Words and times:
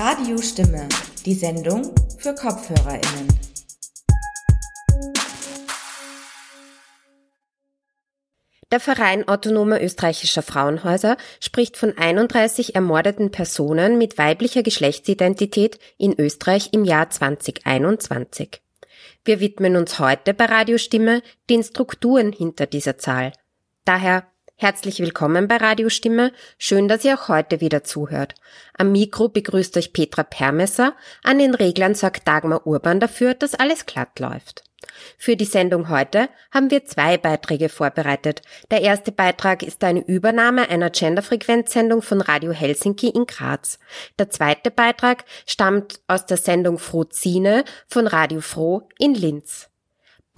Radiostimme, 0.00 0.88
die 1.26 1.34
Sendung 1.34 1.92
für 2.18 2.32
KopfhörerInnen. 2.32 3.26
Der 8.70 8.78
Verein 8.78 9.26
Autonomer 9.26 9.82
österreichischer 9.82 10.42
Frauenhäuser 10.42 11.16
spricht 11.40 11.76
von 11.76 11.98
31 11.98 12.76
ermordeten 12.76 13.32
Personen 13.32 13.98
mit 13.98 14.18
weiblicher 14.18 14.62
Geschlechtsidentität 14.62 15.80
in 15.96 16.16
Österreich 16.16 16.68
im 16.70 16.84
Jahr 16.84 17.10
2021. 17.10 18.62
Wir 19.24 19.40
widmen 19.40 19.74
uns 19.74 19.98
heute 19.98 20.32
bei 20.32 20.44
Radiostimme 20.44 21.22
den 21.50 21.64
Strukturen 21.64 22.30
hinter 22.30 22.66
dieser 22.66 22.98
Zahl. 22.98 23.32
Daher 23.84 24.28
Herzlich 24.60 24.98
willkommen 24.98 25.46
bei 25.46 25.58
Radiostimme. 25.58 26.32
Schön, 26.58 26.88
dass 26.88 27.04
ihr 27.04 27.14
auch 27.14 27.28
heute 27.28 27.60
wieder 27.60 27.84
zuhört. 27.84 28.34
Am 28.76 28.90
Mikro 28.90 29.28
begrüßt 29.28 29.76
euch 29.76 29.92
Petra 29.92 30.24
Permesser. 30.24 30.96
An 31.22 31.38
den 31.38 31.54
Reglern 31.54 31.94
sorgt 31.94 32.26
Dagmar 32.26 32.66
Urban 32.66 32.98
dafür, 32.98 33.34
dass 33.34 33.54
alles 33.54 33.86
glatt 33.86 34.18
läuft. 34.18 34.64
Für 35.16 35.36
die 35.36 35.44
Sendung 35.44 35.90
heute 35.90 36.28
haben 36.50 36.72
wir 36.72 36.84
zwei 36.84 37.18
Beiträge 37.18 37.68
vorbereitet. 37.68 38.42
Der 38.72 38.82
erste 38.82 39.12
Beitrag 39.12 39.62
ist 39.62 39.84
eine 39.84 40.04
Übernahme 40.04 40.68
einer 40.68 40.90
Genderfrequenzsendung 40.90 42.02
von 42.02 42.20
Radio 42.20 42.50
Helsinki 42.50 43.10
in 43.10 43.26
Graz. 43.26 43.78
Der 44.18 44.28
zweite 44.28 44.72
Beitrag 44.72 45.24
stammt 45.46 46.00
aus 46.08 46.26
der 46.26 46.36
Sendung 46.36 46.80
Frozine 46.80 47.62
von 47.86 48.08
Radio 48.08 48.40
Froh 48.40 48.88
in 48.98 49.14
Linz. 49.14 49.68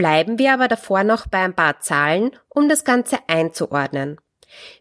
Bleiben 0.00 0.38
wir 0.38 0.54
aber 0.54 0.66
davor 0.66 1.04
noch 1.04 1.27
bei 1.27 1.40
ein 1.40 1.52
paar 1.52 1.80
Zahlen, 1.80 2.34
um 2.48 2.70
das 2.70 2.84
Ganze 2.84 3.18
einzuordnen. 3.27 4.18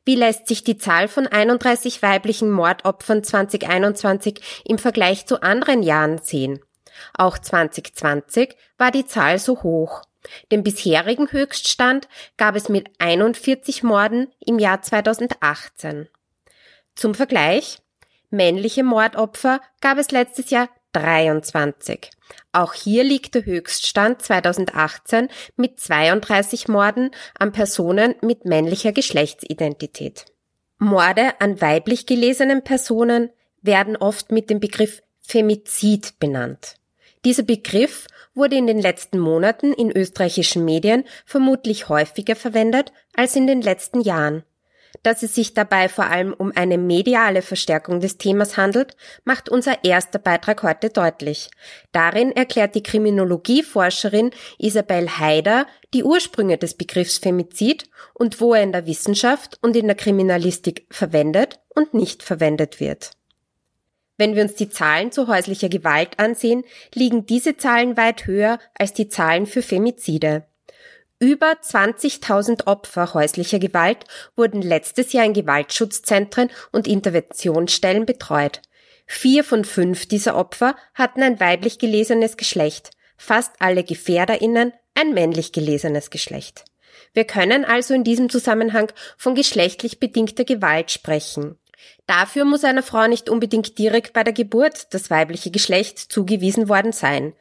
Wie 0.05 0.15
lässt 0.15 0.47
sich 0.47 0.63
die 0.63 0.77
Zahl 0.77 1.09
von 1.09 1.27
31 1.27 2.01
weiblichen 2.01 2.49
Mordopfern 2.49 3.21
2021 3.21 4.63
im 4.63 4.77
Vergleich 4.77 5.25
zu 5.25 5.41
anderen 5.41 5.83
Jahren 5.83 6.19
sehen? 6.19 6.61
Auch 7.13 7.38
2020 7.38 8.55
war 8.77 8.91
die 8.91 9.05
Zahl 9.05 9.39
so 9.39 9.61
hoch. 9.61 10.03
Den 10.53 10.63
bisherigen 10.63 11.29
Höchststand 11.29 12.07
gab 12.38 12.55
es 12.55 12.69
mit 12.69 12.89
41 12.99 13.83
Morden 13.83 14.31
im 14.39 14.57
Jahr 14.57 14.81
2018. 14.81 16.07
Zum 16.95 17.13
Vergleich, 17.13 17.79
männliche 18.29 18.85
Mordopfer 18.85 19.59
gab 19.81 19.97
es 19.97 20.11
letztes 20.11 20.49
Jahr 20.49 20.69
23. 20.94 22.09
Auch 22.52 22.73
hier 22.73 23.03
liegt 23.03 23.35
der 23.35 23.45
Höchststand 23.45 24.22
2018 24.22 25.30
mit 25.55 25.80
32 25.80 26.67
Morden 26.67 27.11
an 27.38 27.52
Personen 27.52 28.16
mit 28.22 28.45
männlicher 28.45 28.91
Geschlechtsidentität. 28.91 30.25
Morde 30.77 31.39
an 31.41 31.61
weiblich 31.61 32.05
gelesenen 32.05 32.63
Personen 32.63 33.30
werden 33.61 33.97
oft 33.97 34.31
mit 34.31 34.50
dem 34.50 34.59
Begriff 34.59 35.02
Femizid 35.22 36.19
benannt. 36.19 36.75
Dieser 37.25 37.44
Begriff 37.44 38.07
wurde 38.33 38.55
in 38.55 38.66
den 38.66 38.80
letzten 38.80 39.19
Monaten 39.19 39.73
in 39.73 39.91
österreichischen 39.91 40.63
Medien 40.63 41.03
vermutlich 41.25 41.89
häufiger 41.89 42.35
verwendet 42.35 42.94
als 43.13 43.35
in 43.35 43.45
den 43.45 43.61
letzten 43.61 44.02
Jahren. 44.02 44.44
Dass 45.03 45.23
es 45.23 45.35
sich 45.35 45.53
dabei 45.53 45.87
vor 45.87 46.05
allem 46.05 46.33
um 46.33 46.51
eine 46.55 46.77
mediale 46.77 47.41
Verstärkung 47.41 47.99
des 47.99 48.17
Themas 48.17 48.57
handelt, 48.57 48.95
macht 49.23 49.49
unser 49.49 49.83
erster 49.83 50.19
Beitrag 50.19 50.63
heute 50.63 50.89
deutlich. 50.89 51.49
Darin 51.91 52.31
erklärt 52.31 52.75
die 52.75 52.83
Kriminologieforscherin 52.83 54.31
Isabel 54.57 55.19
Haider 55.19 55.67
die 55.93 56.03
Ursprünge 56.03 56.57
des 56.57 56.73
Begriffs 56.73 57.17
Femizid 57.17 57.89
und 58.13 58.41
wo 58.41 58.53
er 58.53 58.63
in 58.63 58.71
der 58.71 58.85
Wissenschaft 58.87 59.57
und 59.61 59.75
in 59.75 59.87
der 59.87 59.95
Kriminalistik 59.95 60.85
verwendet 60.89 61.59
und 61.69 61.93
nicht 61.93 62.21
verwendet 62.23 62.79
wird. 62.79 63.11
Wenn 64.17 64.35
wir 64.35 64.43
uns 64.43 64.55
die 64.55 64.69
Zahlen 64.69 65.13
zu 65.13 65.27
häuslicher 65.27 65.69
Gewalt 65.69 66.19
ansehen, 66.19 66.66
liegen 66.94 67.25
diese 67.25 67.55
Zahlen 67.55 67.95
weit 67.95 68.28
höher 68.28 68.59
als 68.78 68.91
die 68.91 69.07
Zahlen 69.07 69.45
für 69.45 69.61
Femizide. 69.61 70.44
Über 71.22 71.52
20.000 71.52 72.66
Opfer 72.66 73.13
häuslicher 73.13 73.59
Gewalt 73.59 74.06
wurden 74.38 74.62
letztes 74.62 75.12
Jahr 75.12 75.25
in 75.25 75.34
Gewaltschutzzentren 75.34 76.50
und 76.72 76.88
Interventionsstellen 76.88 78.06
betreut. 78.06 78.62
Vier 79.06 79.44
von 79.44 79.66
fünf 79.66 80.06
dieser 80.06 80.38
Opfer 80.38 80.78
hatten 80.94 81.22
ein 81.22 81.41
weiblich 81.41 81.78
gelesenes 81.78 82.38
Geschlecht, 82.38 82.91
fast 83.18 83.52
alle 83.59 83.84
Gefährderinnen 83.84 84.72
ein 84.96 85.13
männlich 85.13 85.52
gelesenes 85.52 86.09
Geschlecht. 86.09 86.63
Wir 87.13 87.25
können 87.25 87.66
also 87.66 87.94
in 87.94 88.06
diesem 88.06 88.29
Zusammenhang 88.29 88.90
von 89.18 89.35
geschlechtlich 89.35 90.00
bedingter 90.00 90.46
Gewalt 90.46 90.90
sprechen. 90.90 91.58
Dafür 92.08 92.46
muss 92.46 92.63
einer 92.63 92.84
Frau 92.84 93.08
nicht 93.08 93.29
unbedingt 93.29 93.78
direkt 93.78 94.13
bei 94.13 94.24
der 94.24 94.34
Geburt 94.34 94.94
das 94.94 95.09
weibliche 95.09 95.52
Geschlecht 95.52 96.00
zugewiesen 96.00 96.69
worden 96.69 96.91
sein. 96.94 97.34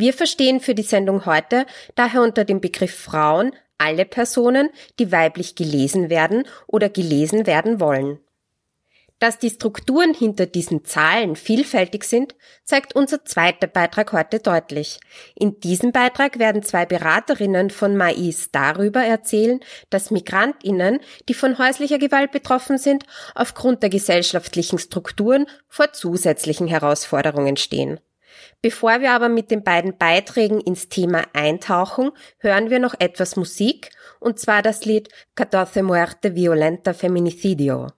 Wir 0.00 0.14
verstehen 0.14 0.60
für 0.60 0.74
die 0.74 0.82
Sendung 0.82 1.26
heute 1.26 1.66
daher 1.94 2.22
unter 2.22 2.46
dem 2.46 2.62
Begriff 2.62 2.94
Frauen 2.94 3.54
alle 3.76 4.06
Personen, 4.06 4.70
die 4.98 5.12
weiblich 5.12 5.56
gelesen 5.56 6.08
werden 6.08 6.44
oder 6.66 6.88
gelesen 6.88 7.46
werden 7.46 7.80
wollen. 7.80 8.18
Dass 9.18 9.38
die 9.38 9.50
Strukturen 9.50 10.14
hinter 10.14 10.46
diesen 10.46 10.86
Zahlen 10.86 11.36
vielfältig 11.36 12.04
sind, 12.04 12.34
zeigt 12.64 12.96
unser 12.96 13.26
zweiter 13.26 13.66
Beitrag 13.66 14.14
heute 14.14 14.38
deutlich. 14.38 15.00
In 15.34 15.60
diesem 15.60 15.92
Beitrag 15.92 16.38
werden 16.38 16.62
zwei 16.62 16.86
Beraterinnen 16.86 17.68
von 17.68 17.94
Mais 17.94 18.48
darüber 18.52 19.02
erzählen, 19.02 19.60
dass 19.90 20.10
Migrantinnen, 20.10 21.00
die 21.28 21.34
von 21.34 21.58
häuslicher 21.58 21.98
Gewalt 21.98 22.32
betroffen 22.32 22.78
sind, 22.78 23.04
aufgrund 23.34 23.82
der 23.82 23.90
gesellschaftlichen 23.90 24.78
Strukturen 24.78 25.44
vor 25.68 25.92
zusätzlichen 25.92 26.68
Herausforderungen 26.68 27.58
stehen. 27.58 28.00
Bevor 28.62 29.00
wir 29.00 29.12
aber 29.12 29.30
mit 29.30 29.50
den 29.50 29.64
beiden 29.64 29.96
Beiträgen 29.96 30.60
ins 30.60 30.90
Thema 30.90 31.24
eintauchen, 31.32 32.10
hören 32.38 32.68
wir 32.68 32.78
noch 32.78 32.94
etwas 32.98 33.36
Musik, 33.36 33.90
und 34.18 34.38
zwar 34.38 34.60
das 34.60 34.84
Lied 34.84 35.08
Catorce 35.34 35.82
Muerte 35.82 36.34
Violenta 36.34 36.92
Feminicidio. 36.92 37.88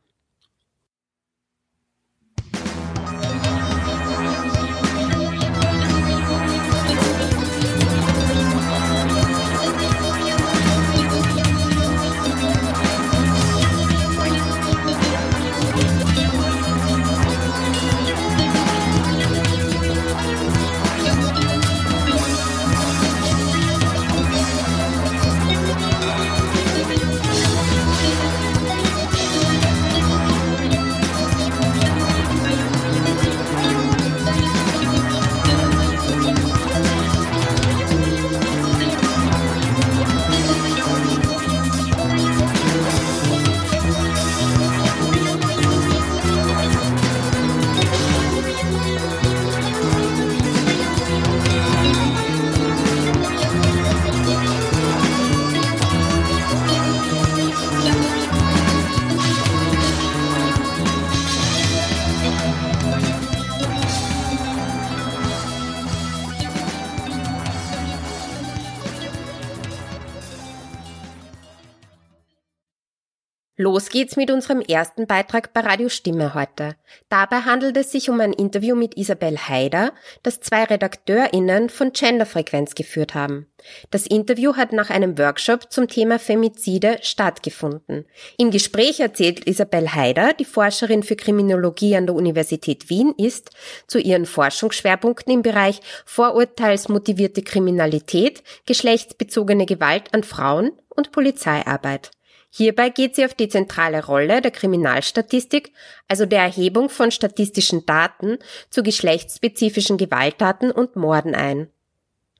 Los 73.72 73.88
geht's 73.88 74.16
mit 74.16 74.30
unserem 74.30 74.60
ersten 74.60 75.06
Beitrag 75.06 75.54
bei 75.54 75.60
Radio 75.60 75.88
Stimme 75.88 76.34
heute. 76.34 76.76
Dabei 77.08 77.36
handelt 77.36 77.74
es 77.78 77.90
sich 77.90 78.10
um 78.10 78.20
ein 78.20 78.34
Interview 78.34 78.76
mit 78.76 78.98
Isabel 78.98 79.38
Haider, 79.38 79.94
das 80.22 80.40
zwei 80.40 80.64
RedakteurInnen 80.64 81.70
von 81.70 81.94
Genderfrequenz 81.94 82.74
geführt 82.74 83.14
haben. 83.14 83.46
Das 83.90 84.06
Interview 84.06 84.56
hat 84.56 84.74
nach 84.74 84.90
einem 84.90 85.16
Workshop 85.16 85.72
zum 85.72 85.88
Thema 85.88 86.18
Femizide 86.18 86.98
stattgefunden. 87.00 88.04
Im 88.36 88.50
Gespräch 88.50 89.00
erzählt 89.00 89.48
Isabel 89.48 89.94
Haider, 89.94 90.34
die 90.34 90.44
Forscherin 90.44 91.02
für 91.02 91.16
Kriminologie 91.16 91.96
an 91.96 92.04
der 92.04 92.14
Universität 92.14 92.90
Wien 92.90 93.14
ist, 93.16 93.52
zu 93.86 93.98
ihren 93.98 94.26
Forschungsschwerpunkten 94.26 95.32
im 95.32 95.40
Bereich 95.40 95.80
vorurteilsmotivierte 96.04 97.40
Kriminalität, 97.40 98.42
geschlechtsbezogene 98.66 99.64
Gewalt 99.64 100.12
an 100.12 100.24
Frauen 100.24 100.72
und 100.90 101.10
Polizeiarbeit. 101.10 102.10
Hierbei 102.54 102.90
geht 102.90 103.16
sie 103.16 103.24
auf 103.24 103.32
die 103.32 103.48
zentrale 103.48 104.04
Rolle 104.04 104.42
der 104.42 104.50
Kriminalstatistik, 104.50 105.72
also 106.06 106.26
der 106.26 106.42
Erhebung 106.42 106.90
von 106.90 107.10
statistischen 107.10 107.86
Daten 107.86 108.38
zu 108.68 108.82
geschlechtsspezifischen 108.82 109.96
Gewalttaten 109.96 110.70
und 110.70 110.94
Morden 110.94 111.34
ein. 111.34 111.70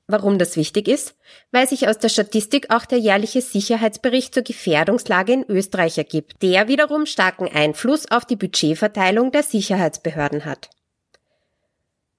Warum 0.05 0.37
das 0.37 0.55
wichtig 0.55 0.87
ist? 0.87 1.15
Weil 1.51 1.67
sich 1.67 1.87
aus 1.87 1.97
der 1.97 2.09
Statistik 2.09 2.69
auch 2.69 2.85
der 2.85 2.99
jährliche 2.99 3.41
Sicherheitsbericht 3.41 4.35
zur 4.35 4.43
Gefährdungslage 4.43 5.33
in 5.33 5.45
Österreich 5.49 5.97
ergibt, 5.97 6.43
der 6.43 6.67
wiederum 6.67 7.07
starken 7.07 7.47
Einfluss 7.47 8.11
auf 8.11 8.23
die 8.23 8.35
Budgetverteilung 8.35 9.31
der 9.31 9.41
Sicherheitsbehörden 9.41 10.45
hat. 10.45 10.69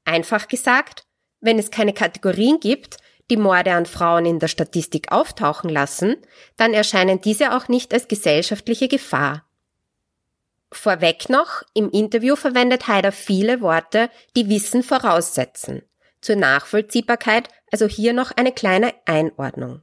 Einfach 0.05 0.49
gesagt, 0.49 1.05
wenn 1.41 1.61
es 1.61 1.71
keine 1.71 1.93
Kategorien 1.93 2.59
gibt, 2.59 2.97
die 3.31 3.37
Morde 3.37 3.73
an 3.73 3.87
Frauen 3.87 4.27
in 4.27 4.39
der 4.39 4.49
Statistik 4.49 5.13
auftauchen 5.13 5.71
lassen, 5.71 6.17
dann 6.57 6.75
erscheinen 6.75 7.21
diese 7.21 7.57
auch 7.57 7.69
nicht 7.69 7.93
als 7.93 8.09
gesellschaftliche 8.09 8.89
Gefahr. 8.89 9.45
Vorweg 10.73 11.29
noch, 11.29 11.63
im 11.73 11.91
Interview 11.91 12.37
verwendet 12.37 12.89
Haider 12.89 13.13
viele 13.13 13.61
Worte, 13.61 14.11
die 14.37 14.49
Wissen 14.49 14.83
voraussetzen. 14.83 15.83
Zur 16.21 16.37
Nachvollziehbarkeit 16.37 17.49
also 17.75 17.87
hier 17.87 18.13
noch 18.13 18.31
eine 18.37 18.53
kleine 18.53 18.95
Einordnung. 19.05 19.83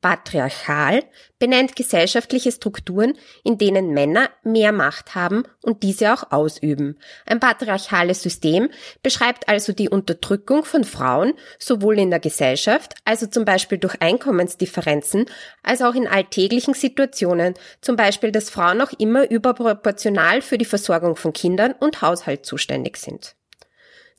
Patriarchal 0.00 1.02
benennt 1.38 1.74
gesellschaftliche 1.74 2.52
Strukturen, 2.52 3.14
in 3.42 3.58
denen 3.58 3.92
Männer 3.92 4.30
mehr 4.44 4.72
Macht 4.72 5.14
haben 5.14 5.42
und 5.62 5.82
diese 5.82 6.12
auch 6.12 6.30
ausüben. 6.30 6.98
Ein 7.26 7.40
patriarchales 7.40 8.22
System 8.22 8.70
beschreibt 9.02 9.48
also 9.48 9.72
die 9.72 9.88
Unterdrückung 9.88 10.64
von 10.64 10.84
Frauen 10.84 11.34
sowohl 11.58 11.98
in 11.98 12.10
der 12.10 12.20
Gesellschaft, 12.20 12.94
also 13.04 13.26
zum 13.26 13.44
Beispiel 13.44 13.78
durch 13.78 14.00
Einkommensdifferenzen, 14.00 15.26
als 15.62 15.82
auch 15.82 15.94
in 15.94 16.06
alltäglichen 16.06 16.74
Situationen, 16.74 17.54
zum 17.80 17.96
Beispiel, 17.96 18.30
dass 18.30 18.50
Frauen 18.50 18.80
auch 18.80 18.92
immer 18.98 19.30
überproportional 19.30 20.42
für 20.42 20.58
die 20.58 20.64
Versorgung 20.64 21.16
von 21.16 21.32
Kindern 21.32 21.72
und 21.72 22.02
Haushalt 22.02 22.46
zuständig 22.46 22.98
sind. 22.98 23.37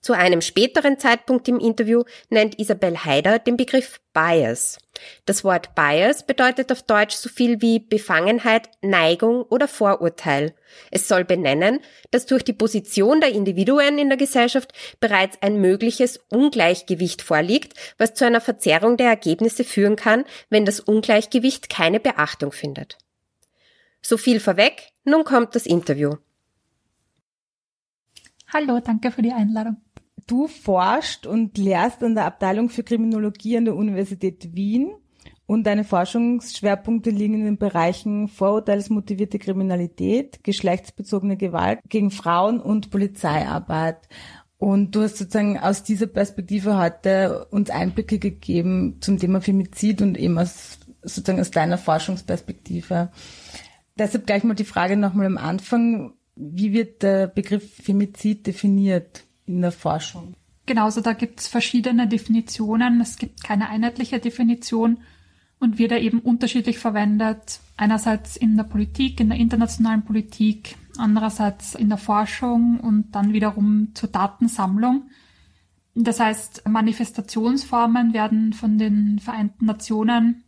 Zu 0.01 0.13
einem 0.13 0.42
späteren 0.42 0.98
Zeitpunkt 0.98 1.48
im 1.50 1.60
Interview 1.60 2.04
nennt 2.30 2.57
Isabel 2.57 3.04
Haider 3.04 3.38
den 3.38 3.57
Begriff 3.57 4.00
Bias. 4.13 4.78
Das 5.25 5.44
Wort 5.44 5.75
Bias 5.75 6.25
bedeutet 6.25 6.72
auf 6.72 6.84
Deutsch 6.84 7.16
so 7.16 7.28
viel 7.28 7.62
wie 7.62 7.80
Befangenheit, 7.80 8.69
Neigung 8.81 9.42
oder 9.44 9.68
Vorurteil. 9.68 10.56
Es 10.90 11.07
soll 11.07 11.25
benennen, 11.25 11.81
dass 12.12 12.25
durch 12.25 12.44
die 12.44 12.54
Position 12.54 13.19
der 13.19 13.31
Individuen 13.31 13.98
in 13.98 14.07
der 14.07 14.18
Gesellschaft 14.18 14.74
bereits 15.01 15.38
ein 15.42 15.60
mögliches 15.60 16.18
Ungleichgewicht 16.30 17.22
vorliegt, 17.22 17.74
was 17.98 18.13
zu 18.13 18.25
einer 18.25 18.42
Verzerrung 18.42 18.96
der 18.96 19.07
Ergebnisse 19.07 19.66
führen 19.66 19.98
kann, 19.98 20.24
wenn 20.50 20.66
das 20.66 20.80
Ungleichgewicht 20.80 21.69
keine 21.69 22.00
Beachtung 22.00 22.54
findet. 22.54 22.98
So 24.01 24.16
viel 24.16 24.40
vorweg, 24.40 24.92
nun 25.04 25.25
kommt 25.25 25.56
das 25.56 25.66
Interview. 25.66 26.16
Hallo, 28.51 28.80
danke 28.80 29.12
für 29.12 29.22
die 29.22 29.31
Einladung. 29.31 29.78
Du 30.29 30.45
forschst 30.47 31.25
und 31.25 31.57
lehrst 31.57 32.03
an 32.03 32.13
der 32.13 32.25
Abteilung 32.25 32.69
für 32.69 32.83
Kriminologie 32.83 33.57
an 33.57 33.65
der 33.65 33.75
Universität 33.75 34.53
Wien 34.53 34.91
und 35.47 35.63
deine 35.63 35.83
Forschungsschwerpunkte 35.83 37.09
liegen 37.09 37.33
in 37.33 37.45
den 37.45 37.57
Bereichen 37.57 38.27
vorurteilsmotivierte 38.27 39.39
Kriminalität, 39.39 40.43
geschlechtsbezogene 40.43 41.35
Gewalt 41.35 41.79
gegen 41.89 42.11
Frauen 42.11 42.59
und 42.59 42.91
Polizeiarbeit. 42.91 44.07
Und 44.59 44.95
du 44.95 45.01
hast 45.01 45.17
sozusagen 45.17 45.57
aus 45.57 45.81
dieser 45.81 46.05
Perspektive 46.05 46.77
heute 46.77 47.47
uns 47.49 47.71
Einblicke 47.71 48.19
gegeben 48.19 48.97
zum 49.01 49.17
Thema 49.17 49.41
Femizid 49.41 50.03
und 50.03 50.15
eben 50.15 50.37
aus, 50.37 50.77
sozusagen 51.01 51.39
aus 51.39 51.49
deiner 51.49 51.79
Forschungsperspektive. 51.79 53.09
Deshalb 53.97 54.27
gleich 54.27 54.43
mal 54.43 54.53
die 54.53 54.63
Frage 54.63 54.95
nochmal 54.95 55.25
am 55.25 55.39
Anfang. 55.39 56.13
Wie 56.35 56.71
wird 56.71 57.01
der 57.01 57.25
Begriff 57.25 57.73
Femizid 57.73 58.45
definiert? 58.45 59.25
In 59.50 59.62
der 59.62 59.72
Forschung? 59.72 60.36
Genauso, 60.66 61.01
da 61.01 61.13
gibt 61.13 61.40
es 61.40 61.48
verschiedene 61.48 62.07
Definitionen. 62.07 63.01
Es 63.01 63.18
gibt 63.18 63.44
keine 63.44 63.69
einheitliche 63.69 64.19
Definition 64.19 65.00
und 65.60 65.80
wird 65.80 65.92
eben 65.94 66.19
unterschiedlich 66.19 66.78
verwendet. 66.78 67.60
Einerseits 67.75 68.38
in 68.38 68.56
der 68.56 68.63
Politik, 68.63 69.19
in 69.19 69.30
der 69.30 69.40
internationalen 69.40 70.06
Politik, 70.06 70.78
andererseits 70.98 71.74
in 71.74 71.90
der 71.90 71.98
Forschung 71.98 72.80
und 72.80 73.16
dann 73.16 73.34
wiederum 73.34 73.90
zur 73.96 74.10
Datensammlung. 74.10 75.10
Das 75.96 76.19
heißt, 76.19 76.68
Manifestationsformen 76.68 78.13
werden 78.13 78.54
von 78.54 78.78
den 78.78 79.19
Vereinten 79.19 79.66
Nationen 79.66 80.44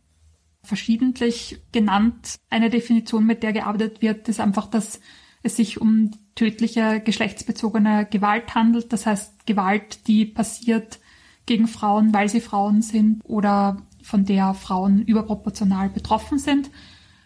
verschiedentlich 0.62 1.60
genannt. 1.72 2.36
Eine 2.48 2.70
Definition, 2.70 3.26
mit 3.26 3.42
der 3.42 3.52
gearbeitet 3.52 4.00
wird, 4.00 4.28
ist 4.28 4.38
einfach, 4.38 4.68
dass 4.68 5.00
es 5.42 5.56
sich 5.56 5.80
um 5.80 6.12
tödliche 6.34 7.00
geschlechtsbezogene 7.00 8.06
Gewalt 8.10 8.54
handelt. 8.54 8.92
Das 8.92 9.06
heißt 9.06 9.46
Gewalt, 9.46 10.06
die 10.06 10.24
passiert 10.24 10.98
gegen 11.46 11.66
Frauen, 11.66 12.14
weil 12.14 12.28
sie 12.28 12.40
Frauen 12.40 12.82
sind 12.82 13.20
oder 13.24 13.82
von 14.02 14.24
der 14.24 14.54
Frauen 14.54 15.02
überproportional 15.02 15.88
betroffen 15.88 16.38
sind. 16.38 16.70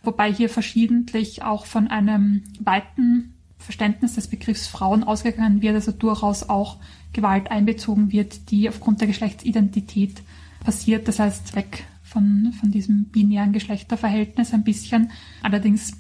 Wobei 0.03 0.33
hier 0.33 0.49
verschiedentlich 0.49 1.43
auch 1.43 1.67
von 1.67 1.89
einem 1.89 2.45
weiten 2.61 3.35
Verständnis 3.59 4.15
des 4.15 4.29
Begriffs 4.29 4.67
Frauen 4.67 5.03
ausgegangen 5.03 5.63
wird, 5.63 5.75
also 5.75 5.91
durchaus 5.91 6.49
auch 6.49 6.77
Gewalt 7.13 7.51
einbezogen 7.51 8.13
wird, 8.13 8.51
die 8.51 8.69
aufgrund 8.69 9.01
der 9.01 9.09
Geschlechtsidentität 9.09 10.23
passiert. 10.61 11.09
Das 11.09 11.19
heißt, 11.19 11.57
weg 11.57 11.85
von, 12.03 12.53
von 12.61 12.71
diesem 12.71 13.07
binären 13.07 13.53
Geschlechterverhältnis 13.53 14.53
ein 14.53 14.63
bisschen. 14.63 15.11
Allerdings 15.43 15.95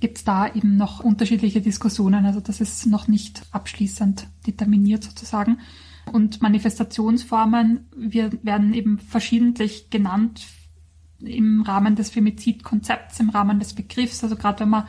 gibt 0.00 0.18
es 0.18 0.24
da 0.24 0.52
eben 0.52 0.76
noch 0.76 1.00
unterschiedliche 1.00 1.60
Diskussionen. 1.60 2.26
Also 2.26 2.40
das 2.40 2.60
ist 2.60 2.86
noch 2.86 3.08
nicht 3.08 3.42
abschließend 3.50 4.28
determiniert 4.46 5.04
sozusagen. 5.04 5.58
Und 6.12 6.42
Manifestationsformen 6.42 7.86
wir, 7.96 8.30
werden 8.42 8.74
eben 8.74 8.98
verschiedentlich 8.98 9.90
genannt 9.90 10.46
im 11.18 11.62
Rahmen 11.62 11.96
des 11.96 12.10
Femizidkonzepts, 12.10 13.20
im 13.20 13.30
Rahmen 13.30 13.58
des 13.58 13.74
Begriffs. 13.74 14.22
Also 14.22 14.36
gerade 14.36 14.60
wenn 14.60 14.68
man 14.68 14.88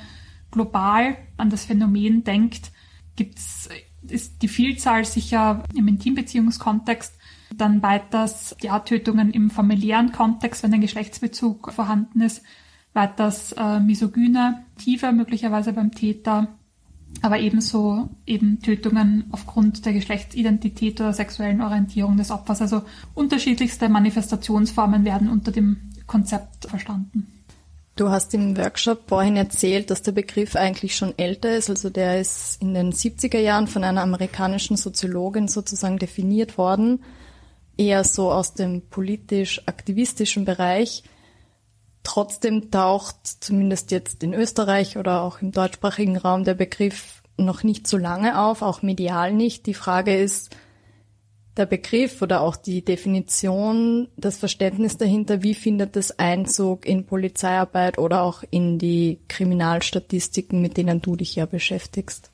global 0.51 1.17
an 1.37 1.49
das 1.49 1.65
Phänomen 1.65 2.23
denkt, 2.23 2.71
gibt's, 3.15 3.69
ist 4.07 4.41
die 4.41 4.47
Vielzahl 4.47 5.05
sicher 5.05 5.63
im 5.73 5.87
Intimbeziehungskontext, 5.87 7.17
dann 7.55 7.81
weiters 7.81 8.55
ja, 8.61 8.79
Tötungen 8.79 9.31
im 9.31 9.49
familiären 9.49 10.11
Kontext, 10.11 10.63
wenn 10.63 10.73
ein 10.73 10.81
Geschlechtsbezug 10.81 11.71
vorhanden 11.73 12.21
ist, 12.21 12.43
weiters 12.97 13.53
äh, 13.53 13.79
misogyne 13.79 14.65
Tiefe 14.77 15.13
möglicherweise 15.13 15.71
beim 15.71 15.91
Täter, 15.91 16.47
aber 17.21 17.39
ebenso 17.39 18.09
eben 18.25 18.59
Tötungen 18.61 19.25
aufgrund 19.31 19.85
der 19.85 19.93
Geschlechtsidentität 19.93 20.99
oder 20.99 21.13
sexuellen 21.13 21.61
Orientierung 21.61 22.17
des 22.17 22.31
Opfers. 22.31 22.61
Also 22.61 22.81
unterschiedlichste 23.13 23.87
Manifestationsformen 23.87 25.05
werden 25.05 25.29
unter 25.29 25.51
dem 25.51 25.77
Konzept 26.07 26.65
verstanden. 26.65 27.27
Du 27.95 28.09
hast 28.09 28.33
im 28.33 28.57
Workshop 28.57 29.07
vorhin 29.07 29.37
erzählt, 29.37 29.89
dass 29.89 30.03
der 30.03 30.11
Begriff 30.11 30.55
eigentlich 30.55 30.95
schon 30.95 31.17
älter 31.17 31.55
ist. 31.55 31.69
Also 31.69 31.89
der 31.89 32.19
ist 32.19 32.61
in 32.61 32.73
den 32.73 32.91
70er 32.91 33.39
Jahren 33.39 33.67
von 33.67 33.83
einer 33.83 34.03
amerikanischen 34.03 34.77
Soziologin 34.77 35.47
sozusagen 35.47 35.97
definiert 35.97 36.57
worden, 36.59 37.03
eher 37.75 38.03
so 38.03 38.31
aus 38.31 38.53
dem 38.53 38.81
politisch-aktivistischen 38.81 40.45
Bereich. 40.45 41.03
Trotzdem 42.07 42.71
taucht 42.71 43.17
zumindest 43.41 43.91
jetzt 43.91 44.23
in 44.23 44.33
Österreich 44.33 44.97
oder 44.97 45.23
auch 45.23 45.41
im 45.41 45.51
deutschsprachigen 45.51 46.15
Raum 46.15 46.45
der 46.45 46.53
Begriff 46.53 47.21
noch 47.35 47.63
nicht 47.63 47.85
so 47.85 47.97
lange 47.97 48.39
auf, 48.39 48.61
auch 48.61 48.81
medial 48.81 49.33
nicht. 49.33 49.65
Die 49.65 49.73
Frage 49.73 50.15
ist, 50.15 50.55
der 51.57 51.65
Begriff 51.65 52.21
oder 52.21 52.39
auch 52.39 52.55
die 52.55 52.81
Definition, 52.81 54.07
das 54.15 54.37
Verständnis 54.37 54.95
dahinter, 54.95 55.43
wie 55.43 55.53
findet 55.53 55.97
das 55.97 56.17
Einzug 56.17 56.85
in 56.85 57.05
Polizeiarbeit 57.05 57.97
oder 57.97 58.21
auch 58.21 58.41
in 58.51 58.79
die 58.79 59.19
Kriminalstatistiken, 59.27 60.61
mit 60.61 60.77
denen 60.77 61.01
du 61.01 61.17
dich 61.17 61.35
ja 61.35 61.45
beschäftigst? 61.45 62.31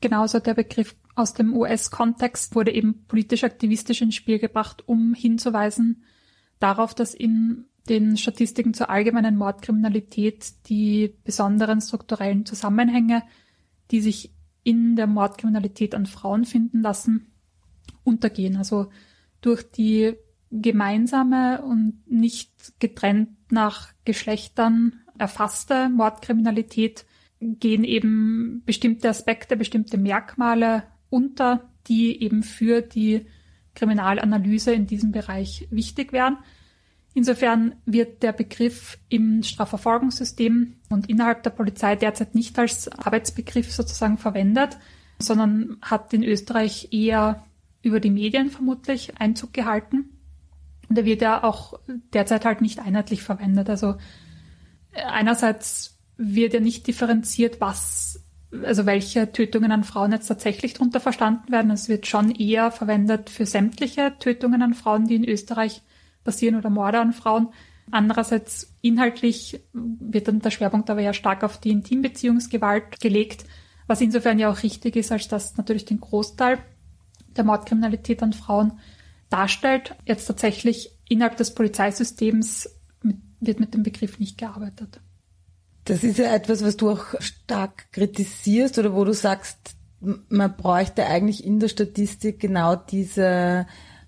Genauso 0.00 0.38
der 0.38 0.54
Begriff 0.54 0.94
aus 1.16 1.34
dem 1.34 1.56
US-Kontext 1.56 2.54
wurde 2.54 2.72
eben 2.72 3.04
politisch-aktivistisch 3.08 4.00
ins 4.00 4.14
Spiel 4.14 4.38
gebracht, 4.38 4.84
um 4.86 5.12
hinzuweisen 5.12 6.04
darauf, 6.60 6.94
dass 6.94 7.14
in 7.14 7.64
den 7.88 8.16
Statistiken 8.16 8.74
zur 8.74 8.90
allgemeinen 8.90 9.36
Mordkriminalität 9.36 10.68
die 10.68 11.14
besonderen 11.24 11.80
strukturellen 11.80 12.44
Zusammenhänge, 12.44 13.22
die 13.90 14.00
sich 14.00 14.32
in 14.62 14.96
der 14.96 15.06
Mordkriminalität 15.06 15.94
an 15.94 16.06
Frauen 16.06 16.44
finden 16.44 16.82
lassen, 16.82 17.32
untergehen. 18.02 18.56
Also 18.56 18.90
durch 19.40 19.70
die 19.70 20.14
gemeinsame 20.50 21.62
und 21.62 22.02
nicht 22.06 22.78
getrennt 22.78 23.30
nach 23.50 23.92
Geschlechtern 24.04 25.00
erfasste 25.18 25.88
Mordkriminalität 25.88 27.06
gehen 27.40 27.84
eben 27.84 28.62
bestimmte 28.64 29.08
Aspekte, 29.08 29.56
bestimmte 29.56 29.98
Merkmale 29.98 30.84
unter, 31.10 31.68
die 31.86 32.22
eben 32.22 32.42
für 32.42 32.82
die 32.82 33.26
Kriminalanalyse 33.74 34.72
in 34.72 34.86
diesem 34.86 35.12
Bereich 35.12 35.68
wichtig 35.70 36.12
wären. 36.12 36.38
Insofern 37.16 37.76
wird 37.86 38.22
der 38.22 38.32
Begriff 38.32 38.98
im 39.08 39.42
Strafverfolgungssystem 39.42 40.74
und 40.90 41.08
innerhalb 41.08 41.42
der 41.44 41.48
Polizei 41.48 41.96
derzeit 41.96 42.34
nicht 42.34 42.58
als 42.58 42.88
Arbeitsbegriff 42.88 43.72
sozusagen 43.72 44.18
verwendet, 44.18 44.76
sondern 45.18 45.78
hat 45.80 46.12
in 46.12 46.22
Österreich 46.22 46.88
eher 46.92 47.42
über 47.80 48.00
die 48.00 48.10
Medien 48.10 48.50
vermutlich 48.50 49.18
Einzug 49.18 49.54
gehalten. 49.54 50.10
Und 50.90 50.98
er 50.98 51.06
wird 51.06 51.22
ja 51.22 51.42
auch 51.42 51.80
derzeit 52.12 52.44
halt 52.44 52.60
nicht 52.60 52.80
einheitlich 52.80 53.22
verwendet. 53.22 53.70
Also 53.70 53.94
einerseits 54.92 55.98
wird 56.18 56.52
ja 56.52 56.60
nicht 56.60 56.86
differenziert, 56.86 57.62
was, 57.62 58.26
also 58.62 58.84
welche 58.84 59.32
Tötungen 59.32 59.72
an 59.72 59.84
Frauen 59.84 60.12
jetzt 60.12 60.26
tatsächlich 60.26 60.74
darunter 60.74 61.00
verstanden 61.00 61.50
werden. 61.50 61.70
Es 61.70 61.88
wird 61.88 62.06
schon 62.06 62.30
eher 62.30 62.70
verwendet 62.70 63.30
für 63.30 63.46
sämtliche 63.46 64.12
Tötungen 64.18 64.60
an 64.60 64.74
Frauen, 64.74 65.06
die 65.06 65.14
in 65.14 65.24
Österreich 65.24 65.80
passieren 66.26 66.56
oder 66.56 66.68
Morde 66.68 67.00
an 67.00 67.14
Frauen. 67.14 67.48
Andererseits 67.90 68.74
inhaltlich 68.82 69.60
wird 69.72 70.28
dann 70.28 70.40
der 70.40 70.50
Schwerpunkt 70.50 70.90
aber 70.90 71.00
ja 71.00 71.14
stark 71.14 71.44
auf 71.44 71.58
die 71.58 71.70
Intimbeziehungsgewalt 71.70 73.00
gelegt, 73.00 73.44
was 73.86 74.00
insofern 74.00 74.38
ja 74.38 74.50
auch 74.50 74.62
richtig 74.62 74.96
ist, 74.96 75.12
als 75.12 75.28
dass 75.28 75.56
natürlich 75.56 75.84
den 75.84 76.00
Großteil 76.00 76.58
der 77.36 77.44
Mordkriminalität 77.44 78.22
an 78.22 78.32
Frauen 78.32 78.80
darstellt. 79.30 79.94
Jetzt 80.04 80.26
tatsächlich 80.26 80.90
innerhalb 81.08 81.36
des 81.36 81.54
Polizeisystems 81.54 82.68
mit, 83.02 83.18
wird 83.40 83.60
mit 83.60 83.72
dem 83.74 83.84
Begriff 83.84 84.18
nicht 84.18 84.36
gearbeitet. 84.36 85.00
Das 85.84 86.02
ist 86.02 86.18
ja 86.18 86.34
etwas, 86.34 86.64
was 86.64 86.76
du 86.76 86.90
auch 86.90 87.20
stark 87.20 87.92
kritisierst 87.92 88.78
oder 88.78 88.94
wo 88.94 89.04
du 89.04 89.14
sagst, 89.14 89.76
man 90.00 90.56
bräuchte 90.56 91.06
eigentlich 91.06 91.44
in 91.44 91.60
der 91.60 91.68
Statistik 91.68 92.40
genau 92.40 92.74
diese 92.74 93.66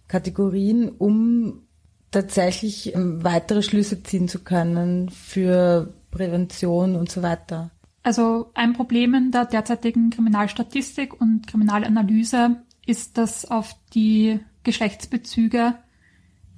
Kategorien, 0.08 0.88
um 0.88 1.67
tatsächlich 2.10 2.94
ähm, 2.94 3.22
weitere 3.22 3.62
Schlüsse 3.62 4.02
ziehen 4.02 4.28
zu 4.28 4.40
können 4.40 5.10
für 5.10 5.92
Prävention 6.10 6.96
und 6.96 7.10
so 7.10 7.22
weiter. 7.22 7.70
Also 8.02 8.50
ein 8.54 8.72
Problem 8.72 9.14
in 9.14 9.30
der 9.30 9.44
derzeitigen 9.44 10.10
Kriminalstatistik 10.10 11.20
und 11.20 11.46
Kriminalanalyse 11.46 12.56
ist, 12.86 13.18
dass 13.18 13.44
auf 13.44 13.76
die 13.94 14.40
Geschlechtsbezüge 14.64 15.74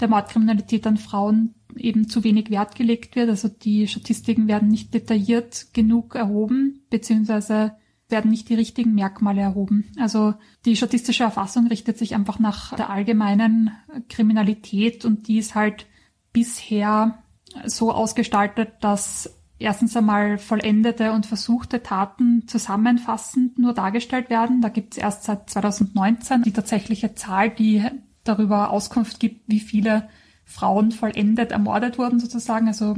der 0.00 0.08
Mordkriminalität 0.08 0.86
an 0.86 0.96
Frauen 0.96 1.54
eben 1.76 2.08
zu 2.08 2.24
wenig 2.24 2.50
Wert 2.50 2.74
gelegt 2.74 3.16
wird. 3.16 3.28
Also 3.28 3.48
die 3.48 3.88
Statistiken 3.88 4.48
werden 4.48 4.68
nicht 4.68 4.94
detailliert 4.94 5.68
genug 5.72 6.14
erhoben, 6.14 6.82
beziehungsweise 6.90 7.72
werden 8.10 8.30
nicht 8.30 8.48
die 8.48 8.54
richtigen 8.54 8.94
Merkmale 8.94 9.40
erhoben. 9.40 9.92
Also 9.98 10.34
die 10.64 10.76
statistische 10.76 11.24
Erfassung 11.24 11.66
richtet 11.66 11.98
sich 11.98 12.14
einfach 12.14 12.38
nach 12.38 12.74
der 12.76 12.90
allgemeinen 12.90 13.70
Kriminalität 14.08 15.04
und 15.04 15.28
die 15.28 15.38
ist 15.38 15.54
halt 15.54 15.86
bisher 16.32 17.22
so 17.64 17.92
ausgestaltet, 17.92 18.72
dass 18.80 19.34
erstens 19.58 19.96
einmal 19.96 20.38
vollendete 20.38 21.12
und 21.12 21.26
versuchte 21.26 21.82
Taten 21.82 22.48
zusammenfassend 22.48 23.58
nur 23.58 23.74
dargestellt 23.74 24.30
werden. 24.30 24.62
Da 24.62 24.68
gibt 24.68 24.94
es 24.94 24.98
erst 24.98 25.24
seit 25.24 25.50
2019 25.50 26.42
die 26.42 26.52
tatsächliche 26.52 27.14
Zahl, 27.14 27.50
die 27.50 27.84
darüber 28.24 28.70
Auskunft 28.70 29.20
gibt, 29.20 29.48
wie 29.48 29.60
viele 29.60 30.08
Frauen 30.44 30.92
vollendet 30.92 31.52
ermordet 31.52 31.98
wurden 31.98 32.18
sozusagen. 32.18 32.68
Also 32.68 32.96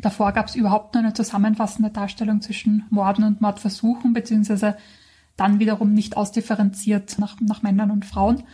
Davor 0.00 0.32
gab 0.32 0.46
es 0.46 0.54
überhaupt 0.54 0.94
nur 0.94 1.02
eine 1.02 1.12
zusammenfassende 1.12 1.90
Darstellung 1.90 2.40
zwischen 2.40 2.84
Morden 2.90 3.24
und 3.24 3.40
Mordversuchen, 3.40 4.12
beziehungsweise 4.12 4.76
dann 5.36 5.58
wiederum 5.58 5.92
nicht 5.92 6.16
ausdifferenziert 6.16 7.18
nach, 7.18 7.40
nach 7.40 7.62
Männern 7.62 7.90
und 7.90 8.04
Frauen. 8.04 8.44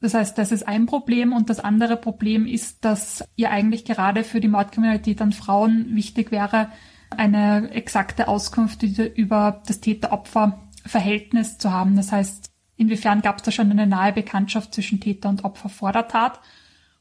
Das 0.00 0.14
heißt, 0.14 0.36
das 0.36 0.50
ist 0.50 0.66
ein 0.66 0.86
Problem 0.86 1.32
und 1.32 1.48
das 1.48 1.60
andere 1.60 1.96
Problem 1.96 2.46
ist, 2.46 2.84
dass 2.84 3.24
ihr 3.36 3.50
eigentlich 3.50 3.84
gerade 3.84 4.24
für 4.24 4.40
die 4.40 4.48
Mordkriminalität 4.48 5.22
an 5.22 5.32
Frauen 5.32 5.94
wichtig 5.94 6.32
wäre, 6.32 6.68
eine 7.10 7.70
exakte 7.70 8.26
Auskunft 8.26 8.82
über 8.82 9.62
das 9.66 9.80
Täter-Opfer-Verhältnis 9.80 11.58
zu 11.58 11.70
haben. 11.70 11.94
Das 11.94 12.10
heißt, 12.10 12.50
inwiefern 12.76 13.22
gab 13.22 13.36
es 13.36 13.42
da 13.44 13.50
schon 13.52 13.70
eine 13.70 13.86
nahe 13.86 14.12
Bekanntschaft 14.12 14.74
zwischen 14.74 14.98
Täter 14.98 15.28
und 15.28 15.44
Opfer 15.44 15.68
vor 15.68 15.92
der 15.92 16.08
Tat? 16.08 16.40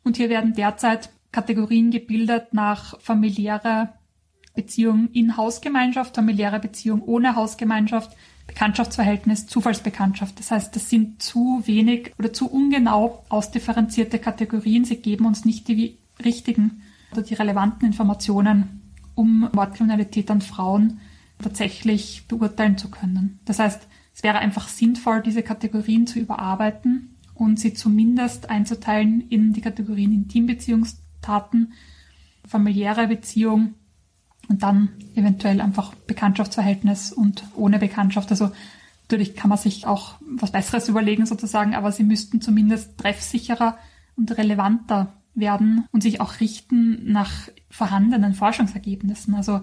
Und 0.03 0.17
hier 0.17 0.29
werden 0.29 0.53
derzeit 0.53 1.09
Kategorien 1.31 1.91
gebildet 1.91 2.53
nach 2.53 2.99
familiärer 2.99 3.93
Beziehung 4.53 5.09
in 5.13 5.37
Hausgemeinschaft, 5.37 6.15
familiäre 6.15 6.59
Beziehung 6.59 7.01
ohne 7.03 7.35
Hausgemeinschaft, 7.35 8.15
Bekanntschaftsverhältnis, 8.47 9.47
Zufallsbekanntschaft. 9.47 10.37
Das 10.39 10.51
heißt, 10.51 10.75
das 10.75 10.89
sind 10.89 11.21
zu 11.23 11.61
wenig 11.65 12.13
oder 12.19 12.33
zu 12.33 12.51
ungenau 12.51 13.23
ausdifferenzierte 13.29 14.19
Kategorien. 14.19 14.83
Sie 14.83 14.97
geben 14.97 15.25
uns 15.25 15.45
nicht 15.45 15.67
die 15.69 15.97
richtigen 16.23 16.81
oder 17.13 17.21
die 17.21 17.33
relevanten 17.33 17.87
Informationen, 17.87 18.81
um 19.15 19.49
Mordkriminalität 19.53 20.29
an 20.31 20.41
Frauen 20.41 20.99
tatsächlich 21.39 22.25
beurteilen 22.27 22.77
zu 22.77 22.89
können. 22.89 23.39
Das 23.45 23.59
heißt, 23.59 23.87
es 24.13 24.23
wäre 24.23 24.39
einfach 24.39 24.67
sinnvoll, 24.67 25.21
diese 25.21 25.43
Kategorien 25.43 26.07
zu 26.07 26.19
überarbeiten 26.19 27.15
und 27.33 27.59
sie 27.59 27.73
zumindest 27.73 28.49
einzuteilen 28.49 29.21
in 29.29 29.53
die 29.53 29.61
Kategorien 29.61 30.13
Intimbeziehungs 30.13 31.01
Taten, 31.21 31.73
familiäre 32.47 33.07
Beziehung 33.07 33.75
und 34.47 34.63
dann 34.63 34.89
eventuell 35.15 35.61
einfach 35.61 35.93
Bekanntschaftsverhältnis 35.95 37.11
und 37.13 37.43
ohne 37.55 37.79
Bekanntschaft. 37.79 38.31
Also 38.31 38.51
natürlich 39.03 39.35
kann 39.35 39.49
man 39.49 39.57
sich 39.57 39.85
auch 39.85 40.15
was 40.21 40.51
Besseres 40.51 40.89
überlegen 40.89 41.25
sozusagen, 41.25 41.75
aber 41.75 41.91
sie 41.91 42.03
müssten 42.03 42.41
zumindest 42.41 42.97
treffsicherer 42.97 43.77
und 44.15 44.37
relevanter 44.37 45.13
werden 45.33 45.85
und 45.91 46.03
sich 46.03 46.19
auch 46.19 46.39
richten 46.39 47.11
nach 47.11 47.31
vorhandenen 47.69 48.33
Forschungsergebnissen. 48.33 49.35
Also 49.35 49.61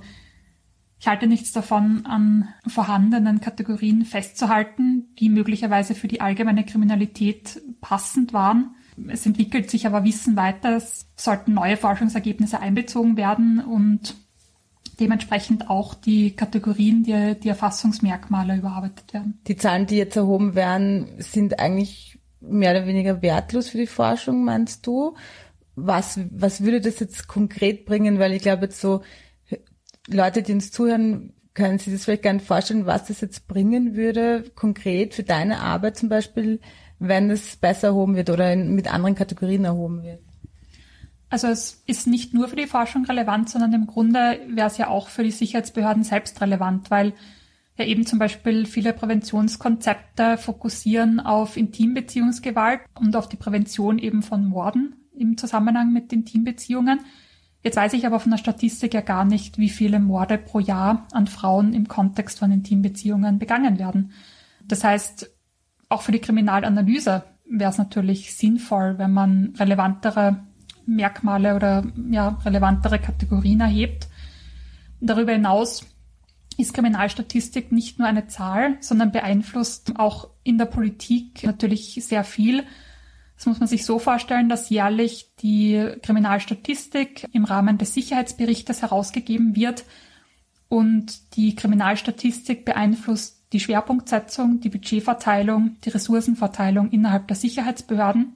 ich 1.01 1.07
halte 1.07 1.27
nichts 1.27 1.53
davon, 1.53 2.07
an 2.07 2.49
vorhandenen 2.67 3.41
Kategorien 3.41 4.05
festzuhalten, 4.05 5.15
die 5.19 5.29
möglicherweise 5.29 5.95
für 5.95 6.09
die 6.09 6.21
allgemeine 6.21 6.65
Kriminalität 6.65 7.61
passend 7.81 8.33
waren 8.33 8.75
es 9.09 9.27
entwickelt 9.27 9.71
sich 9.71 9.87
aber 9.87 10.05
Wissen 10.05 10.37
weiter. 10.37 10.77
Es 10.77 11.07
sollten 11.17 11.55
neue 11.55 11.77
Forschungsergebnisse 11.77 12.61
einbezogen 12.61 13.17
werden 13.17 13.61
und 13.61 14.17
dementsprechend 15.01 15.71
auch 15.71 15.95
die 15.95 16.35
Kategorien, 16.35 17.05
die, 17.05 17.39
die 17.41 17.49
Erfassungsmerkmale 17.49 18.57
überarbeitet 18.57 19.13
werden. 19.13 19.41
Die 19.47 19.57
Zahlen, 19.57 19.87
die 19.87 19.97
jetzt 19.97 20.17
erhoben 20.17 20.55
werden, 20.55 21.09
sind 21.19 21.59
eigentlich 21.59 22.19
mehr 22.41 22.73
oder 22.73 22.87
weniger 22.87 23.23
wertlos 23.23 23.69
für 23.69 23.79
die 23.79 23.87
Forschung, 23.87 24.45
meinst 24.45 24.87
du? 24.87 25.15
Was, 25.77 26.21
was 26.31 26.63
würde 26.63 26.81
das 26.81 26.99
jetzt 26.99 27.29
konkret 27.29 27.85
bringen? 27.85 28.19
Weil 28.19 28.33
ich 28.33 28.43
glaube, 28.43 28.65
jetzt 28.65 28.81
so 28.81 29.03
Leute, 30.09 30.43
die 30.43 30.53
uns 30.53 30.73
zuhören, 30.73 31.35
können 31.55 31.79
sich 31.79 31.93
das 31.93 32.05
vielleicht 32.05 32.25
nicht 32.25 32.45
vorstellen, 32.45 32.87
was 32.87 33.07
das 33.07 33.21
jetzt 33.21 33.49
bringen 33.49 33.97
würde, 33.97 34.45
konkret 34.55 35.15
für 35.15 35.25
deine 35.25 35.61
Arbeit 35.61 35.97
zum 35.97 36.09
Beispiel, 36.09 36.61
wenn 36.99 37.31
es 37.31 37.57
besser 37.57 37.89
erhoben 37.89 38.17
wird 38.17 38.31
oder 38.31 38.53
in, 38.53 38.75
mit 38.75 38.93
anderen 38.93 39.15
Kategorien 39.15 39.65
erhoben 39.65 40.03
wird? 40.03 40.21
Also 41.31 41.49
es 41.49 41.83
ist 41.87 42.07
nicht 42.07 42.33
nur 42.33 42.49
für 42.49 42.57
die 42.57 42.67
Forschung 42.67 43.05
relevant, 43.05 43.51
sondern 43.51 43.73
im 43.75 43.87
Grunde 43.87 44.41
wäre 44.49 44.69
es 44.69 44.79
ja 44.79 44.89
auch 44.89 45.09
für 45.09 45.23
die 45.23 45.31
Sicherheitsbehörden 45.31 46.03
selbst 46.03 46.41
relevant, 46.41 46.91
weil 46.91 47.13
ja 47.77 47.85
eben 47.85 48.07
zum 48.07 48.19
Beispiel 48.19 48.67
viele 48.67 48.93
Präventionskonzepte 48.93 50.39
fokussieren 50.39 51.21
auf 51.21 51.57
Intimbeziehungsgewalt 51.57 52.81
und 52.99 53.15
auf 53.15 53.29
die 53.29 53.37
Prävention 53.37 53.99
eben 53.99 54.23
von 54.23 54.47
Morden 54.47 54.97
im 55.17 55.37
Zusammenhang 55.37 55.93
mit 55.93 56.13
Intimbeziehungen. 56.13 57.01
Jetzt 57.63 57.77
weiß 57.77 57.93
ich 57.93 58.07
aber 58.07 58.21
von 58.21 58.31
der 58.31 58.39
Statistik 58.39 58.95
ja 58.95 59.01
gar 59.01 59.25
nicht, 59.25 59.59
wie 59.59 59.69
viele 59.69 60.01
Morde 60.01 60.39
pro 60.39 60.61
Jahr 60.61 61.07
an 61.13 61.27
Frauen 61.27 61.75
im 61.75 61.89
Kontext 61.89 62.39
von 62.39 62.53
Intimbeziehungen 62.53 63.39
begangen 63.39 63.79
werden. 63.79 64.13
Das 64.67 64.85
heißt, 64.85 65.31
auch 65.89 66.03
für 66.03 66.13
die 66.13 66.21
Kriminalanalyse 66.21 67.25
wäre 67.51 67.71
es 67.71 67.79
natürlich 67.79 68.35
sinnvoll, 68.35 68.99
wenn 68.99 69.13
man 69.13 69.55
relevantere 69.59 70.45
Merkmale 70.87 71.55
oder 71.55 71.85
ja, 72.11 72.39
relevantere 72.45 72.99
Kategorien 72.99 73.61
erhebt. 73.61 74.09
Darüber 75.01 75.33
hinaus 75.33 75.87
ist 76.57 76.75
Kriminalstatistik 76.75 77.73
nicht 77.73 77.99
nur 77.99 78.09
eine 78.09 78.27
Zahl, 78.27 78.77
sondern 78.81 79.13
beeinflusst 79.13 79.93
auch 79.97 80.31
in 80.43 80.59
der 80.59 80.65
Politik 80.67 81.45
natürlich 81.45 81.95
sehr 82.05 82.25
viel. 82.25 82.65
Das 83.37 83.47
muss 83.47 83.61
man 83.61 83.69
sich 83.69 83.85
so 83.85 84.01
vorstellen, 84.01 84.49
dass 84.49 84.69
jährlich 84.69 85.31
die 85.41 85.93
Kriminalstatistik 86.03 87.29
im 87.33 87.45
Rahmen 87.45 87.79
des 87.79 87.95
Sicherheitsberichtes 87.95 88.83
herausgegeben 88.83 89.55
wird 89.55 89.85
und 90.69 91.37
die 91.37 91.55
Kriminalstatistik 91.55 92.65
beeinflusst 92.65 93.38
die 93.53 93.61
Schwerpunktsetzung, 93.61 94.61
die 94.61 94.69
Budgetverteilung, 94.69 95.77
die 95.85 95.91
Ressourcenverteilung 95.91 96.91
innerhalb 96.91 97.29
der 97.29 97.37
Sicherheitsbehörden. 97.37 98.35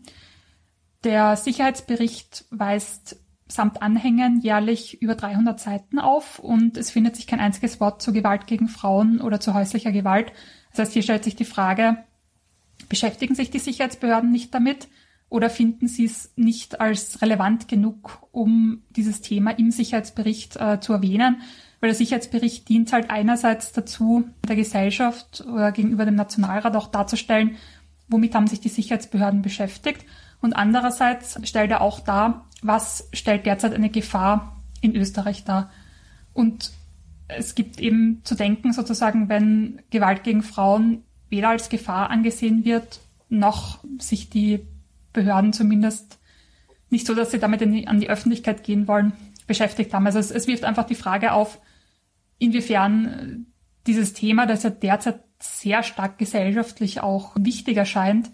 Der 1.05 1.37
Sicherheitsbericht 1.37 2.45
weist 2.51 3.17
samt 3.49 3.83
Anhängen 3.83 4.41
jährlich 4.41 5.03
über 5.03 5.15
300 5.15 5.61
Seiten 5.61 5.99
auf 5.99 6.39
und 6.39 6.77
es 6.77 6.91
findet 6.91 7.17
sich 7.17 7.27
kein 7.27 7.41
einziges 7.41 7.81
Wort 7.81 8.01
zur 8.01 8.15
Gewalt 8.15 8.47
gegen 8.47 8.69
Frauen 8.69 9.21
oder 9.21 9.41
zu 9.41 9.53
häuslicher 9.53 9.93
Gewalt. 9.93 10.33
Das 10.71 10.81
heißt, 10.81 10.93
hier 10.93 11.03
stellt 11.03 11.25
sich 11.25 11.37
die 11.37 11.45
Frage, 11.45 11.99
beschäftigen 12.89 13.35
sich 13.35 13.51
die 13.51 13.59
Sicherheitsbehörden 13.59 14.31
nicht 14.31 14.55
damit 14.55 14.89
Oder 15.29 15.49
finden 15.49 15.89
Sie 15.89 16.05
es 16.05 16.31
nicht 16.37 16.81
als 16.81 17.23
relevant 17.23 17.67
genug, 17.67 18.29
um 18.33 18.83
dieses 18.91 19.23
Thema 19.23 19.53
im 19.53 19.71
Sicherheitsbericht 19.71 20.57
äh, 20.57 20.79
zu 20.79 20.93
erwähnen? 20.93 21.41
Weil 21.83 21.91
der 21.91 21.97
Sicherheitsbericht 21.97 22.69
dient 22.69 22.93
halt 22.93 23.11
einerseits 23.11 23.73
dazu, 23.73 24.23
der 24.49 24.55
Gesellschaft 24.55 25.45
oder 25.53 25.73
gegenüber 25.73 26.05
dem 26.05 26.15
Nationalrat 26.15 26.77
auch 26.77 26.87
darzustellen, 26.87 27.57
womit 28.07 28.37
haben 28.37 28.47
sich 28.47 28.61
die 28.61 28.69
Sicherheitsbehörden 28.69 29.43
beschäftigt. 29.43 30.07
Und 30.41 30.53
andererseits 30.53 31.41
stellt 31.43 31.73
er 31.73 31.81
auch 31.81 31.99
dar, 31.99 32.47
was 32.63 33.09
stellt 33.13 33.47
derzeit 33.47 33.75
eine 33.75 33.91
Gefahr 33.91 34.63
in 34.81 34.95
Österreich 34.95 35.43
dar. 35.43 35.71
Und 36.33 36.71
es 37.27 37.57
gibt 37.57 37.81
eben 37.81 38.21
zu 38.23 38.37
denken, 38.37 38.73
sozusagen, 38.73 39.29
wenn 39.29 39.83
Gewalt 39.91 40.23
gegen 40.23 40.45
Frauen 40.45 41.03
weder 41.31 41.49
als 41.49 41.69
Gefahr 41.69 42.11
angesehen 42.11 42.65
wird, 42.65 43.01
noch 43.29 43.81
sich 43.99 44.31
die 44.31 44.61
Behörden 45.13 45.53
zumindest 45.53 46.21
nicht 46.91 47.09
so, 47.09 47.15
dass 47.17 47.33
sie 47.33 47.41
damit 47.41 47.61
die, 47.61 47.89
an 47.89 47.99
die 47.99 48.09
Öffentlichkeit 48.09 48.63
gehen 48.63 48.87
wollen, 48.87 49.15
beschäftigt 49.49 49.93
haben. 49.93 50.07
Also 50.07 50.21
es, 50.21 50.31
es 50.31 50.47
wirft 50.47 50.63
einfach 50.63 50.85
die 50.85 50.95
Frage 50.95 51.33
auf, 51.33 51.59
inwiefern 52.43 53.47
dieses 53.87 54.13
Thema, 54.13 54.47
das 54.47 54.65
ja 54.65 54.71
derzeit 54.71 55.21
sehr 55.39 55.83
stark 55.83 56.19
gesellschaftlich 56.19 57.01
auch 57.01 57.33
wichtig 57.39 57.77
erscheint, 57.77 58.31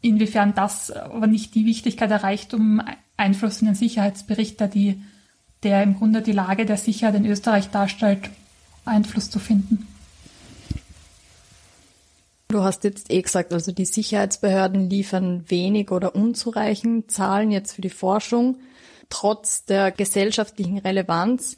inwiefern 0.00 0.54
das 0.54 0.90
aber 0.90 1.26
nicht 1.26 1.54
die 1.54 1.66
Wichtigkeit 1.66 2.10
erreicht, 2.10 2.54
um 2.54 2.82
Einfluss 3.16 3.60
in 3.60 3.66
den 3.66 3.74
Sicherheitsbericht, 3.74 4.60
der, 4.60 4.68
die, 4.68 5.02
der 5.62 5.82
im 5.82 5.96
Grunde 5.96 6.22
die 6.22 6.32
Lage 6.32 6.64
der 6.64 6.76
Sicherheit 6.76 7.14
in 7.14 7.26
Österreich 7.26 7.68
darstellt, 7.70 8.30
Einfluss 8.84 9.30
zu 9.30 9.38
finden. 9.38 9.86
Du 12.48 12.62
hast 12.62 12.84
jetzt 12.84 13.10
eh 13.10 13.22
gesagt, 13.22 13.52
also 13.52 13.70
die 13.70 13.84
Sicherheitsbehörden 13.84 14.90
liefern 14.90 15.44
wenig 15.48 15.92
oder 15.92 16.14
unzureichend 16.16 17.10
Zahlen 17.10 17.52
jetzt 17.52 17.72
für 17.72 17.82
die 17.82 17.90
Forschung, 17.90 18.56
trotz 19.08 19.64
der 19.66 19.92
gesellschaftlichen 19.92 20.78
Relevanz. 20.78 21.56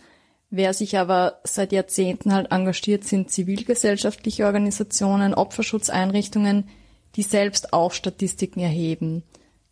Wer 0.54 0.74
sich 0.74 0.98
aber 0.98 1.40
seit 1.44 1.72
Jahrzehnten 1.72 2.34
halt 2.34 2.52
engagiert, 2.52 3.04
sind 3.04 3.30
zivilgesellschaftliche 3.30 4.44
Organisationen, 4.44 5.32
Opferschutzeinrichtungen, 5.32 6.68
die 7.16 7.22
selbst 7.22 7.72
auch 7.72 7.92
Statistiken 7.92 8.60
erheben. 8.60 9.22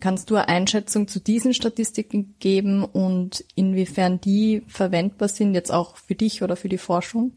Kannst 0.00 0.30
du 0.30 0.36
eine 0.36 0.48
Einschätzung 0.48 1.06
zu 1.06 1.20
diesen 1.20 1.52
Statistiken 1.52 2.34
geben 2.38 2.82
und 2.82 3.44
inwiefern 3.54 4.22
die 4.22 4.62
verwendbar 4.68 5.28
sind, 5.28 5.52
jetzt 5.52 5.70
auch 5.70 5.98
für 5.98 6.14
dich 6.14 6.42
oder 6.42 6.56
für 6.56 6.70
die 6.70 6.78
Forschung? 6.78 7.32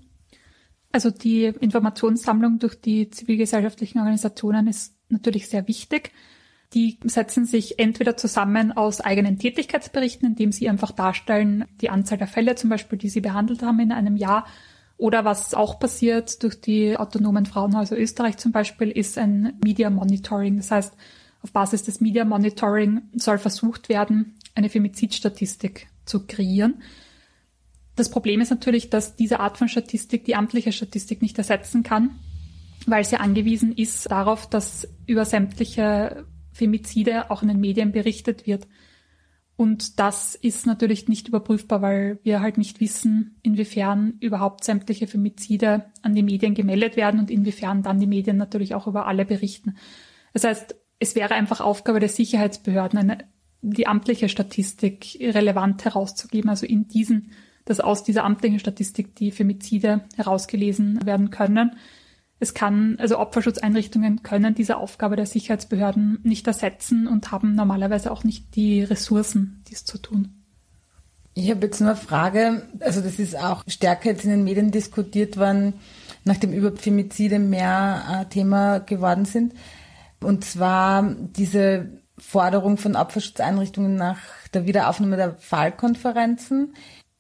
Also 0.94 1.12
die 1.12 1.44
Informationssammlung 1.44 2.60
durch 2.60 2.80
die 2.80 3.10
zivilgesellschaftlichen 3.10 4.00
Organisationen 4.00 4.68
ist 4.68 4.96
natürlich 5.10 5.50
sehr 5.50 5.68
wichtig. 5.68 6.14
Die 6.74 6.98
setzen 7.03 7.46
sich 7.46 7.77
entweder 7.77 8.18
zusammen 8.18 8.72
aus 8.72 9.00
eigenen 9.00 9.38
Tätigkeitsberichten, 9.38 10.30
indem 10.30 10.51
sie 10.51 10.68
einfach 10.70 10.92
darstellen, 10.92 11.65
die 11.82 11.89
Anzahl 11.89 12.18
der 12.18 12.27
Fälle 12.27 12.56
zum 12.56 12.70
Beispiel, 12.70 12.98
die 12.98 13.10
sie 13.10 13.22
behandelt 13.22 13.62
haben 13.62 13.80
in 13.80 13.92
einem 13.92 14.15
Jahr. 14.15 14.48
Oder 14.98 15.25
was 15.25 15.53
auch 15.53 15.80
passiert 15.80 16.42
durch 16.44 16.62
die 16.62 16.98
autonomen 16.98 17.46
Frauenhäuser 17.46 17.98
Österreich 17.98 18.38
zum 18.38 18.51
Beispiel, 18.51 18.89
ist 18.89 19.18
ein 19.18 19.60
Media 19.63 19.89
Monitoring. 19.89 20.58
Das 20.58 20.72
heißt, 20.72 20.94
auf 21.44 21.51
Basis 21.51 21.84
des 21.84 22.01
Media 22.01 22.25
Monitoring 22.25 23.03
soll 23.15 23.38
versucht 23.38 23.89
werden, 23.89 24.36
eine 24.56 24.70
Femizidstatistik 24.70 25.88
zu 26.06 26.25
kreieren. 26.25 26.82
Das 27.96 28.10
Problem 28.10 28.42
ist 28.42 28.50
natürlich, 28.50 28.89
dass 28.89 29.15
diese 29.15 29.39
Art 29.39 29.58
von 29.58 29.68
Statistik 29.68 30.25
die 30.25 30.36
amtliche 30.36 30.72
Statistik 30.72 31.22
nicht 31.22 31.38
ersetzen 31.38 31.84
kann, 31.84 32.20
weil 32.88 33.03
sie 33.03 33.18
angewiesen 33.18 33.72
ist 33.74 34.10
darauf, 34.10 34.50
dass 34.50 34.88
über 35.06 35.25
sämtliche 35.25 36.25
Femizide 36.53 37.29
auch 37.31 37.41
in 37.41 37.50
den 37.50 37.60
Medien 37.60 37.91
berichtet 37.91 38.48
wird. 38.48 38.67
Und 39.55 40.00
das 40.00 40.36
ist 40.36 40.65
natürlich 40.65 41.07
nicht 41.07 41.27
überprüfbar, 41.27 41.81
weil 41.81 42.19
wir 42.24 42.41
halt 42.41 42.57
nicht 42.57 42.79
wissen, 42.79 43.39
inwiefern 43.43 44.17
überhaupt 44.19 44.63
sämtliche 44.63 45.05
Femizide 45.05 45.86
an 46.01 46.15
die 46.15 46.24
Medien 46.24 46.55
gemeldet 46.55 46.95
werden 46.95 47.19
und 47.19 47.29
inwiefern 47.29 47.83
dann 47.83 48.00
die 48.00 48.07
Medien 48.07 48.37
natürlich 48.37 48.74
auch 48.74 48.87
über 48.87 49.05
alle 49.05 49.25
berichten. 49.25 49.75
Das 50.33 50.44
heißt, 50.44 50.75
es 51.00 51.16
wäre 51.16 51.35
einfach 51.35 51.61
Aufgabe 51.61 52.00
der 52.00 52.09
Sicherheitsbehörden, 52.09 52.98
eine, 52.98 53.18
die 53.61 53.85
amtliche 53.85 54.27
Statistik 54.27 55.18
relevant 55.22 55.85
herauszugeben, 55.85 56.50
also 56.50 56.66
in 56.66 56.87
diesen 56.87 57.31
dass 57.66 57.79
aus 57.79 58.03
dieser 58.03 58.24
amtlichen 58.24 58.59
Statistik 58.59 59.16
die 59.16 59.31
Femizide 59.31 60.01
herausgelesen 60.16 61.05
werden 61.05 61.29
können. 61.29 61.72
Es 62.44 62.53
kann, 62.53 62.98
also 63.00 63.20
Opferschutzeinrichtungen 63.20 64.22
können 64.22 64.53
diese 64.53 64.75
Aufgabe 64.75 65.16
der 65.16 65.25
Sicherheitsbehörden 65.25 66.20
nicht 66.24 66.46
ersetzen 66.46 67.08
und 67.08 67.32
haben 67.32 67.56
normalerweise 67.56 68.12
auch 68.12 68.25
nicht 68.25 68.58
die 68.58 68.84
Ressourcen, 68.84 69.64
dies 69.70 69.86
zu 69.86 69.98
tun. 69.98 70.44
Ich 71.36 71.50
habe 71.50 71.66
jetzt 71.66 71.79
nur 71.79 71.92
eine 71.92 71.98
Frage, 71.98 72.68
also 72.82 73.00
das 73.00 73.18
ist 73.18 73.38
auch 73.38 73.64
stärker 73.66 74.10
jetzt 74.10 74.25
in 74.25 74.32
den 74.32 74.44
Medien 74.44 74.72
diskutiert 74.72 75.38
worden, 75.38 75.75
nachdem 76.25 76.51
überhaupt 76.51 76.82
Femizide 76.82 77.40
mehr 77.40 78.03
äh, 78.12 78.25
Thema 78.25 78.79
geworden 78.79 79.24
sind. 79.24 79.53
Und 80.20 80.44
zwar 80.44 81.16
diese 81.38 81.92
Forderung 82.18 82.75
von 82.75 82.98
Opferschutzeinrichtungen 82.98 83.96
nach 83.96 84.20
der 84.53 84.68
Wiederaufnahme 84.68 85.16
der 85.16 85.36
Fallkonferenzen 85.36 86.74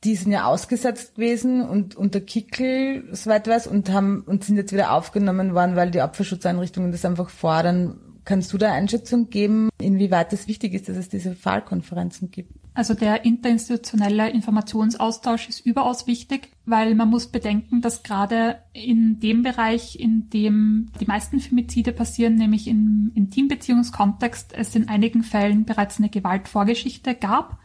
die 0.03 0.15
sind 0.15 0.31
ja 0.31 0.45
ausgesetzt 0.45 1.15
gewesen 1.15 1.61
und 1.61 1.95
unter 1.95 2.19
Kickel, 2.19 3.07
soweit 3.11 3.47
weiß, 3.47 3.67
und 3.67 3.91
haben 3.91 4.23
und 4.25 4.43
sind 4.43 4.57
jetzt 4.57 4.73
wieder 4.73 4.91
aufgenommen 4.93 5.53
worden, 5.53 5.75
weil 5.75 5.91
die 5.91 6.01
Opferschutzeinrichtungen 6.01 6.91
das 6.91 7.05
einfach 7.05 7.29
fordern. 7.29 7.99
Kannst 8.25 8.53
du 8.53 8.57
da 8.57 8.71
Einschätzung 8.71 9.29
geben, 9.29 9.69
inwieweit 9.79 10.31
es 10.31 10.47
wichtig 10.47 10.73
ist, 10.73 10.87
dass 10.87 10.95
es 10.95 11.09
diese 11.09 11.35
Fallkonferenzen 11.35 12.31
gibt? 12.31 12.53
Also 12.75 12.95
der 12.95 13.23
interinstitutionelle 13.23 14.31
Informationsaustausch 14.31 15.47
ist 15.47 15.65
überaus 15.65 16.07
wichtig, 16.07 16.49
weil 16.65 16.95
man 16.95 17.09
muss 17.09 17.27
bedenken, 17.27 17.81
dass 17.81 18.01
gerade 18.01 18.57
in 18.71 19.19
dem 19.19 19.43
Bereich, 19.43 19.99
in 19.99 20.29
dem 20.29 20.89
die 20.99 21.05
meisten 21.05 21.39
Femizide 21.39 21.91
passieren, 21.91 22.35
nämlich 22.35 22.67
im 22.67 23.11
Intimbeziehungskontext, 23.13 24.53
es 24.53 24.75
in 24.75 24.87
einigen 24.87 25.21
Fällen 25.21 25.65
bereits 25.65 25.99
eine 25.99 26.09
Gewaltvorgeschichte 26.09 27.13
gab 27.13 27.59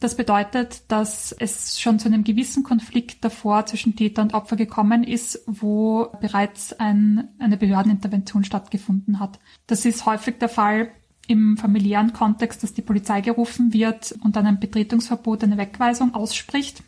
das 0.00 0.16
bedeutet, 0.16 0.82
dass 0.88 1.32
es 1.32 1.80
schon 1.80 1.98
zu 1.98 2.08
einem 2.08 2.24
gewissen 2.24 2.62
Konflikt 2.62 3.24
davor 3.24 3.64
zwischen 3.66 3.96
Täter 3.96 4.22
und 4.22 4.34
Opfer 4.34 4.56
gekommen 4.56 5.02
ist, 5.02 5.42
wo 5.46 6.08
bereits 6.20 6.72
ein, 6.78 7.28
eine 7.38 7.56
Behördenintervention 7.56 8.44
stattgefunden 8.44 9.20
hat. 9.20 9.38
Das 9.66 9.84
ist 9.84 10.04
häufig 10.04 10.38
der 10.38 10.48
Fall 10.48 10.90
im 11.26 11.56
familiären 11.56 12.12
Kontext, 12.12 12.62
dass 12.62 12.74
die 12.74 12.82
Polizei 12.82 13.20
gerufen 13.20 13.72
wird 13.72 14.12
und 14.22 14.36
dann 14.36 14.46
ein 14.46 14.60
Betretungsverbot, 14.60 15.44
eine 15.44 15.56
Wegweisung 15.56 16.14
ausspricht. 16.14 16.82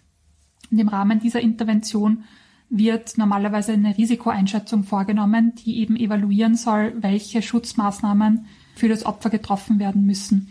Und 0.71 0.79
im 0.79 0.88
Rahmen 0.88 1.21
dieser 1.21 1.40
Intervention 1.40 2.25
wird 2.69 3.16
normalerweise 3.16 3.73
eine 3.73 3.97
Risikoeinschätzung 3.97 4.83
vorgenommen, 4.85 5.55
die 5.55 5.79
eben 5.79 5.97
evaluieren 5.97 6.57
soll, 6.57 6.95
welche 7.01 7.40
Schutzmaßnahmen 7.40 8.47
für 8.75 8.88
das 8.88 9.07
Opfer 9.07 9.31
getroffen 9.31 9.79
werden 9.79 10.05
müssen. 10.05 10.51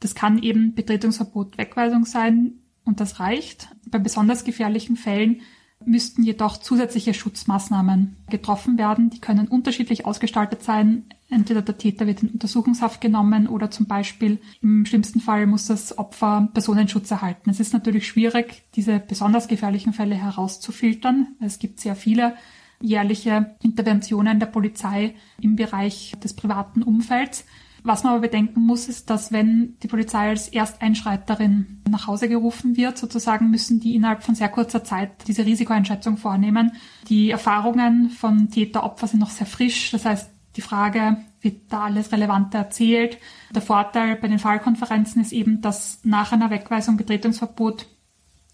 Das 0.00 0.14
kann 0.14 0.42
eben 0.42 0.74
Betretungsverbot, 0.74 1.58
Wegweisung 1.58 2.04
sein 2.04 2.60
und 2.84 3.00
das 3.00 3.20
reicht. 3.20 3.68
Bei 3.90 3.98
besonders 3.98 4.44
gefährlichen 4.44 4.96
Fällen 4.96 5.40
müssten 5.84 6.22
jedoch 6.22 6.56
zusätzliche 6.56 7.14
Schutzmaßnahmen 7.14 8.16
getroffen 8.30 8.78
werden. 8.78 9.10
Die 9.10 9.20
können 9.20 9.46
unterschiedlich 9.46 10.06
ausgestaltet 10.06 10.62
sein. 10.62 11.04
Entweder 11.28 11.62
der 11.62 11.76
Täter 11.76 12.06
wird 12.06 12.22
in 12.22 12.30
Untersuchungshaft 12.30 13.00
genommen 13.00 13.46
oder 13.46 13.70
zum 13.70 13.86
Beispiel 13.86 14.38
im 14.62 14.86
schlimmsten 14.86 15.20
Fall 15.20 15.46
muss 15.46 15.66
das 15.66 15.96
Opfer 15.98 16.48
Personenschutz 16.52 17.10
erhalten. 17.10 17.50
Es 17.50 17.60
ist 17.60 17.72
natürlich 17.72 18.06
schwierig, 18.06 18.62
diese 18.74 18.98
besonders 19.00 19.48
gefährlichen 19.48 19.92
Fälle 19.92 20.14
herauszufiltern. 20.14 21.36
Es 21.40 21.58
gibt 21.58 21.80
sehr 21.80 21.96
viele 21.96 22.34
jährliche 22.80 23.56
Interventionen 23.62 24.38
der 24.38 24.46
Polizei 24.46 25.14
im 25.40 25.56
Bereich 25.56 26.14
des 26.22 26.34
privaten 26.34 26.82
Umfelds. 26.82 27.44
Was 27.86 28.02
man 28.02 28.14
aber 28.14 28.22
bedenken 28.22 28.66
muss, 28.66 28.88
ist, 28.88 29.10
dass 29.10 29.30
wenn 29.30 29.76
die 29.80 29.86
Polizei 29.86 30.30
als 30.30 30.48
Ersteinschreiterin 30.48 31.82
nach 31.88 32.08
Hause 32.08 32.28
gerufen 32.28 32.76
wird, 32.76 32.98
sozusagen 32.98 33.48
müssen 33.48 33.78
die 33.78 33.94
innerhalb 33.94 34.24
von 34.24 34.34
sehr 34.34 34.48
kurzer 34.48 34.82
Zeit 34.82 35.28
diese 35.28 35.46
Risikoeinschätzung 35.46 36.16
vornehmen. 36.16 36.72
Die 37.08 37.30
Erfahrungen 37.30 38.10
von 38.10 38.50
Täter-Opfer 38.50 39.06
sind 39.06 39.20
noch 39.20 39.30
sehr 39.30 39.46
frisch. 39.46 39.92
Das 39.92 40.04
heißt, 40.04 40.28
die 40.56 40.62
Frage, 40.62 41.18
wird 41.40 41.72
da 41.72 41.84
alles 41.84 42.10
Relevante 42.10 42.58
erzählt? 42.58 43.18
Der 43.54 43.62
Vorteil 43.62 44.16
bei 44.16 44.26
den 44.26 44.40
Fallkonferenzen 44.40 45.22
ist 45.22 45.32
eben, 45.32 45.60
dass 45.60 46.00
nach 46.02 46.32
einer 46.32 46.50
Wegweisung, 46.50 46.96
Betretungsverbot 46.96 47.86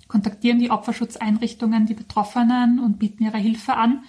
kontaktieren 0.09 0.59
die 0.59 0.71
Opferschutzeinrichtungen 0.71 1.87
die 1.87 1.95
Betroffenen 1.95 2.81
und 2.81 2.99
bieten 2.99 3.25
ihre 3.25 3.38
Hilfe 3.38 3.77
an. 3.77 4.05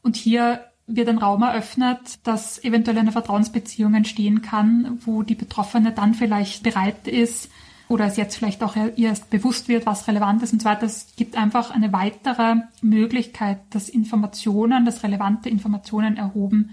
Und 0.00 0.16
hier 0.16 0.64
wird 0.86 1.08
ein 1.08 1.18
Raum 1.18 1.42
eröffnet, 1.42 2.26
dass 2.26 2.62
eventuell 2.62 2.98
eine 2.98 3.12
Vertrauensbeziehung 3.12 3.94
entstehen 3.94 4.42
kann, 4.42 4.98
wo 5.04 5.22
die 5.22 5.34
Betroffene 5.34 5.92
dann 5.92 6.14
vielleicht 6.14 6.62
bereit 6.62 7.08
ist 7.08 7.50
oder 7.88 8.06
es 8.06 8.16
jetzt 8.16 8.36
vielleicht 8.36 8.62
auch 8.62 8.76
erst 8.96 9.30
bewusst 9.30 9.68
wird, 9.68 9.86
was 9.86 10.08
relevant 10.08 10.42
ist 10.42 10.52
und 10.52 10.62
so 10.62 10.68
weiter. 10.68 10.86
Es 10.86 11.14
gibt 11.16 11.36
einfach 11.36 11.70
eine 11.70 11.92
weitere 11.92 12.56
Möglichkeit, 12.82 13.60
dass 13.70 13.88
Informationen, 13.88 14.84
dass 14.84 15.02
relevante 15.02 15.48
Informationen 15.48 16.16
erhoben 16.16 16.70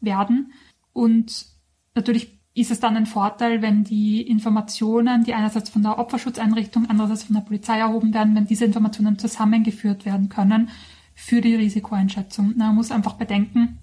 werden. 0.00 0.52
Und 0.92 1.46
natürlich 1.94 2.38
ist 2.54 2.70
es 2.70 2.80
dann 2.80 2.96
ein 2.96 3.06
Vorteil, 3.06 3.62
wenn 3.62 3.82
die 3.82 4.20
Informationen, 4.22 5.24
die 5.24 5.34
einerseits 5.34 5.70
von 5.70 5.82
der 5.82 5.98
Opferschutzeinrichtung, 5.98 6.86
andererseits 6.88 7.24
von 7.24 7.34
der 7.34 7.42
Polizei 7.42 7.78
erhoben 7.78 8.12
werden, 8.12 8.34
wenn 8.34 8.46
diese 8.46 8.64
Informationen 8.64 9.18
zusammengeführt 9.18 10.04
werden 10.04 10.28
können 10.28 10.68
für 11.14 11.40
die 11.40 11.54
Risikoeinschätzung. 11.54 12.54
Man 12.56 12.74
muss 12.74 12.90
einfach 12.90 13.14
bedenken, 13.14 13.78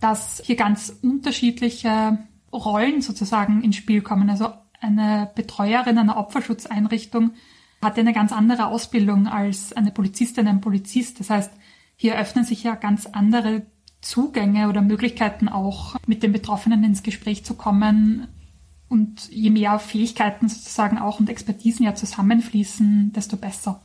dass 0.00 0.42
hier 0.44 0.56
ganz 0.56 0.96
unterschiedliche 1.02 2.18
Rollen 2.52 3.00
sozusagen 3.00 3.62
ins 3.62 3.76
Spiel 3.76 4.02
kommen. 4.02 4.28
Also 4.30 4.48
eine 4.80 5.30
Betreuerin 5.34 5.98
einer 5.98 6.16
Opferschutzeinrichtung 6.16 7.32
hat 7.80 7.98
eine 7.98 8.12
ganz 8.12 8.32
andere 8.32 8.66
Ausbildung 8.66 9.26
als 9.26 9.72
eine 9.72 9.90
Polizistin, 9.90 10.46
ein 10.46 10.60
Polizist. 10.60 11.20
Das 11.20 11.30
heißt, 11.30 11.52
hier 11.96 12.18
öffnen 12.18 12.44
sich 12.44 12.62
ja 12.62 12.74
ganz 12.74 13.06
andere 13.06 13.66
Zugänge 14.00 14.68
oder 14.68 14.82
Möglichkeiten 14.82 15.48
auch 15.48 15.96
mit 16.06 16.22
den 16.22 16.32
Betroffenen 16.32 16.84
ins 16.84 17.02
Gespräch 17.02 17.44
zu 17.44 17.54
kommen. 17.54 18.28
Und 18.88 19.30
je 19.30 19.50
mehr 19.50 19.78
Fähigkeiten 19.78 20.48
sozusagen 20.48 20.98
auch 20.98 21.18
und 21.18 21.30
Expertisen 21.30 21.86
ja 21.86 21.94
zusammenfließen, 21.94 23.12
desto 23.14 23.36
besser. 23.36 23.80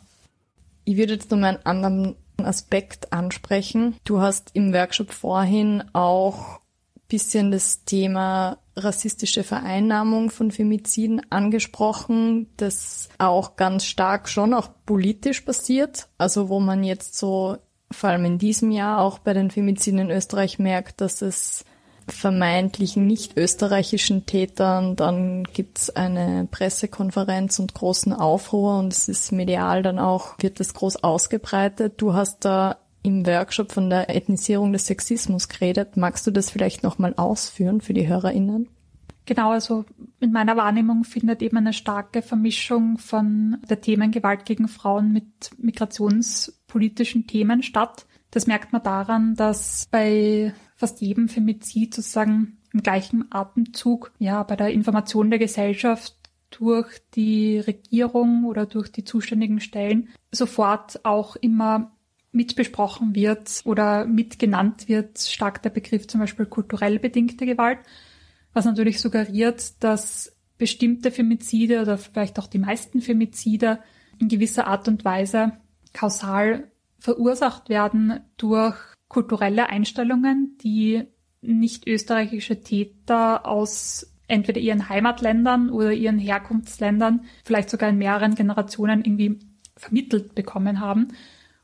Ich 0.83 0.97
würde 0.97 1.13
jetzt 1.13 1.31
mal 1.31 1.43
einen 1.45 1.65
anderen 1.65 2.15
Aspekt 2.45 3.13
ansprechen. 3.13 3.95
Du 4.03 4.21
hast 4.21 4.51
im 4.53 4.73
Workshop 4.73 5.11
vorhin 5.11 5.83
auch 5.93 6.59
bisschen 7.07 7.51
das 7.51 7.83
Thema 7.85 8.59
rassistische 8.75 9.43
Vereinnahmung 9.43 10.29
von 10.29 10.51
Femiziden 10.51 11.21
angesprochen, 11.31 12.47
das 12.57 13.09
auch 13.17 13.55
ganz 13.55 13.85
stark 13.85 14.29
schon 14.29 14.53
auch 14.53 14.69
politisch 14.85 15.41
passiert. 15.41 16.09
Also 16.17 16.49
wo 16.49 16.59
man 16.59 16.83
jetzt 16.83 17.17
so 17.17 17.57
vor 17.89 18.09
allem 18.09 18.25
in 18.25 18.37
diesem 18.37 18.71
Jahr 18.71 18.99
auch 18.99 19.19
bei 19.19 19.33
den 19.33 19.49
Femiziden 19.49 19.99
in 19.99 20.11
Österreich 20.11 20.59
merkt, 20.59 21.01
dass 21.01 21.21
es 21.21 21.63
vermeintlichen 22.07 23.05
nicht 23.05 23.37
österreichischen 23.37 24.25
Tätern, 24.25 24.95
dann 24.95 25.43
gibt's 25.43 25.89
eine 25.89 26.47
Pressekonferenz 26.49 27.59
und 27.59 27.73
großen 27.73 28.13
Aufruhr 28.13 28.79
und 28.79 28.93
es 28.93 29.09
ist 29.09 29.31
medial 29.31 29.83
dann 29.83 29.99
auch, 29.99 30.35
wird 30.39 30.59
das 30.59 30.73
groß 30.73 31.03
ausgebreitet. 31.03 31.95
Du 31.97 32.13
hast 32.13 32.45
da 32.45 32.77
im 33.03 33.25
Workshop 33.25 33.71
von 33.71 33.89
der 33.89 34.13
Ethnisierung 34.13 34.73
des 34.73 34.85
Sexismus 34.85 35.47
geredet. 35.47 35.97
Magst 35.97 36.25
du 36.27 36.31
das 36.31 36.49
vielleicht 36.49 36.83
nochmal 36.83 37.13
ausführen 37.15 37.81
für 37.81 37.93
die 37.93 38.07
HörerInnen? 38.07 38.69
Genau, 39.25 39.51
also 39.51 39.83
in 40.21 40.31
meiner 40.31 40.55
Wahrnehmung 40.55 41.03
findet 41.03 41.41
eben 41.41 41.57
eine 41.57 41.73
starke 41.73 42.21
Vermischung 42.21 42.97
von 42.97 43.57
der 43.69 43.81
Themen 43.81 44.11
Gewalt 44.11 44.45
gegen 44.45 44.69
Frauen 44.69 45.11
mit 45.11 45.51
migrationspolitischen 45.57 47.27
Themen 47.27 47.61
statt. 47.61 48.05
Das 48.31 48.47
merkt 48.47 48.71
man 48.71 48.83
daran, 48.83 49.35
dass 49.35 49.87
bei 49.91 50.53
fast 50.77 51.01
jedem 51.01 51.27
Femizid 51.27 51.93
sozusagen 51.93 52.59
im 52.71 52.81
gleichen 52.81 53.25
Atemzug, 53.31 54.13
ja, 54.19 54.43
bei 54.43 54.55
der 54.55 54.69
Information 54.69 55.29
der 55.29 55.39
Gesellschaft 55.39 56.15
durch 56.49 56.87
die 57.13 57.59
Regierung 57.59 58.45
oder 58.45 58.65
durch 58.65 58.89
die 58.89 59.03
zuständigen 59.03 59.59
Stellen 59.59 60.07
sofort 60.31 61.03
auch 61.03 61.35
immer 61.35 61.91
mitbesprochen 62.31 63.15
wird 63.15 63.61
oder 63.65 64.05
mitgenannt 64.05 64.87
wird, 64.87 65.19
stark 65.19 65.61
der 65.63 65.71
Begriff 65.71 66.07
zum 66.07 66.21
Beispiel 66.21 66.45
kulturell 66.45 66.99
bedingte 66.99 67.45
Gewalt 67.45 67.79
was 68.57 68.65
natürlich 68.65 68.99
suggeriert, 68.99 69.83
dass 69.83 70.35
bestimmte 70.57 71.11
Femizide 71.11 71.79
oder 71.79 71.99
vielleicht 71.99 72.39
auch 72.39 72.47
die 72.47 72.57
meisten 72.57 73.01
Femizide 73.01 73.79
in 74.17 74.29
gewisser 74.29 74.65
Art 74.65 74.87
und 74.87 75.05
Weise 75.05 75.53
kausal 75.93 76.71
verursacht 76.97 77.69
werden 77.69 78.21
durch 78.37 78.75
kulturelle 79.07 79.69
Einstellungen, 79.69 80.57
die 80.61 81.03
nicht 81.41 81.87
österreichische 81.87 82.61
Täter 82.61 83.45
aus 83.45 84.13
entweder 84.27 84.59
ihren 84.59 84.89
Heimatländern 84.89 85.69
oder 85.69 85.93
ihren 85.93 86.19
Herkunftsländern, 86.19 87.25
vielleicht 87.45 87.69
sogar 87.69 87.89
in 87.89 87.97
mehreren 87.97 88.35
Generationen 88.35 89.03
irgendwie 89.03 89.39
vermittelt 89.77 90.35
bekommen 90.35 90.79
haben. 90.81 91.09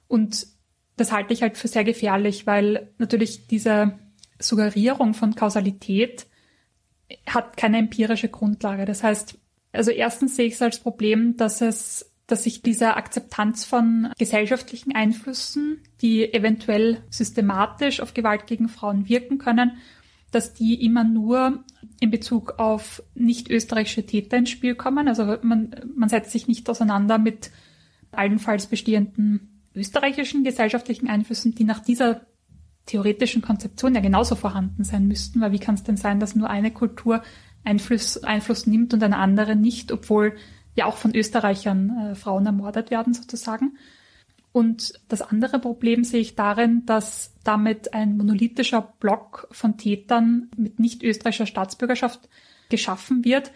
Und 0.07 0.47
das 0.95 1.11
halte 1.11 1.33
ich 1.33 1.41
halt 1.41 1.57
für 1.57 1.67
sehr 1.67 1.83
gefährlich, 1.83 2.47
weil 2.47 2.93
natürlich 2.97 3.47
diese 3.47 3.99
Suggerierung 4.39 5.13
von 5.13 5.35
Kausalität 5.35 6.27
hat 7.27 7.57
keine 7.57 7.77
empirische 7.79 8.29
Grundlage. 8.29 8.85
Das 8.85 9.03
heißt, 9.03 9.37
also 9.71 9.91
erstens 9.91 10.35
sehe 10.35 10.45
ich 10.47 10.53
es 10.53 10.61
als 10.61 10.79
Problem, 10.79 11.35
dass 11.35 11.61
es 11.61 12.12
dass 12.27 12.43
sich 12.43 12.61
diese 12.61 12.95
Akzeptanz 12.95 13.65
von 13.65 14.09
gesellschaftlichen 14.17 14.95
Einflüssen, 14.95 15.79
die 16.01 16.33
eventuell 16.33 17.03
systematisch 17.09 17.99
auf 17.99 18.13
Gewalt 18.13 18.47
gegen 18.47 18.69
Frauen 18.69 19.09
wirken 19.09 19.37
können, 19.37 19.77
dass 20.31 20.53
die 20.53 20.83
immer 20.83 21.03
nur 21.03 21.63
in 21.99 22.09
Bezug 22.09 22.57
auf 22.57 23.03
nicht 23.13 23.49
österreichische 23.49 24.05
Täter 24.05 24.37
ins 24.37 24.49
Spiel 24.49 24.75
kommen. 24.75 25.07
Also 25.07 25.37
man, 25.41 25.75
man 25.95 26.09
setzt 26.09 26.31
sich 26.31 26.47
nicht 26.47 26.69
auseinander 26.69 27.17
mit 27.17 27.51
allenfalls 28.11 28.67
bestehenden 28.67 29.61
österreichischen 29.75 30.43
gesellschaftlichen 30.43 31.09
Einflüssen, 31.09 31.55
die 31.55 31.63
nach 31.63 31.79
dieser 31.79 32.21
theoretischen 32.85 33.41
Konzeption 33.41 33.95
ja 33.95 34.01
genauso 34.01 34.35
vorhanden 34.35 34.83
sein 34.83 35.07
müssten, 35.07 35.41
weil 35.41 35.51
wie 35.51 35.59
kann 35.59 35.75
es 35.75 35.83
denn 35.83 35.97
sein, 35.97 36.19
dass 36.19 36.35
nur 36.35 36.49
eine 36.49 36.71
Kultur 36.71 37.21
Einfluss, 37.63 38.23
Einfluss 38.23 38.67
nimmt 38.67 38.93
und 38.93 39.03
eine 39.03 39.17
andere 39.17 39.55
nicht, 39.55 39.91
obwohl 39.91 40.35
ja 40.75 40.85
auch 40.85 40.97
von 40.97 41.15
Österreichern 41.15 42.11
äh, 42.11 42.15
Frauen 42.15 42.45
ermordet 42.45 42.91
werden 42.91 43.13
sozusagen. 43.13 43.77
Und 44.51 44.93
das 45.09 45.21
andere 45.21 45.59
Problem 45.59 46.03
sehe 46.03 46.21
ich 46.21 46.35
darin, 46.35 46.85
dass 46.85 47.33
damit 47.43 47.93
ein 47.93 48.17
monolithischer 48.17 48.93
Block 48.99 49.47
von 49.51 49.77
Tätern 49.77 50.51
mit 50.55 50.79
nicht 50.79 51.03
österreichischer 51.03 51.47
Staatsbürgerschaft 51.47 52.29
geschaffen 52.69 53.25
wird, 53.25 53.51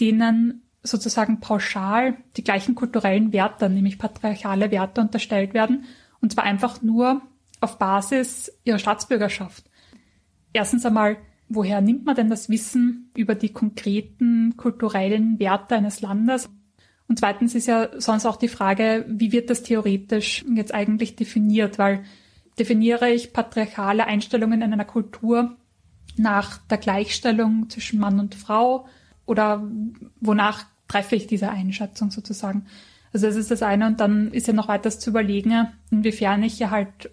denen 0.00 0.62
sozusagen 0.82 1.40
pauschal 1.40 2.16
die 2.36 2.42
gleichen 2.42 2.74
kulturellen 2.74 3.32
Werte, 3.32 3.70
nämlich 3.70 3.98
patriarchale 3.98 4.72
Werte 4.72 5.00
unterstellt 5.00 5.54
werden. 5.54 5.84
Und 6.20 6.32
zwar 6.32 6.44
einfach 6.44 6.82
nur 6.82 7.22
auf 7.60 7.78
Basis 7.78 8.50
ihrer 8.64 8.78
Staatsbürgerschaft. 8.78 9.70
Erstens 10.52 10.84
einmal, 10.84 11.18
woher 11.48 11.80
nimmt 11.80 12.06
man 12.06 12.16
denn 12.16 12.30
das 12.30 12.48
Wissen 12.48 13.10
über 13.14 13.34
die 13.36 13.52
konkreten 13.52 14.56
kulturellen 14.56 15.38
Werte 15.38 15.76
eines 15.76 16.00
Landes? 16.00 16.48
Und 17.10 17.18
zweitens 17.18 17.56
ist 17.56 17.66
ja 17.66 17.88
sonst 17.98 18.24
auch 18.24 18.36
die 18.36 18.46
Frage, 18.46 19.04
wie 19.08 19.32
wird 19.32 19.50
das 19.50 19.64
theoretisch 19.64 20.44
jetzt 20.54 20.72
eigentlich 20.72 21.16
definiert? 21.16 21.76
Weil 21.76 22.04
definiere 22.56 23.10
ich 23.10 23.32
patriarchale 23.32 24.06
Einstellungen 24.06 24.62
in 24.62 24.72
einer 24.72 24.84
Kultur 24.84 25.56
nach 26.16 26.58
der 26.68 26.78
Gleichstellung 26.78 27.68
zwischen 27.68 27.98
Mann 27.98 28.20
und 28.20 28.36
Frau 28.36 28.86
oder 29.26 29.60
wonach 30.20 30.62
treffe 30.86 31.16
ich 31.16 31.26
diese 31.26 31.50
Einschätzung 31.50 32.12
sozusagen? 32.12 32.66
Also 33.12 33.26
das 33.26 33.34
ist 33.34 33.50
das 33.50 33.64
eine 33.64 33.88
und 33.88 33.98
dann 33.98 34.30
ist 34.30 34.46
ja 34.46 34.52
noch 34.52 34.68
weiter 34.68 34.90
zu 34.90 35.10
überlegen, 35.10 35.66
inwiefern 35.90 36.44
ich 36.44 36.60
ja 36.60 36.70
halt 36.70 37.10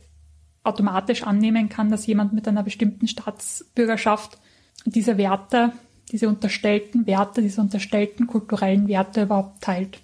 automatisch 0.62 1.24
annehmen 1.24 1.70
kann, 1.70 1.90
dass 1.90 2.06
jemand 2.06 2.34
mit 2.34 2.48
einer 2.48 2.62
bestimmten 2.62 3.08
Staatsbürgerschaft 3.08 4.38
diese 4.86 5.18
Werte, 5.18 5.74
diese 6.12 6.28
unterstellten 6.28 7.06
Werte, 7.06 7.41
diese 7.41 7.62
unterstellten 7.62 8.28
kulturellen 8.28 8.88
Werte 8.88 9.24
überhaupt 9.24 9.62
teilt. 9.62 10.00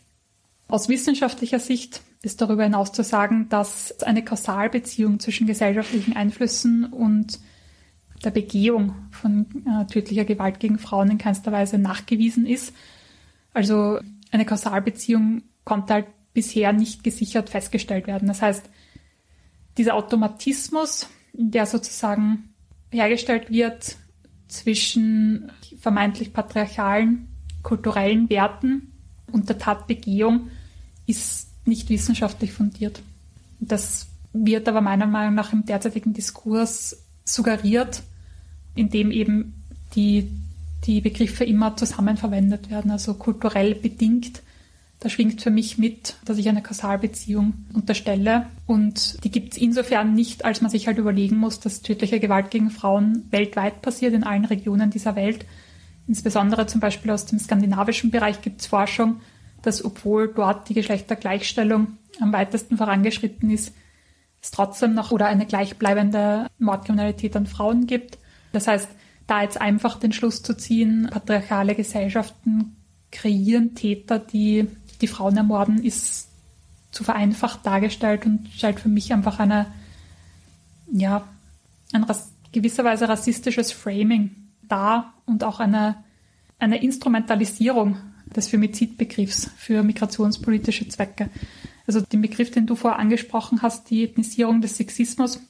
Aus 0.68 0.89
wissenschaftlicher 0.89 1.60
Sicht 1.60 2.02
ist 2.22 2.42
darüber 2.42 2.63
hinaus 2.63 2.92
zu 2.92 3.04
sagen, 3.04 3.48
dass 3.50 4.02
eine 4.02 4.24
Kausalbeziehung 4.24 5.20
zwischen 5.20 5.48
gesellschaftlichen 5.48 6.16
Einflüssen 6.16 6.86
und 6.86 7.39
der 8.24 8.32
Begehung 8.32 8.96
von 9.12 9.46
äh, 9.66 9.86
tödlicher 9.86 10.24
Gewalt 10.24 10.60
gegen 10.60 10.80
Frauen 10.80 11.12
in 11.12 11.18
keinster 11.18 11.52
Weise 11.52 11.78
nachgewiesen 11.78 12.46
ist. 12.46 12.74
Also 13.54 14.00
eine 14.32 14.46
Kausalbeziehung 14.46 15.44
konnte 15.66 15.94
halt 15.94 16.08
bisher 16.34 16.74
nicht 16.74 17.04
gesichert 17.04 17.50
festgestellt 17.50 18.08
werden. 18.08 18.28
Das 18.28 18.42
heißt, 18.42 18.70
dieser 19.78 19.96
Automatismus, 19.96 21.10
der 21.34 21.66
sozusagen 21.66 22.54
hergestellt 22.92 23.52
wird 23.52 23.98
zwischen 24.54 25.52
vermeintlich 25.80 26.32
patriarchalen 26.32 27.28
kulturellen 27.63 28.30
Werten 28.30 28.92
und 29.32 29.50
der 29.50 29.58
Tatbegehung, 29.58 30.50
ist 31.08 31.48
nicht 31.66 31.89
wissenschaftlich 31.89 32.52
fundiert. 32.54 33.02
Das 33.60 34.08
wird 34.34 34.68
aber 34.68 34.82
meiner 34.82 35.08
Meinung 35.08 35.36
nach 35.36 35.54
im 35.54 35.66
derzeitigen 35.66 36.13
Diskurs 36.13 37.04
suggeriert, 37.24 38.04
indem 38.76 39.12
eben 39.12 39.63
die, 39.96 40.30
die 40.86 41.02
Begriffe 41.02 41.46
immer 41.46 41.76
zusammen 41.78 42.18
verwendet 42.18 42.70
werden, 42.70 42.92
also 42.92 43.13
kulturell 43.13 43.76
bedingt 43.76 44.42
da 45.04 45.10
schwingt 45.10 45.42
für 45.42 45.50
mich 45.50 45.78
mit, 45.78 46.16
dass 46.24 46.38
ich 46.38 46.48
eine 46.48 46.62
Kausalbeziehung 46.62 47.66
unterstelle. 47.74 48.46
Und 48.66 49.22
die 49.26 49.32
gibt 49.32 49.52
es 49.52 49.62
insofern 49.62 50.13
nicht, 50.13 50.46
als 50.46 50.62
man 50.62 50.72
sich 50.72 50.88
halt 50.88 50.98
überlegen 50.98 51.36
muss, 51.36 51.60
dass 51.60 51.82
tödliche 51.82 52.22
Gewalt 52.22 52.52
gegen 52.52 52.70
Frauen 52.70 53.28
weltweit 53.30 53.82
passiert, 53.82 54.13
in 54.13 54.24
allen 54.24 54.46
Regionen 54.46 54.92
dieser 54.92 55.18
Welt. 55.18 55.46
Insbesondere 56.08 56.68
zum 56.68 56.80
Beispiel 56.80 57.12
aus 57.12 57.26
dem 57.26 57.38
skandinavischen 57.38 58.12
Bereich 58.12 58.42
gibt 58.42 58.62
es 58.62 58.68
Forschung, 58.68 59.20
dass 59.62 59.84
obwohl 59.84 60.30
dort 60.34 60.70
die 60.70 60.74
Geschlechtergleichstellung 60.74 61.98
am 62.22 62.32
weitesten 62.32 62.78
vorangeschritten 62.78 63.50
ist, 63.50 63.74
es 64.42 64.52
trotzdem 64.52 64.94
noch 64.94 65.12
oder 65.12 65.26
eine 65.26 65.46
gleichbleibende 65.46 66.48
Mordkriminalität 66.60 67.36
an 67.36 67.48
Frauen 67.48 67.88
gibt. 67.88 68.20
Das 68.54 68.68
heißt, 68.68 68.88
da 69.28 69.42
jetzt 69.42 69.60
einfach 69.60 70.00
den 70.00 70.13
Schluss 70.13 70.44
zu 70.44 70.56
ziehen, 70.56 71.10
patriarchale 71.12 71.76
Gesellschaften 71.76 72.78
kreieren 73.12 73.76
Täter, 73.76 74.20
die 74.20 74.68
die 75.04 75.08
Frauen 75.08 75.38
ermorden, 75.38 75.84
ist 75.84 76.30
zu 76.92 77.04
vereinfacht 77.04 77.66
dargestellt 77.66 78.26
und 78.26 78.48
stellt 78.56 78.80
für 78.80 78.89
mich 78.89 79.13
einfach 79.13 79.39
eine, 79.39 79.68
ja, 80.92 81.28
ein 81.92 82.06
gewisserweise 82.52 83.10
rassistisches 83.10 83.72
Framing 83.72 84.32
dar 84.63 85.13
und 85.26 85.44
auch 85.44 85.60
eine, 85.60 86.04
eine 86.60 86.82
Instrumentalisierung 86.82 87.98
des 88.36 88.48
Femizidbegriffs 88.48 89.52
für 89.58 89.84
migrationspolitische 89.84 90.88
Zwecke. 90.88 91.30
Also 91.86 92.02
den 92.02 92.22
Begriff, 92.22 92.52
den 92.52 92.66
du 92.66 92.76
vorher 92.76 93.00
angesprochen 93.00 93.62
hast, 93.62 93.89
die 93.89 94.04
Ethnisierung 94.04 94.62
des 94.62 94.78
Sexismus, 94.78 95.42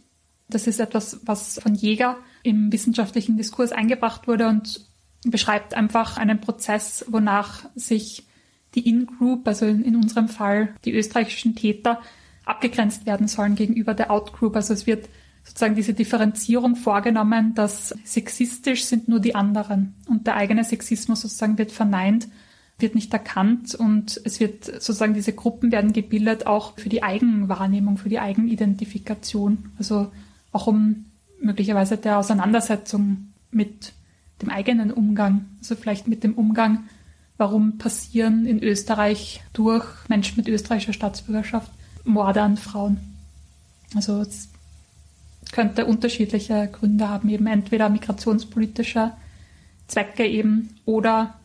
das 0.50 0.68
ist 0.68 0.80
etwas, 0.80 1.20
was 1.26 1.60
von 1.60 1.76
Jäger 1.76 2.18
im 2.42 2.72
wissenschaftlichen 2.72 3.38
Diskurs 3.38 3.72
eingebracht 3.72 4.28
wurde 4.28 4.48
und 4.48 4.82
beschreibt 5.26 5.74
einfach 5.74 6.18
einen 6.18 6.42
Prozess, 6.42 7.06
wonach 7.08 7.66
sich 7.76 8.24
die 8.76 8.88
In-Group, 8.88 9.48
also 9.48 9.66
in, 9.66 9.96
unserem 9.96 10.28
Fall 10.28 10.76
die 10.86 10.94
österreichischen 10.94 11.56
Täter, 11.56 12.02
abgegrenzt 12.46 13.06
werden 13.06 13.28
sollen 13.28 13.56
gegenüber 13.56 13.94
der 13.94 14.12
Out-Group. 14.12 14.56
Also 14.56 14.74
es 14.74 14.88
wird 14.88 15.08
sozusagen 15.44 15.76
diese 15.76 15.94
Differenzierung 15.94 16.76
vorgenommen, 16.76 17.54
dass 17.54 17.96
sexistisch 18.04 18.86
sind 18.86 19.08
nur 19.08 19.20
die 19.20 19.36
anderen 19.36 19.94
und 20.08 20.28
der 20.28 20.36
eigene 20.36 20.64
Sexismus 20.64 21.22
sozusagen 21.22 21.58
wird 21.58 21.72
verneint, 21.72 22.28
wird 22.80 22.96
nicht 22.96 23.14
erkannt 23.14 23.76
und 23.76 24.20
es 24.24 24.40
wird 24.40 24.66
sozusagen 24.66 25.14
diese 25.14 25.34
Gruppen 25.34 25.72
werden 25.72 25.94
gebildet 25.94 26.48
auch 26.48 26.78
für 26.78 26.90
die 26.90 27.04
Eigenwahrnehmung, 27.04 27.98
für 27.98 28.10
die 28.10 28.20
Eigenidentifikation. 28.20 29.72
Also 29.78 30.12
auch 30.52 30.68
um 30.68 31.06
möglicherweise 31.40 31.98
der 31.98 32.18
Auseinandersetzung 32.18 33.34
mit 33.52 33.94
dem 34.42 34.50
eigenen 34.50 34.92
Umgang, 34.92 35.46
also 35.60 35.76
vielleicht 35.76 36.08
mit 36.08 36.24
dem 36.24 36.34
Umgang, 36.34 36.86
warum 37.38 37.78
passieren 37.78 38.46
in 38.46 38.62
Österreich 38.62 39.42
durch 39.54 39.86
Menschen 40.08 40.38
mit 40.38 40.48
österreichischer 40.48 40.94
Staatsbürgerschaft 40.94 41.72
Morde 42.04 42.42
an 42.42 42.58
Frauen. 42.58 42.98
Also 43.96 44.22
es 44.22 44.50
könnte 45.52 45.86
unterschiedliche 45.86 46.70
Gründe 46.72 47.10
haben, 47.10 47.30
eben 47.30 47.48
entweder 47.48 47.90
migrationspolitischer 47.90 49.16
Zwecke 49.88 50.26
eben 50.26 50.70
oder 50.86 51.36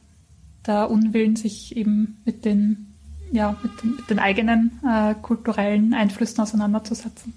der 0.67 0.91
Unwillen, 0.91 1.37
sich 1.37 1.77
eben 1.77 2.19
mit 2.25 2.45
den, 2.45 2.95
ja, 3.33 3.57
mit 3.63 3.83
den, 3.83 3.97
mit 3.97 4.11
den 4.11 4.19
eigenen 4.19 4.81
äh, 4.87 5.15
kulturellen 5.21 5.95
Einflüssen 5.95 6.41
auseinanderzusetzen. 6.41 7.33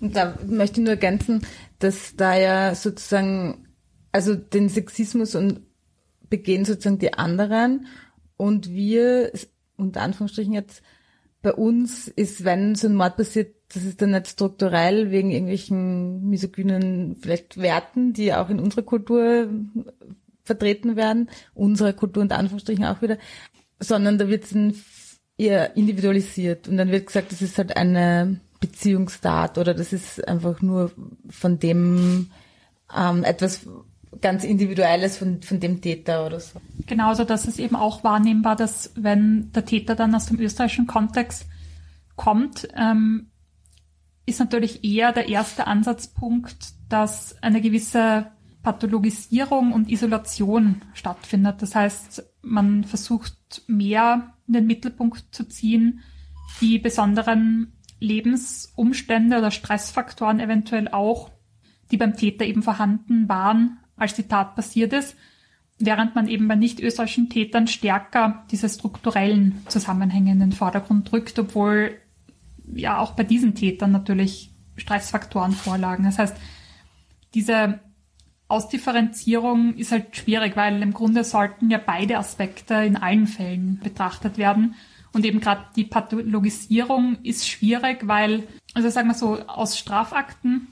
Und 0.00 0.14
da 0.14 0.36
möchte 0.46 0.80
ich 0.80 0.84
nur 0.84 0.94
ergänzen, 0.94 1.42
dass 1.80 2.14
da 2.16 2.36
ja 2.36 2.74
sozusagen, 2.74 3.66
also 4.12 4.34
den 4.34 4.68
Sexismus 4.68 5.34
und 5.34 5.60
begehen 6.30 6.64
sozusagen 6.64 6.98
die 6.98 7.14
anderen. 7.14 7.86
Und 8.36 8.70
wir, 8.70 9.32
unter 9.76 10.02
Anführungsstrichen 10.02 10.52
jetzt, 10.52 10.82
bei 11.42 11.52
uns 11.52 12.08
ist, 12.08 12.44
wenn 12.44 12.74
so 12.74 12.88
ein 12.88 12.94
Mord 12.94 13.16
passiert, 13.16 13.54
das 13.72 13.84
ist 13.84 14.02
dann 14.02 14.10
nicht 14.10 14.28
strukturell 14.28 15.10
wegen 15.10 15.30
irgendwelchen 15.30 16.28
misogynen 16.28 17.16
vielleicht 17.20 17.60
Werten, 17.60 18.12
die 18.12 18.32
auch 18.32 18.50
in 18.50 18.60
unserer 18.60 18.82
Kultur 18.82 19.48
vertreten 20.42 20.96
werden, 20.96 21.28
unsere 21.54 21.92
Kultur 21.92 22.22
unter 22.22 22.38
Anführungsstrichen 22.38 22.84
auch 22.84 23.02
wieder, 23.02 23.18
sondern 23.78 24.18
da 24.18 24.28
wird 24.28 24.44
es 24.44 25.20
eher 25.36 25.76
individualisiert. 25.76 26.66
Und 26.66 26.78
dann 26.78 26.90
wird 26.90 27.06
gesagt, 27.06 27.30
das 27.30 27.42
ist 27.42 27.58
halt 27.58 27.76
eine 27.76 28.40
Beziehungstat 28.60 29.58
oder 29.58 29.74
das 29.74 29.92
ist 29.92 30.26
einfach 30.26 30.60
nur 30.62 30.90
von 31.28 31.58
dem 31.58 32.30
ähm, 32.96 33.22
etwas 33.22 33.68
ganz 34.20 34.44
Individuelles 34.44 35.18
von, 35.18 35.42
von 35.42 35.60
dem 35.60 35.80
Täter 35.80 36.26
oder 36.26 36.40
so. 36.40 36.60
Genauso, 36.86 37.24
dass 37.24 37.46
es 37.46 37.58
eben 37.58 37.76
auch 37.76 38.04
wahrnehmbar, 38.04 38.56
dass 38.56 38.92
wenn 38.96 39.52
der 39.52 39.64
Täter 39.64 39.94
dann 39.94 40.14
aus 40.14 40.26
dem 40.26 40.40
österreichischen 40.40 40.86
Kontext 40.86 41.46
kommt, 42.16 42.68
ähm, 42.76 43.30
ist 44.26 44.40
natürlich 44.40 44.84
eher 44.84 45.12
der 45.12 45.28
erste 45.28 45.66
Ansatzpunkt, 45.66 46.74
dass 46.88 47.42
eine 47.42 47.60
gewisse 47.60 48.26
Pathologisierung 48.62 49.72
und 49.72 49.90
Isolation 49.90 50.82
stattfindet. 50.92 51.62
Das 51.62 51.74
heißt, 51.74 52.22
man 52.42 52.84
versucht 52.84 53.62
mehr 53.66 54.34
in 54.46 54.54
den 54.54 54.66
Mittelpunkt 54.66 55.34
zu 55.34 55.44
ziehen, 55.48 56.00
die 56.60 56.78
besonderen 56.78 57.72
Lebensumstände 58.00 59.38
oder 59.38 59.50
Stressfaktoren 59.50 60.40
eventuell 60.40 60.88
auch, 60.88 61.30
die 61.90 61.96
beim 61.96 62.14
Täter 62.14 62.44
eben 62.44 62.62
vorhanden 62.62 63.28
waren, 63.28 63.78
als 63.98 64.14
die 64.14 64.28
Tat 64.28 64.54
passiert 64.56 64.92
ist, 64.92 65.16
während 65.78 66.14
man 66.14 66.28
eben 66.28 66.48
bei 66.48 66.56
nicht 66.56 66.80
österreichischen 66.80 67.30
Tätern 67.30 67.66
stärker 67.66 68.44
diese 68.50 68.68
strukturellen 68.68 69.62
Zusammenhänge 69.68 70.32
in 70.32 70.40
den 70.40 70.52
Vordergrund 70.52 71.10
drückt, 71.10 71.38
obwohl 71.38 71.96
ja 72.74 72.98
auch 72.98 73.12
bei 73.12 73.24
diesen 73.24 73.54
Tätern 73.54 73.92
natürlich 73.92 74.50
Stressfaktoren 74.76 75.52
vorlagen. 75.52 76.04
Das 76.04 76.18
heißt, 76.18 76.36
diese 77.34 77.80
Ausdifferenzierung 78.48 79.74
ist 79.74 79.92
halt 79.92 80.16
schwierig, 80.16 80.56
weil 80.56 80.82
im 80.82 80.94
Grunde 80.94 81.22
sollten 81.22 81.70
ja 81.70 81.78
beide 81.78 82.18
Aspekte 82.18 82.74
in 82.74 82.96
allen 82.96 83.26
Fällen 83.26 83.78
betrachtet 83.82 84.38
werden. 84.38 84.74
Und 85.12 85.24
eben 85.24 85.40
gerade 85.40 85.64
die 85.76 85.84
Pathologisierung 85.84 87.18
ist 87.22 87.48
schwierig, 87.48 88.06
weil, 88.06 88.44
also 88.74 88.88
sagen 88.88 89.08
wir 89.08 89.14
so, 89.14 89.38
aus 89.46 89.78
Strafakten, 89.78 90.68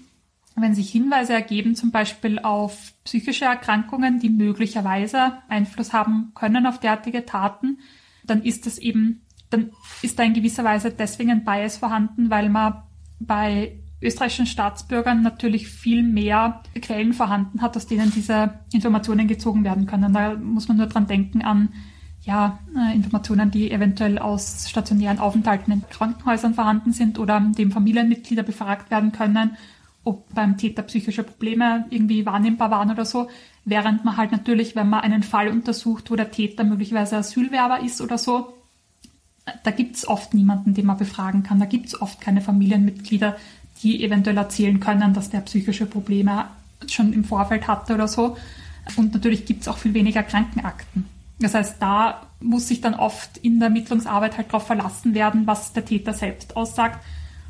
wenn 0.62 0.74
sich 0.74 0.90
Hinweise 0.90 1.34
ergeben, 1.34 1.74
zum 1.74 1.90
Beispiel 1.90 2.38
auf 2.38 2.94
psychische 3.04 3.44
Erkrankungen, 3.44 4.20
die 4.20 4.30
möglicherweise 4.30 5.34
Einfluss 5.48 5.92
haben 5.92 6.32
können 6.34 6.66
auf 6.66 6.80
derartige 6.80 7.26
Taten, 7.26 7.78
dann 8.24 8.42
ist 8.42 8.66
das 8.66 8.78
eben, 8.78 9.22
dann 9.50 9.70
ist 10.02 10.18
da 10.18 10.22
in 10.22 10.34
gewisser 10.34 10.64
Weise 10.64 10.90
deswegen 10.90 11.30
ein 11.30 11.44
Bias 11.44 11.76
vorhanden, 11.76 12.30
weil 12.30 12.48
man 12.48 12.82
bei 13.20 13.78
österreichischen 14.00 14.46
Staatsbürgern 14.46 15.22
natürlich 15.22 15.68
viel 15.68 16.02
mehr 16.02 16.62
Quellen 16.80 17.12
vorhanden 17.12 17.62
hat, 17.62 17.76
aus 17.76 17.86
denen 17.86 18.12
diese 18.12 18.60
Informationen 18.72 19.26
gezogen 19.26 19.64
werden 19.64 19.86
können. 19.86 20.12
Da 20.12 20.34
muss 20.34 20.68
man 20.68 20.76
nur 20.76 20.86
dran 20.86 21.06
denken 21.06 21.42
an 21.42 21.70
ja, 22.22 22.58
äh, 22.76 22.94
Informationen, 22.94 23.50
die 23.50 23.70
eventuell 23.70 24.18
aus 24.18 24.68
stationären 24.68 25.18
Aufenthalten 25.20 25.72
in 25.72 25.82
Krankenhäusern 25.88 26.54
vorhanden 26.54 26.92
sind 26.92 27.18
oder 27.18 27.40
dem 27.40 27.70
Familienmitglieder 27.70 28.42
befragt 28.42 28.90
werden 28.90 29.12
können, 29.12 29.56
ob 30.06 30.32
beim 30.34 30.56
Täter 30.56 30.82
psychische 30.82 31.24
Probleme 31.24 31.84
irgendwie 31.90 32.24
wahrnehmbar 32.24 32.70
waren 32.70 32.90
oder 32.90 33.04
so. 33.04 33.28
Während 33.64 34.04
man 34.04 34.16
halt 34.16 34.30
natürlich, 34.30 34.76
wenn 34.76 34.88
man 34.88 35.00
einen 35.00 35.24
Fall 35.24 35.48
untersucht, 35.48 36.10
wo 36.10 36.16
der 36.16 36.30
Täter 36.30 36.62
möglicherweise 36.62 37.16
Asylwerber 37.16 37.80
ist 37.80 38.00
oder 38.00 38.16
so, 38.16 38.54
da 39.64 39.70
gibt's 39.72 40.06
oft 40.06 40.32
niemanden, 40.32 40.74
den 40.74 40.86
man 40.86 40.96
befragen 40.96 41.42
kann. 41.42 41.58
Da 41.58 41.66
gibt's 41.66 42.00
oft 42.00 42.20
keine 42.20 42.40
Familienmitglieder, 42.40 43.36
die 43.82 44.04
eventuell 44.04 44.36
erzählen 44.36 44.78
können, 44.78 45.12
dass 45.12 45.30
der 45.30 45.40
psychische 45.40 45.86
Probleme 45.86 46.46
schon 46.88 47.12
im 47.12 47.24
Vorfeld 47.24 47.66
hatte 47.66 47.94
oder 47.94 48.06
so. 48.06 48.36
Und 48.96 49.12
natürlich 49.12 49.44
gibt 49.44 49.62
es 49.62 49.68
auch 49.68 49.78
viel 49.78 49.94
weniger 49.94 50.22
Krankenakten. 50.22 51.06
Das 51.40 51.54
heißt, 51.54 51.76
da 51.80 52.22
muss 52.40 52.68
sich 52.68 52.80
dann 52.80 52.94
oft 52.94 53.38
in 53.38 53.58
der 53.58 53.68
Ermittlungsarbeit 53.68 54.36
halt 54.36 54.48
darauf 54.48 54.66
verlassen 54.66 55.14
werden, 55.14 55.46
was 55.46 55.72
der 55.72 55.84
Täter 55.84 56.12
selbst 56.12 56.56
aussagt. 56.56 57.04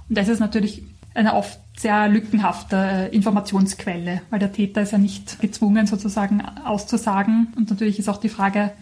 Und 0.08 0.16
das 0.16 0.28
ist 0.28 0.40
natürlich 0.40 0.82
eine 1.16 1.34
oft 1.34 1.58
sehr 1.76 2.08
lückenhafte 2.08 2.76
äh, 2.76 3.14
Informationsquelle, 3.14 4.22
weil 4.30 4.38
der 4.38 4.52
Täter 4.52 4.82
ist 4.82 4.92
ja 4.92 4.98
nicht 4.98 5.40
gezwungen 5.40 5.86
sozusagen 5.86 6.42
auszusagen. 6.64 7.52
Und 7.56 7.70
natürlich 7.70 7.98
ist 7.98 8.08
auch 8.08 8.18
die 8.18 8.28
Frage, 8.28 8.72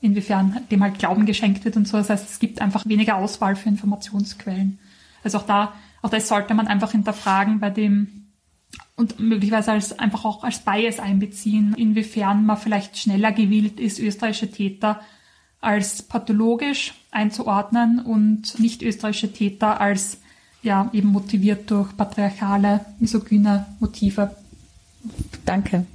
inwiefern 0.00 0.60
dem 0.70 0.82
halt 0.82 0.98
Glauben 0.98 1.26
geschenkt 1.26 1.64
wird 1.64 1.76
und 1.76 1.86
so. 1.86 1.96
Das 1.96 2.10
heißt, 2.10 2.30
es 2.30 2.38
gibt 2.38 2.60
einfach 2.60 2.86
weniger 2.86 3.16
Auswahl 3.16 3.56
für 3.56 3.68
Informationsquellen. 3.68 4.78
Also 5.22 5.38
auch 5.38 5.46
da 5.46 5.72
auch 6.02 6.10
das 6.10 6.28
sollte 6.28 6.54
man 6.54 6.66
einfach 6.66 6.92
hinterfragen 6.92 7.60
bei 7.60 7.70
dem 7.70 8.26
und 8.96 9.18
möglicherweise 9.18 9.72
als 9.72 9.98
einfach 9.98 10.24
auch 10.24 10.44
als 10.44 10.60
Bias 10.60 11.00
einbeziehen, 11.00 11.74
inwiefern 11.74 12.44
man 12.44 12.56
vielleicht 12.56 12.98
schneller 12.98 13.32
gewillt 13.32 13.80
ist, 13.80 13.98
österreichische 13.98 14.50
Täter 14.50 15.00
als 15.60 16.02
pathologisch 16.02 16.94
einzuordnen 17.10 17.98
und 17.98 18.58
nicht 18.58 18.82
österreichische 18.82 19.32
Täter 19.32 19.80
als 19.80 20.20
ja 20.62 20.90
eben 20.92 21.08
motiviert 21.08 21.70
durch 21.70 21.96
patriarchale, 21.96 22.84
misogyne 22.98 23.66
Motive. 23.78 24.34
Danke. 25.44 25.86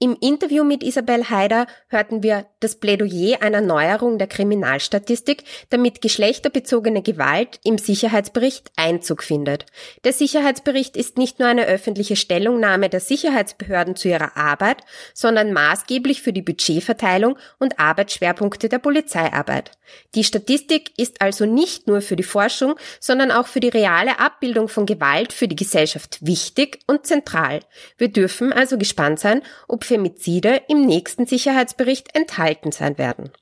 Im 0.00 0.16
Interview 0.20 0.62
mit 0.62 0.84
Isabel 0.84 1.28
Haider 1.28 1.66
hörten 1.88 2.22
wir 2.22 2.46
das 2.60 2.76
Plädoyer 2.76 3.42
einer 3.42 3.60
Neuerung 3.60 4.16
der 4.16 4.28
Kriminalstatistik, 4.28 5.42
damit 5.70 6.00
geschlechterbezogene 6.00 7.02
Gewalt 7.02 7.58
im 7.64 7.78
Sicherheitsbericht 7.78 8.70
Einzug 8.76 9.24
findet. 9.24 9.66
Der 10.04 10.12
Sicherheitsbericht 10.12 10.96
ist 10.96 11.18
nicht 11.18 11.40
nur 11.40 11.48
eine 11.48 11.66
öffentliche 11.66 12.14
Stellungnahme 12.14 12.88
der 12.88 13.00
Sicherheitsbehörden 13.00 13.96
zu 13.96 14.06
ihrer 14.06 14.36
Arbeit, 14.36 14.84
sondern 15.14 15.52
maßgeblich 15.52 16.22
für 16.22 16.32
die 16.32 16.42
Budgetverteilung 16.42 17.36
und 17.58 17.80
Arbeitsschwerpunkte 17.80 18.68
der 18.68 18.78
Polizeiarbeit. 18.78 19.72
Die 20.14 20.22
Statistik 20.22 20.92
ist 20.96 21.20
also 21.20 21.44
nicht 21.44 21.88
nur 21.88 22.02
für 22.02 22.14
die 22.14 22.22
Forschung, 22.22 22.76
sondern 23.00 23.32
auch 23.32 23.48
für 23.48 23.60
die 23.60 23.68
reale 23.68 24.20
Abbildung 24.20 24.68
von 24.68 24.86
Gewalt 24.86 25.32
für 25.32 25.48
die 25.48 25.56
Gesellschaft 25.56 26.18
wichtig 26.20 26.78
und 26.86 27.04
zentral. 27.04 27.60
Wir 27.96 28.08
dürfen 28.08 28.52
also 28.52 28.78
gespannt 28.78 29.18
sein, 29.18 29.42
ob 29.66 29.87
Femizide 29.88 30.60
im 30.68 30.84
nächsten 30.84 31.26
Sicherheitsbericht 31.26 32.14
enthalten 32.14 32.72
sein 32.72 32.98
werden. 32.98 33.32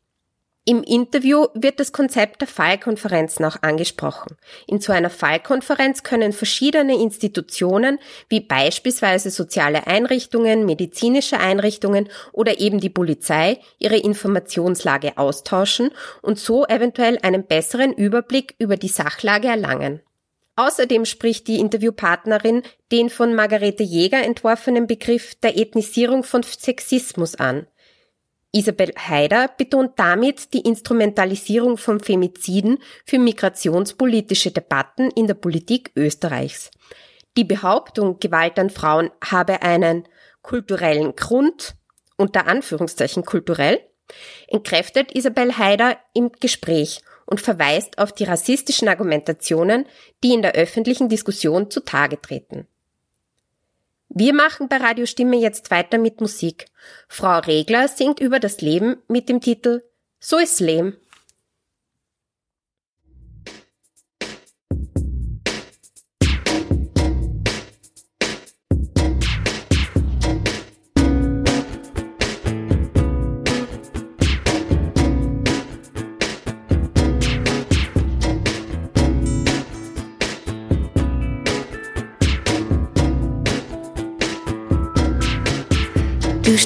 Im 0.69 0.83
Interview 0.83 1.47
wird 1.55 1.79
das 1.79 1.93
Konzept 1.93 2.41
der 2.41 2.49
Fallkonferenzen 2.49 3.45
auch 3.45 3.63
angesprochen. 3.63 4.37
In 4.67 4.81
so 4.81 4.93
einer 4.93 5.11
Fallkonferenz 5.11 6.03
können 6.03 6.33
verschiedene 6.33 7.01
Institutionen 7.01 8.01
wie 8.29 8.41
beispielsweise 8.41 9.31
soziale 9.31 9.87
Einrichtungen, 9.87 10.67
medizinische 10.67 11.39
Einrichtungen 11.39 12.09
oder 12.33 12.59
eben 12.59 12.81
die 12.81 12.91
Polizei 12.91 13.61
ihre 13.79 13.97
Informationslage 13.97 15.19
austauschen 15.19 15.91
und 16.21 16.41
so 16.41 16.67
eventuell 16.67 17.19
einen 17.23 17.47
besseren 17.47 17.93
Überblick 17.93 18.57
über 18.59 18.77
die 18.77 18.89
Sachlage 18.89 19.47
erlangen. 19.47 20.01
Außerdem 20.57 21.05
spricht 21.05 21.49
die 21.49 21.61
Interviewpartnerin 21.61 22.63
den 22.91 23.11
von 23.11 23.35
Margarete 23.35 23.83
Jäger 23.83 24.25
entworfenen 24.25 24.87
Begriff 24.87 25.35
der 25.37 25.59
Ethnisierung 25.59 26.25
von 26.25 26.43
Sexismus 26.43 27.35
an. 27.35 27.67
Isabel 28.53 28.93
Haider 28.97 29.49
betont 29.49 29.99
damit 29.99 30.55
die 30.55 30.61
Instrumentalisierung 30.61 31.77
von 31.77 32.01
Femiziden 32.01 32.79
für 33.05 33.19
migrationspolitische 33.19 34.51
Debatten 34.51 35.11
in 35.11 35.27
der 35.27 35.35
Politik 35.35 35.93
Österreichs. 35.95 36.71
Die 37.37 37.45
Behauptung, 37.45 38.19
Gewalt 38.19 38.59
an 38.59 38.71
Frauen 38.71 39.11
habe 39.23 39.61
einen 39.61 40.09
kulturellen 40.41 41.15
Grund, 41.17 41.75
unter 42.17 42.47
Anführungszeichen 42.47 43.27
kulturell, 43.27 43.81
entkräftet 44.49 45.13
Isabel 45.13 45.59
Haider 45.59 45.99
im 46.15 46.33
Gespräch 46.33 47.03
und 47.27 47.41
verweist 47.41 47.99
auf 47.99 48.13
die 48.13 48.25
rassistischen 48.25 48.89
Argumentationen, 48.89 49.85
die 50.23 50.33
in 50.33 50.43
der 50.43 50.55
öffentlichen 50.55 51.09
Diskussion 51.09 51.71
zutage 51.71 52.21
treten. 52.21 52.67
Wir 54.09 54.33
machen 54.33 54.69
bei 54.69 54.77
Radio 54.77 55.05
Stimme 55.05 55.37
jetzt 55.37 55.71
weiter 55.71 55.99
mit 55.99 56.21
Musik. 56.21 56.67
Frau 57.09 57.39
Regler 57.41 57.89
singt 57.89 58.21
über 58.21 58.39
das 58.39 58.61
Leben 58.61 58.97
mit 59.09 59.29
dem 59.29 59.41
Titel 59.41 59.83
So 60.21 60.39
ist 60.39 60.61
Leben. 60.61 60.97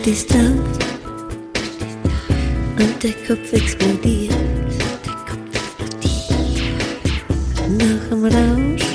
Stehst 0.01 0.31
auf 0.33 0.39
und 2.79 3.03
der 3.03 3.13
Kopf 3.27 3.53
explodiert. 3.53 4.35
Nach 7.79 8.09
dem 8.09 8.25
Rausch 8.25 8.87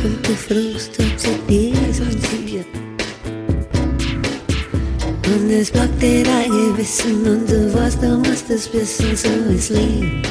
kommt 0.00 0.28
der 0.28 0.36
Frust 0.36 0.98
und 0.98 1.20
zu 1.20 1.30
dir 1.48 1.74
sondiert. 1.92 2.66
Und 5.26 5.50
es 5.50 5.70
blockt 5.70 6.00
dir 6.00 6.24
dein 6.24 6.50
Gewissen 6.50 7.26
und 7.26 7.50
du 7.50 7.74
weißt, 7.74 8.02
du 8.02 8.16
musst 8.18 8.48
es 8.48 8.72
wissen, 8.72 9.14
so 9.14 9.52
ist 9.52 9.70
Leben. 9.70 10.22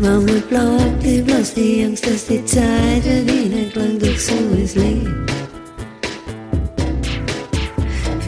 Manchmal 0.00 0.40
blockt 0.48 1.02
dir 1.02 1.22
bloß 1.24 1.54
die 1.54 1.84
Angst, 1.84 2.06
dass 2.06 2.26
die 2.26 2.42
Zeit 2.46 3.02
für 3.02 3.22
dich 3.22 3.50
nicht 3.50 3.76
lang, 3.76 3.98
doch 3.98 4.18
so 4.18 4.34
ist 4.62 4.76
Leben. 4.76 5.27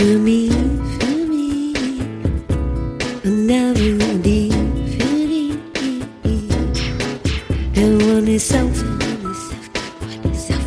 Für 0.00 0.18
mich, 0.18 0.50
für 0.98 1.26
mich 1.28 1.76
und 3.22 3.44
never 3.44 3.74
die 4.24 4.50
für 4.96 5.26
dich. 5.28 5.52
Der 7.76 7.90
One 8.16 8.34
ist 8.34 8.50
auf 8.54 8.82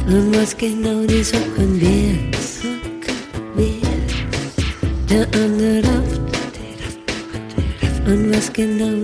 und 0.05 0.35
was 0.35 0.55
genau 0.55 1.03
die 1.07 1.23
Socken 1.23 1.81
wird. 1.81 2.35
Der 5.09 5.25
andere 5.41 5.81
rauft 5.81 6.21
und 8.05 8.35
was 8.35 8.53
genau 8.53 8.85
das 8.85 9.02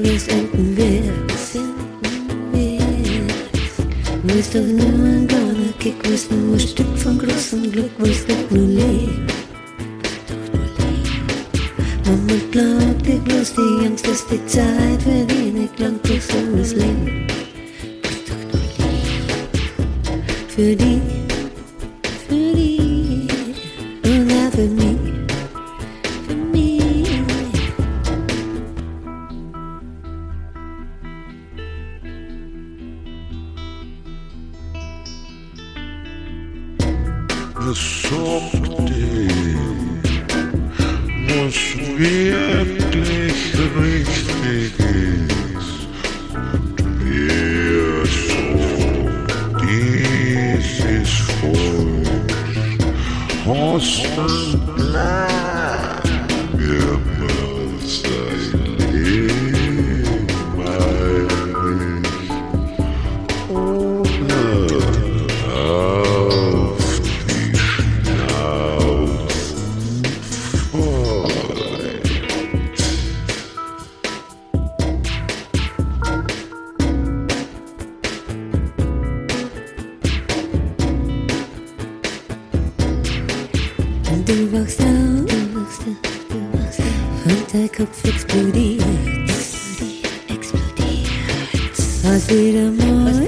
Wieder 92.10 92.72
mal, 92.72 93.28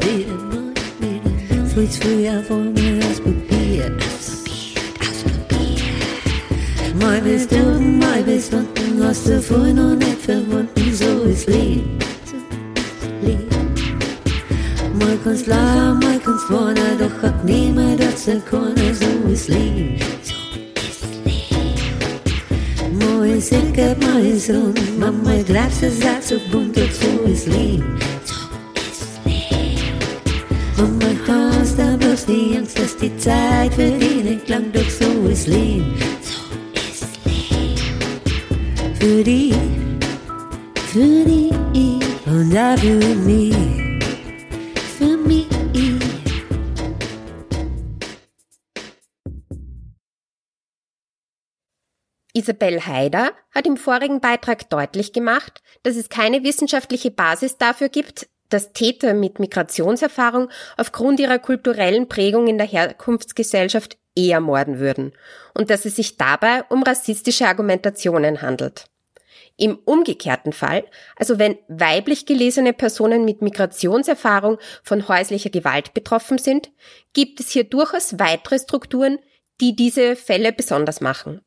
fühlst 1.73 2.03
früher 2.03 2.43
vor 2.43 2.57
mir 2.57 2.99
ausprobiert. 3.05 3.91
Mal 6.99 7.21
bist 7.21 7.51
du 7.51 7.79
mal 7.79 8.23
bist 8.23 8.51
unten, 8.53 9.03
hast 9.03 9.27
du 9.27 9.39
vorhin 9.39 9.75
noch 9.75 9.95
nicht 9.95 10.21
verwunden, 10.21 10.93
so 10.93 11.21
ist 11.29 11.47
Leben. 11.47 11.99
Leben. 13.21 13.47
Mal 14.99 15.17
kannst 15.23 15.45
lachen, 15.45 15.99
mal 15.99 16.19
kannst 16.25 16.49
wohnen, 16.49 16.97
doch 16.99 17.21
hat 17.21 17.45
niemand 17.45 18.01
dazu 18.01 18.41
können, 18.49 18.95
so 18.95 19.31
ist 19.31 19.47
Leben. 19.47 19.99
Leben. 21.23 22.97
Mal 22.99 23.29
ist 23.29 23.51
eckert, 23.51 24.01
mal 24.03 24.25
ist 24.25 24.49
rund, 24.49 24.99
manchmal 24.99 25.43
glaubst 25.43 25.83
du, 25.83 25.85
es 25.85 25.99
ist 25.99 26.27
so 26.29 26.35
bunt, 26.51 26.75
doch 26.75 26.91
so 26.91 27.31
ist 27.31 27.47
Leben. 27.47 28.10
Hast 32.21 32.29
die 32.29 32.55
Angst, 32.55 32.77
dass 32.77 32.97
die 32.97 33.17
Zeit 33.17 33.73
für 33.73 33.97
dich 33.97 34.23
nicht 34.23 34.47
lang, 34.47 34.71
doch 34.71 34.89
so 34.89 35.27
ist 35.27 35.47
Leben. 35.47 35.97
So 36.21 36.39
ist 36.73 37.25
Leben. 37.25 38.95
Für 38.99 39.23
dich, 39.23 39.55
für 40.91 41.25
dich 41.25 41.51
und 42.27 42.57
auch 42.57 42.77
für 42.77 43.15
mich. 43.25 43.55
Für 44.97 45.17
mich. 45.17 45.47
Isabel 52.33 52.85
Haider 52.85 53.31
hat 53.53 53.67
im 53.67 53.77
vorigen 53.77 54.21
Beitrag 54.21 54.69
deutlich 54.69 55.11
gemacht, 55.11 55.61
dass 55.83 55.95
es 55.95 56.07
keine 56.07 56.43
wissenschaftliche 56.43 57.11
Basis 57.11 57.57
dafür 57.57 57.89
gibt, 57.89 58.27
dass 58.53 58.73
Täter 58.73 59.13
mit 59.13 59.39
Migrationserfahrung 59.39 60.49
aufgrund 60.77 61.19
ihrer 61.19 61.39
kulturellen 61.39 62.07
Prägung 62.07 62.47
in 62.47 62.57
der 62.57 62.67
Herkunftsgesellschaft 62.67 63.97
eher 64.15 64.39
morden 64.39 64.79
würden 64.79 65.13
und 65.53 65.69
dass 65.69 65.85
es 65.85 65.95
sich 65.95 66.17
dabei 66.17 66.63
um 66.69 66.83
rassistische 66.83 67.47
Argumentationen 67.47 68.41
handelt. 68.41 68.85
Im 69.57 69.77
umgekehrten 69.85 70.53
Fall, 70.53 70.85
also 71.15 71.37
wenn 71.37 71.57
weiblich 71.67 72.25
gelesene 72.25 72.73
Personen 72.73 73.25
mit 73.25 73.41
Migrationserfahrung 73.41 74.57
von 74.83 75.07
häuslicher 75.07 75.49
Gewalt 75.49 75.93
betroffen 75.93 76.37
sind, 76.37 76.71
gibt 77.13 77.39
es 77.39 77.51
hier 77.51 77.63
durchaus 77.63 78.17
weitere 78.17 78.59
Strukturen, 78.59 79.19
die 79.59 79.75
diese 79.75 80.15
Fälle 80.15 80.51
besonders 80.51 81.01
machen. 81.01 81.41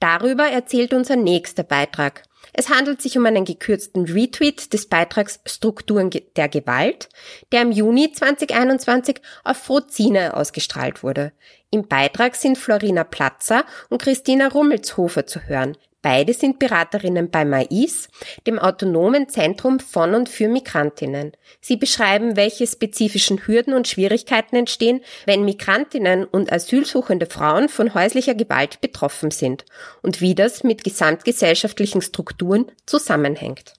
Darüber 0.00 0.48
erzählt 0.48 0.92
unser 0.92 1.16
nächster 1.16 1.62
Beitrag. 1.62 2.24
Es 2.52 2.68
handelt 2.68 3.00
sich 3.00 3.16
um 3.16 3.24
einen 3.24 3.44
gekürzten 3.46 4.04
Retweet 4.04 4.72
des 4.72 4.86
Beitrags 4.86 5.40
Strukturen 5.46 6.10
der 6.36 6.48
Gewalt, 6.48 7.08
der 7.50 7.62
im 7.62 7.72
Juni 7.72 8.12
2021 8.12 9.20
auf 9.42 9.56
Frozine 9.56 10.36
ausgestrahlt 10.36 11.02
wurde. 11.02 11.32
Im 11.70 11.88
Beitrag 11.88 12.34
sind 12.36 12.58
Florina 12.58 13.04
Platzer 13.04 13.64
und 13.88 14.02
Christina 14.02 14.48
Rummelshofer 14.48 15.26
zu 15.26 15.46
hören. 15.46 15.78
Beide 16.02 16.34
sind 16.34 16.58
Beraterinnen 16.58 17.30
bei 17.30 17.44
Mais, 17.44 18.08
dem 18.46 18.58
autonomen 18.58 19.28
Zentrum 19.28 19.78
von 19.78 20.14
und 20.14 20.28
für 20.28 20.48
Migrantinnen. 20.48 21.32
Sie 21.60 21.76
beschreiben, 21.76 22.36
welche 22.36 22.66
spezifischen 22.66 23.46
Hürden 23.46 23.72
und 23.72 23.86
Schwierigkeiten 23.86 24.56
entstehen, 24.56 25.00
wenn 25.26 25.44
Migrantinnen 25.44 26.24
und 26.24 26.52
asylsuchende 26.52 27.26
Frauen 27.26 27.68
von 27.68 27.94
häuslicher 27.94 28.34
Gewalt 28.34 28.80
betroffen 28.80 29.30
sind 29.30 29.64
und 30.02 30.20
wie 30.20 30.34
das 30.34 30.64
mit 30.64 30.82
gesamtgesellschaftlichen 30.82 32.02
Strukturen 32.02 32.66
zusammenhängt. 32.84 33.74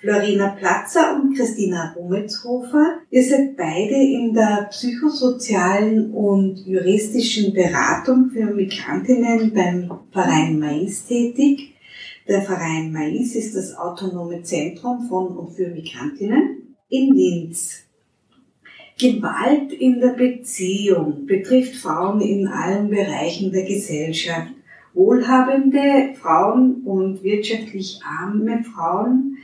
Florina 0.00 0.50
Platzer 0.50 1.16
und 1.16 1.36
Christina 1.36 1.92
Rummelshofer. 1.96 3.00
Ihr 3.10 3.24
seid 3.24 3.56
beide 3.56 3.96
in 3.96 4.32
der 4.32 4.68
psychosozialen 4.70 6.12
und 6.12 6.64
juristischen 6.64 7.52
Beratung 7.52 8.30
für 8.30 8.44
Migrantinnen 8.44 9.52
beim 9.52 9.90
Verein 10.12 10.60
Mais 10.60 11.04
tätig. 11.04 11.74
Der 12.28 12.42
Verein 12.42 12.92
Mais 12.92 13.34
ist 13.34 13.56
das 13.56 13.76
autonome 13.76 14.42
Zentrum 14.42 15.08
von 15.08 15.36
und 15.36 15.56
für 15.56 15.66
Migrantinnen 15.66 16.76
in 16.88 17.14
Linz. 17.16 17.82
Gewalt 19.00 19.72
in 19.72 19.98
der 19.98 20.10
Beziehung 20.10 21.26
betrifft 21.26 21.74
Frauen 21.74 22.20
in 22.20 22.46
allen 22.46 22.88
Bereichen 22.88 23.50
der 23.50 23.64
Gesellschaft. 23.64 24.52
Wohlhabende 24.94 26.14
Frauen 26.20 26.82
und 26.84 27.24
wirtschaftlich 27.24 28.00
arme 28.04 28.62
Frauen 28.62 29.38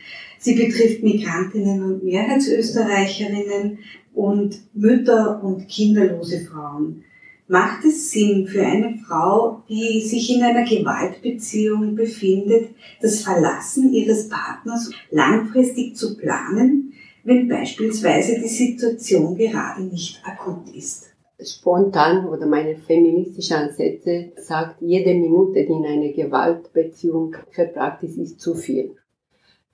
Sie 0.45 0.55
betrifft 0.57 1.03
Migrantinnen 1.03 1.83
und 1.83 2.05
Mehrheitsösterreicherinnen 2.05 3.79
und 4.13 4.61
Mütter 4.75 5.43
und 5.43 5.67
kinderlose 5.69 6.41
Frauen. 6.41 7.03
Macht 7.49 7.87
es 7.87 8.11
Sinn 8.11 8.47
für 8.47 8.63
eine 8.63 8.99
Frau, 9.09 9.63
die 9.71 10.03
sich 10.03 10.37
in 10.37 10.43
einer 10.43 10.69
Gewaltbeziehung 10.69 11.95
befindet, 11.95 12.69
das 13.01 13.23
Verlassen 13.23 13.95
ihres 13.95 14.29
Partners 14.29 14.91
langfristig 15.11 15.97
zu 15.97 16.15
planen, 16.15 16.93
wenn 17.23 17.49
beispielsweise 17.49 18.39
die 18.39 18.49
Situation 18.49 19.39
gerade 19.39 19.83
nicht 19.85 20.21
akut 20.27 20.77
ist? 20.77 21.07
Spontan 21.41 22.29
oder 22.29 22.45
meine 22.45 22.77
feministischen 22.77 23.57
Ansätze 23.57 24.33
sagt, 24.37 24.83
jede 24.83 25.15
Minute, 25.15 25.65
die 25.65 25.73
in 25.73 25.87
einer 25.87 26.13
Gewaltbeziehung 26.13 27.35
verbracht 27.51 28.03
ist, 28.03 28.19
ist 28.19 28.41
zu 28.41 28.55
viel. 28.55 28.95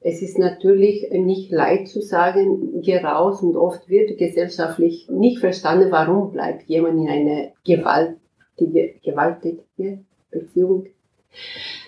Es 0.03 0.23
ist 0.23 0.39
natürlich 0.39 1.11
nicht 1.11 1.51
leicht 1.51 1.89
zu 1.89 2.01
sagen, 2.01 2.81
geh 2.81 2.99
raus 2.99 3.43
und 3.43 3.57
oft 3.57 3.89
wird 3.89 4.17
gesellschaftlich 4.17 5.09
nicht 5.11 5.41
verstanden, 5.41 5.91
warum 5.91 6.33
bleibt 6.33 6.69
jemand 6.69 7.01
in 7.01 7.09
einer 7.09 7.49
gewaltige, 7.65 8.95
gewaltige 9.05 10.05
Beziehung. 10.31 10.87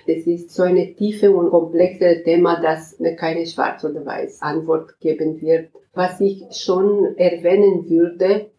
Das 0.06 0.26
ist 0.26 0.50
so 0.50 0.62
eine 0.62 0.94
tiefe 0.94 1.30
und 1.34 1.50
komplexe 1.50 2.22
Thema, 2.22 2.60
dass 2.60 2.98
keine 3.16 3.46
schwarz 3.46 3.82
oder 3.84 4.04
weiß 4.04 4.42
Antwort 4.42 5.00
geben 5.00 5.40
wird. 5.40 5.70
Was 5.94 6.20
ich 6.20 6.44
schon 6.52 7.16
erwähnen 7.16 7.88
würde, 7.88 8.50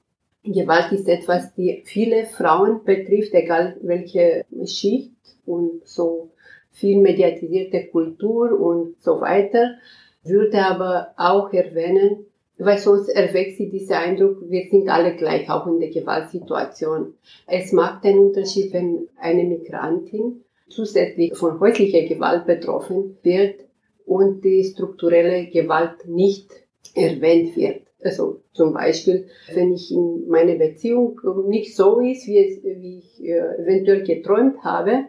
Gewalt 0.45 0.91
ist 0.91 1.07
etwas, 1.07 1.53
die 1.53 1.83
viele 1.85 2.25
Frauen 2.25 2.83
betrifft, 2.83 3.33
egal 3.33 3.77
welche 3.81 4.45
Schicht 4.65 5.11
und 5.45 5.87
so 5.87 6.32
viel 6.73 6.99
mediatisierte 6.99 7.87
Kultur 7.87 8.59
und 8.59 9.01
so 9.01 9.21
weiter, 9.21 9.75
würde 10.23 10.65
aber 10.65 11.13
auch 11.17 11.53
erwähnen, 11.53 12.25
weil 12.57 12.77
sonst 12.77 13.09
erweckt 13.09 13.57
sie 13.57 13.69
dieser 13.69 13.99
Eindruck, 13.99 14.37
wir 14.49 14.67
sind 14.69 14.89
alle 14.89 15.15
gleich, 15.15 15.49
auch 15.49 15.67
in 15.67 15.79
der 15.79 15.89
Gewaltsituation. 15.89 17.13
Es 17.47 17.71
macht 17.71 18.05
einen 18.05 18.19
Unterschied, 18.19 18.73
wenn 18.73 19.07
eine 19.17 19.43
Migrantin 19.43 20.43
zusätzlich 20.69 21.35
von 21.35 21.59
häuslicher 21.59 22.07
Gewalt 22.07 22.45
betroffen 22.45 23.17
wird 23.21 23.61
und 24.05 24.43
die 24.43 24.63
strukturelle 24.63 25.47
Gewalt 25.47 26.07
nicht 26.07 26.49
erwähnt 26.95 27.55
wird. 27.55 27.81
Also 28.01 28.41
zum 28.51 28.73
Beispiel, 28.73 29.27
wenn 29.53 29.73
ich 29.73 29.91
in 29.91 30.27
meiner 30.27 30.55
Beziehung 30.55 31.19
nicht 31.47 31.75
so 31.75 31.99
ist, 31.99 32.27
wie, 32.27 32.37
es, 32.37 32.63
wie 32.63 32.97
ich 32.99 33.23
äh, 33.23 33.61
eventuell 33.61 34.03
geträumt 34.03 34.63
habe, 34.63 35.05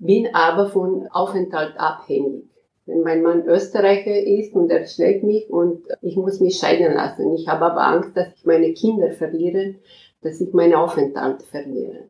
bin 0.00 0.34
aber 0.34 0.68
von 0.68 1.06
Aufenthalt 1.08 1.78
abhängig. 1.78 2.44
Wenn 2.86 3.02
mein 3.02 3.22
Mann 3.22 3.46
Österreicher 3.46 4.16
ist 4.16 4.54
und 4.54 4.70
er 4.70 4.86
schlägt 4.86 5.22
mich 5.22 5.48
und 5.48 5.86
ich 6.00 6.16
muss 6.16 6.40
mich 6.40 6.56
scheiden 6.56 6.94
lassen. 6.94 7.32
Ich 7.34 7.46
habe 7.46 7.66
aber 7.66 7.86
Angst, 7.86 8.16
dass 8.16 8.34
ich 8.34 8.44
meine 8.44 8.72
Kinder 8.72 9.12
verliere, 9.12 9.76
dass 10.22 10.40
ich 10.40 10.52
meinen 10.52 10.74
Aufenthalt 10.74 11.42
verliere. 11.42 12.08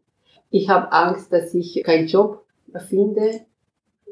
Ich 0.48 0.68
habe 0.68 0.92
Angst, 0.92 1.32
dass 1.32 1.52
ich 1.52 1.82
keinen 1.84 2.06
Job 2.06 2.44
finde 2.88 3.40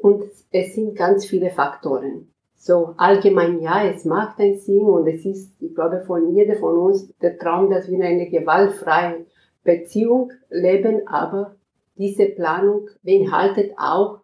und 0.01 0.23
es 0.51 0.75
sind 0.75 0.95
ganz 0.95 1.25
viele 1.25 1.49
Faktoren. 1.49 2.31
So 2.55 2.93
allgemein 2.97 3.61
ja, 3.61 3.85
es 3.85 4.03
macht 4.03 4.39
einen 4.39 4.59
Sinn 4.59 4.85
und 4.85 5.07
es 5.07 5.25
ist, 5.25 5.53
ich 5.61 5.73
glaube, 5.73 6.01
von 6.05 6.35
jeder 6.35 6.55
von 6.55 6.77
uns 6.77 7.13
der 7.21 7.39
Traum, 7.39 7.69
dass 7.69 7.87
wir 7.87 7.95
in 7.95 8.03
einer 8.03 8.25
gewaltfreien 8.25 9.25
Beziehung 9.63 10.31
leben, 10.49 11.07
aber 11.07 11.55
diese 11.99 12.25
Planung 12.27 12.89
beinhaltet 13.03 13.73
auch 13.77 14.21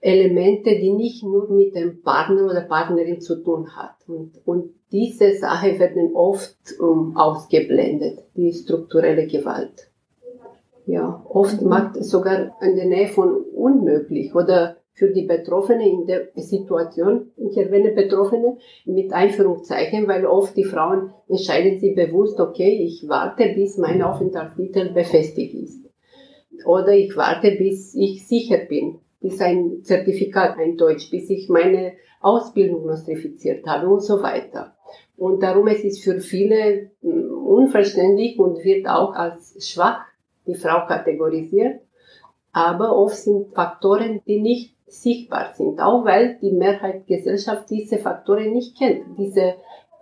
Elemente, 0.00 0.78
die 0.78 0.92
nicht 0.92 1.24
nur 1.24 1.50
mit 1.50 1.74
dem 1.74 2.02
Partner 2.02 2.44
oder 2.44 2.60
Partnerin 2.60 3.22
zu 3.22 3.42
tun 3.42 3.74
hat. 3.74 3.96
Und, 4.06 4.32
und 4.44 4.74
diese 4.92 5.32
Sache 5.32 5.78
werden 5.78 6.14
oft 6.14 6.78
um, 6.78 7.16
ausgeblendet, 7.16 8.18
die 8.36 8.52
strukturelle 8.52 9.26
Gewalt. 9.26 9.88
Ja, 10.84 11.24
oft 11.26 11.62
macht 11.62 11.96
es 11.96 12.10
sogar 12.10 12.54
in 12.60 12.76
der 12.76 12.84
Nähe 12.84 13.08
von 13.08 13.34
unmöglich 13.54 14.34
oder 14.34 14.76
für 14.92 15.08
die 15.08 15.22
Betroffenen 15.22 15.80
in 15.80 16.06
der 16.06 16.28
Situation, 16.36 17.32
ich 17.36 17.56
erwähne 17.56 17.92
Betroffene 17.92 18.58
mit 18.84 19.12
Einführungszeichen, 19.12 20.06
weil 20.06 20.26
oft 20.26 20.54
die 20.54 20.64
Frauen 20.64 21.10
entscheiden 21.28 21.80
sich 21.80 21.96
bewusst, 21.96 22.38
okay, 22.38 22.84
ich 22.84 23.08
warte, 23.08 23.54
bis 23.54 23.78
mein 23.78 24.02
Aufenthaltstitel 24.02 24.92
befestigt 24.92 25.54
ist 25.54 25.83
oder 26.64 26.92
ich 26.92 27.16
warte, 27.16 27.52
bis 27.52 27.94
ich 27.94 28.26
sicher 28.26 28.58
bin, 28.58 28.98
bis 29.20 29.40
ein 29.40 29.82
Zertifikat 29.82 30.58
ein 30.58 30.76
Deutsch, 30.76 31.10
bis 31.10 31.30
ich 31.30 31.48
meine 31.48 31.94
Ausbildung 32.20 32.86
nostrifiziert 32.86 33.66
habe 33.66 33.88
und 33.88 34.00
so 34.00 34.22
weiter. 34.22 34.76
Und 35.16 35.42
darum 35.42 35.68
es 35.68 35.84
ist 35.84 36.02
für 36.02 36.20
viele 36.20 36.90
hm, 37.00 37.32
unverständlich 37.44 38.38
und 38.38 38.64
wird 38.64 38.86
auch 38.86 39.14
als 39.14 39.56
schwach 39.66 40.04
die 40.46 40.54
Frau 40.54 40.86
kategorisiert. 40.86 41.80
Aber 42.52 42.96
oft 42.96 43.16
sind 43.16 43.54
Faktoren, 43.54 44.20
die 44.26 44.40
nicht 44.40 44.76
sichtbar 44.86 45.54
sind, 45.54 45.80
auch 45.80 46.04
weil 46.04 46.38
die 46.40 46.52
Mehrheit 46.52 47.06
Gesellschaft 47.06 47.68
diese 47.70 47.98
Faktoren 47.98 48.52
nicht 48.52 48.78
kennt, 48.78 49.18
diese 49.18 49.54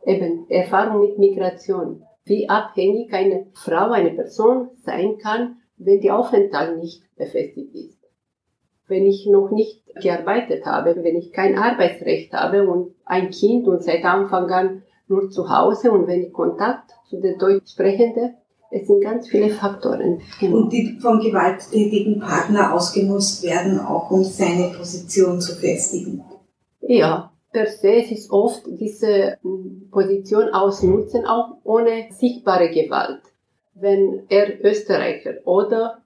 eben 0.05 0.51
Erfahrung 0.51 1.01
mit 1.01 1.19
Migration, 1.19 2.03
wie 2.25 2.49
abhängig 2.49 3.13
eine 3.15 3.47
Frau, 3.55 3.91
eine 3.91 4.11
Person 4.11 4.71
sein 4.85 5.19
kann 5.19 5.62
wenn 5.85 6.01
die 6.01 6.11
Aufenthalt 6.11 6.79
nicht 6.79 7.03
befestigt 7.17 7.75
ist. 7.75 7.99
Wenn 8.89 9.07
ich 9.07 9.27
noch 9.27 9.51
nicht 9.51 9.83
gearbeitet 10.01 10.67
habe, 10.67 10.97
wenn 11.03 11.17
ich 11.17 11.33
kein 11.33 11.57
Arbeitsrecht 11.57 12.33
habe 12.33 12.69
und 12.69 12.95
ein 13.05 13.31
Kind 13.31 13.67
und 13.67 13.83
seit 13.83 14.05
Anfang 14.05 14.51
an 14.51 14.83
nur 15.09 15.31
zu 15.31 15.49
Hause 15.49 15.93
und 15.93 16.07
wenig 16.07 16.33
Kontakt 16.33 16.91
zu 17.09 17.21
den 17.21 17.39
Deutschsprechenden. 17.39 18.35
Es 18.71 18.87
sind 18.87 19.03
ganz 19.03 19.29
viele 19.29 19.51
Faktoren. 19.51 20.21
Genau. 20.41 20.57
Und 20.57 20.73
die 20.73 20.99
vom 21.01 21.21
gewalttätigen 21.21 22.21
Partner 22.21 22.73
ausgenutzt 22.73 23.43
werden, 23.43 23.79
auch 23.79 24.11
um 24.11 24.25
seine 24.25 24.73
Position 24.75 25.41
zu 25.41 25.55
festigen. 25.55 26.25
Ja, 26.81 27.31
per 27.53 27.67
se 27.67 27.97
es 28.03 28.11
ist 28.11 28.31
oft 28.31 28.63
diese 28.67 29.37
mm, 29.43 29.91
Position 29.91 30.49
ausnutzen, 30.49 31.27
auch 31.27 31.59
ohne 31.65 32.09
sichtbare 32.13 32.71
Gewalt. 32.71 33.21
Wenn 33.83 34.27
er 34.29 34.65
Österreicher 34.65 35.35
oder 35.45 36.03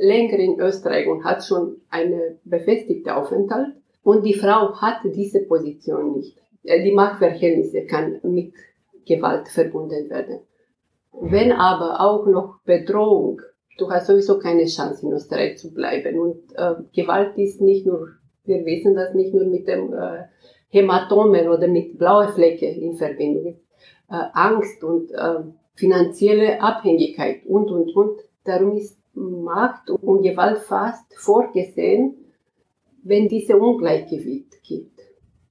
länger 0.00 0.38
in 0.38 0.60
Österreich 0.60 1.08
und 1.08 1.24
hat 1.24 1.44
schon 1.44 1.80
eine 1.90 2.38
befestigte 2.44 3.16
Aufenthalt 3.16 3.74
und 4.02 4.24
die 4.24 4.34
Frau 4.34 4.74
hat 4.80 5.00
diese 5.04 5.40
Position 5.40 6.12
nicht. 6.12 6.38
Äh, 6.64 6.82
Die 6.84 6.92
Machtverhältnisse 6.92 7.84
kann 7.86 8.20
mit 8.22 8.54
Gewalt 9.06 9.48
verbunden 9.48 10.08
werden. 10.08 10.40
Wenn 11.20 11.50
aber 11.52 12.00
auch 12.00 12.26
noch 12.26 12.60
Bedrohung, 12.64 13.40
du 13.78 13.90
hast 13.90 14.06
sowieso 14.06 14.38
keine 14.38 14.66
Chance 14.66 15.04
in 15.04 15.12
Österreich 15.12 15.58
zu 15.58 15.74
bleiben 15.74 16.18
und 16.18 16.38
äh, 16.54 16.74
Gewalt 16.94 17.36
ist 17.36 17.60
nicht 17.60 17.86
nur, 17.86 18.08
wir 18.44 18.64
wissen 18.64 18.94
das 18.94 19.14
nicht 19.14 19.34
nur 19.34 19.46
mit 19.46 19.66
dem 19.66 19.92
äh, 19.92 20.24
Hämatomen 20.68 21.48
oder 21.48 21.68
mit 21.68 21.98
blauen 21.98 22.28
Flecken 22.28 22.80
in 22.80 22.94
Verbindung, 22.96 23.60
äh, 24.08 24.24
Angst 24.32 24.82
und 24.82 25.10
äh, 25.10 25.42
finanzielle 25.74 26.60
Abhängigkeit 26.60 27.44
und 27.46 27.70
und 27.70 27.94
und. 27.94 28.20
Darum 28.44 28.76
ist 28.76 28.98
Macht 29.14 29.90
und 29.90 30.22
Gewalt 30.22 30.58
fast 30.58 31.04
vorgesehen, 31.16 32.16
wenn 33.02 33.28
diese 33.28 33.56
Ungleichgewicht 33.56 34.62
gibt. 34.62 34.92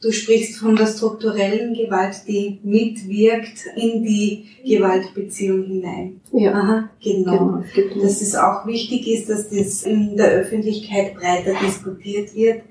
Du 0.01 0.11
sprichst 0.11 0.57
von 0.57 0.76
der 0.76 0.88
strukturellen 0.88 1.76
Gewalt, 1.76 2.24
die 2.28 2.59
mitwirkt 2.63 3.67
in 3.76 4.03
die 4.03 4.47
Gewaltbeziehung 4.65 5.63
hinein. 5.63 6.22
Ja, 6.32 6.53
Aha, 6.53 6.89
genau. 7.03 7.61
genau. 7.76 8.01
Dass 8.01 8.22
es 8.22 8.36
auch 8.36 8.65
wichtig 8.65 9.07
ist, 9.07 9.30
dass 9.30 9.49
das 9.49 9.84
in 9.84 10.17
der 10.17 10.32
Öffentlichkeit 10.32 11.13
breiter 11.13 11.53
diskutiert 11.63 12.34
wird 12.34 12.63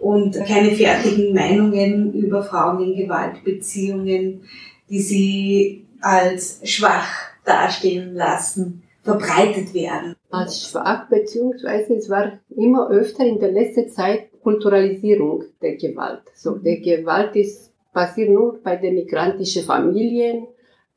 und 0.00 0.34
keine 0.46 0.70
fertigen 0.70 1.34
Meinungen 1.34 2.14
über 2.14 2.42
Frauen 2.42 2.82
in 2.82 2.96
Gewaltbeziehungen, 2.96 4.40
die 4.88 5.00
sie 5.00 5.86
als 6.00 6.60
schwach 6.64 7.30
dastehen 7.44 8.14
lassen, 8.14 8.82
verbreitet 9.02 9.74
werden. 9.74 10.14
als 10.30 10.68
schwach, 10.68 11.08
beziehungsweise 11.08 11.94
es 11.94 12.08
war 12.08 12.38
immer 12.56 12.90
öfter 12.90 13.24
in 13.24 13.38
der 13.38 13.50
letzten 13.50 13.90
Zeit 13.90 14.28
Kulturalisierung 14.42 15.44
der 15.60 15.76
Gewalt. 15.76 16.22
So, 16.34 16.56
die 16.56 16.80
Gewalt 16.80 17.36
ist 17.36 17.70
passiert 17.92 18.30
nur 18.30 18.60
bei 18.62 18.76
den 18.76 18.94
migrantischen 18.94 19.64
Familien. 19.64 20.46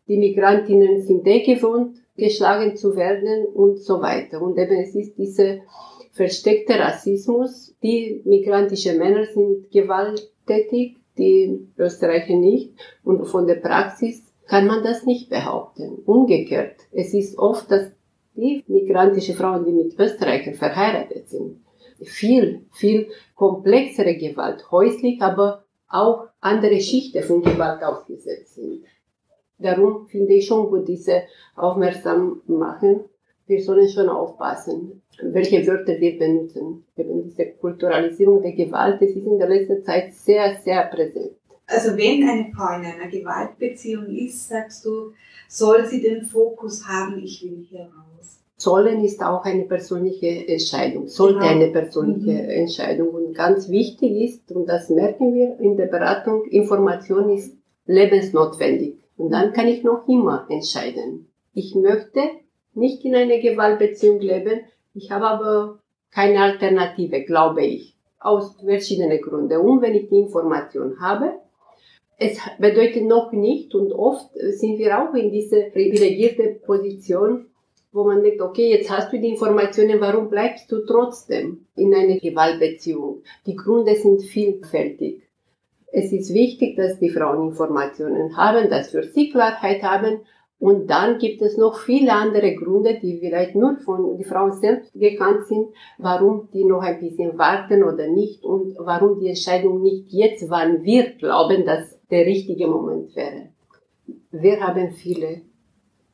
Die 0.07 0.17
Migrantinnen 0.17 1.01
sind 1.01 1.25
eh 1.27 1.41
gewohnt, 1.41 1.97
geschlagen 2.15 2.75
zu 2.75 2.95
werden 2.95 3.45
und 3.45 3.79
so 3.79 4.01
weiter. 4.01 4.41
Und 4.41 4.57
eben 4.57 4.79
es 4.79 4.95
ist 4.95 5.17
diese 5.17 5.61
versteckte 6.11 6.77
Rassismus. 6.77 7.73
Die 7.81 8.21
migrantischen 8.25 8.97
Männer 8.97 9.25
sind 9.25 9.71
gewalttätig, 9.71 10.97
die 11.17 11.67
Österreicher 11.77 12.35
nicht. 12.35 12.73
Und 13.03 13.25
von 13.25 13.47
der 13.47 13.55
Praxis 13.55 14.21
kann 14.47 14.67
man 14.67 14.83
das 14.83 15.05
nicht 15.05 15.29
behaupten. 15.29 15.99
Umgekehrt, 16.05 16.75
es 16.91 17.13
ist 17.13 17.37
oft, 17.37 17.69
dass 17.71 17.91
die 18.35 18.63
migrantische 18.67 19.33
Frauen, 19.33 19.65
die 19.65 19.71
mit 19.71 19.97
Österreichern 19.97 20.55
verheiratet 20.55 21.29
sind, 21.29 21.63
viel, 22.03 22.65
viel 22.71 23.09
komplexere 23.35 24.15
Gewalt, 24.15 24.71
häuslich, 24.71 25.21
aber 25.21 25.63
auch 25.87 26.27
andere 26.39 26.79
Schichten 26.79 27.23
von 27.23 27.41
Gewalt 27.41 27.83
ausgesetzt 27.83 28.55
sind. 28.55 28.83
Darum 29.59 30.07
finde 30.07 30.33
ich 30.33 30.47
schon 30.47 30.69
gut, 30.69 30.87
diese 30.87 31.23
aufmerksam 31.55 32.41
machen. 32.47 33.05
Wir 33.45 33.61
sollen 33.61 33.87
schon 33.87 34.09
aufpassen, 34.09 35.03
welche 35.21 35.65
Wörter 35.67 35.99
wir 35.99 36.17
benutzen. 36.17 36.85
Eben 36.97 37.23
diese 37.23 37.51
Kulturalisierung 37.51 38.41
der 38.41 38.53
Gewalt, 38.53 39.01
das 39.01 39.11
ist 39.11 39.27
in 39.27 39.37
der 39.37 39.49
letzten 39.49 39.83
Zeit 39.83 40.13
sehr, 40.13 40.55
sehr 40.55 40.83
präsent. 40.85 41.33
Also 41.67 41.97
wenn 41.97 42.27
eine 42.27 42.51
Frau 42.53 42.75
in 42.77 42.85
einer 42.85 43.09
Gewaltbeziehung 43.09 44.07
ist, 44.07 44.49
sagst 44.49 44.85
du, 44.85 45.13
soll 45.47 45.85
sie 45.85 46.01
den 46.01 46.23
Fokus 46.25 46.87
haben, 46.87 47.21
ich 47.23 47.43
will 47.43 47.65
hier 47.69 47.81
raus. 47.81 48.39
Sollen 48.57 49.03
ist 49.03 49.21
auch 49.23 49.43
eine 49.45 49.63
persönliche 49.63 50.47
Entscheidung, 50.47 51.07
sollte 51.07 51.39
Genau. 51.39 51.49
eine 51.51 51.67
persönliche 51.69 52.31
Mhm. 52.31 52.49
Entscheidung. 52.49 53.09
Und 53.09 53.33
ganz 53.33 53.69
wichtig 53.69 54.11
ist, 54.23 54.51
und 54.51 54.67
das 54.67 54.89
merken 54.89 55.33
wir 55.33 55.59
in 55.59 55.75
der 55.77 55.87
Beratung, 55.87 56.45
Information 56.45 57.29
ist 57.29 57.55
lebensnotwendig. 57.85 58.95
Und 59.17 59.31
dann 59.31 59.53
kann 59.53 59.67
ich 59.67 59.83
noch 59.83 60.07
immer 60.07 60.45
entscheiden. 60.49 61.27
Ich 61.53 61.75
möchte 61.75 62.19
nicht 62.73 63.03
in 63.05 63.15
einer 63.15 63.37
Gewaltbeziehung 63.39 64.19
leben, 64.19 64.61
ich 64.93 65.11
habe 65.11 65.25
aber 65.25 65.79
keine 66.11 66.41
Alternative, 66.41 67.23
glaube 67.23 67.63
ich, 67.65 67.95
aus 68.19 68.55
verschiedenen 68.63 69.19
Gründen. 69.21 69.57
Und 69.59 69.81
wenn 69.81 69.95
ich 69.95 70.09
die 70.09 70.19
Information 70.19 70.99
habe, 70.99 71.33
es 72.17 72.37
bedeutet 72.59 73.03
noch 73.03 73.31
nicht, 73.31 73.73
und 73.75 73.91
oft 73.91 74.29
sind 74.33 74.77
wir 74.77 74.99
auch 74.99 75.13
in 75.13 75.31
dieser 75.31 75.61
privilegierten 75.71 76.61
Position, 76.61 77.47
wo 77.91 78.03
man 78.05 78.23
denkt, 78.23 78.41
okay, 78.41 78.71
jetzt 78.71 78.89
hast 78.89 79.13
du 79.13 79.19
die 79.19 79.29
Informationen, 79.29 80.01
warum 80.01 80.29
bleibst 80.29 80.71
du 80.71 80.85
trotzdem 80.85 81.65
in 81.75 81.93
einer 81.93 82.17
Gewaltbeziehung? 82.17 83.21
Die 83.45 83.55
Gründe 83.55 83.95
sind 83.95 84.23
vielfältig. 84.23 85.21
Es 85.91 86.11
ist 86.11 86.33
wichtig, 86.33 86.75
dass 86.75 86.97
die 86.97 87.11
Frauen 87.11 87.49
Informationen 87.49 88.35
haben, 88.35 88.69
dass 88.69 88.89
für 88.89 89.03
sie 89.03 89.29
Klarheit 89.29 89.83
haben. 89.83 90.21
Und 90.57 90.89
dann 90.89 91.19
gibt 91.19 91.41
es 91.41 91.57
noch 91.57 91.77
viele 91.77 92.13
andere 92.13 92.55
Gründe, 92.55 92.97
die 92.99 93.19
vielleicht 93.19 93.53
nur 93.53 93.77
von 93.85 94.17
den 94.17 94.25
Frauen 94.25 94.53
selbst 94.53 94.93
gekannt 94.93 95.45
sind, 95.45 95.67
warum 95.99 96.49
die 96.51 96.63
noch 96.63 96.81
ein 96.81 96.99
bisschen 96.99 97.37
warten 97.37 97.83
oder 97.83 98.07
nicht 98.07 98.43
und 98.43 98.75
warum 98.79 99.19
die 99.19 99.27
Entscheidung 99.27 99.83
nicht 99.83 100.07
jetzt, 100.07 100.49
wann 100.49 100.83
wir 100.83 101.11
glauben, 101.15 101.65
dass 101.65 101.99
der 102.13 102.25
richtige 102.27 102.67
Moment 102.67 103.15
wäre. 103.15 103.49
Wir 104.31 104.59
haben 104.61 104.91
viele 104.91 105.41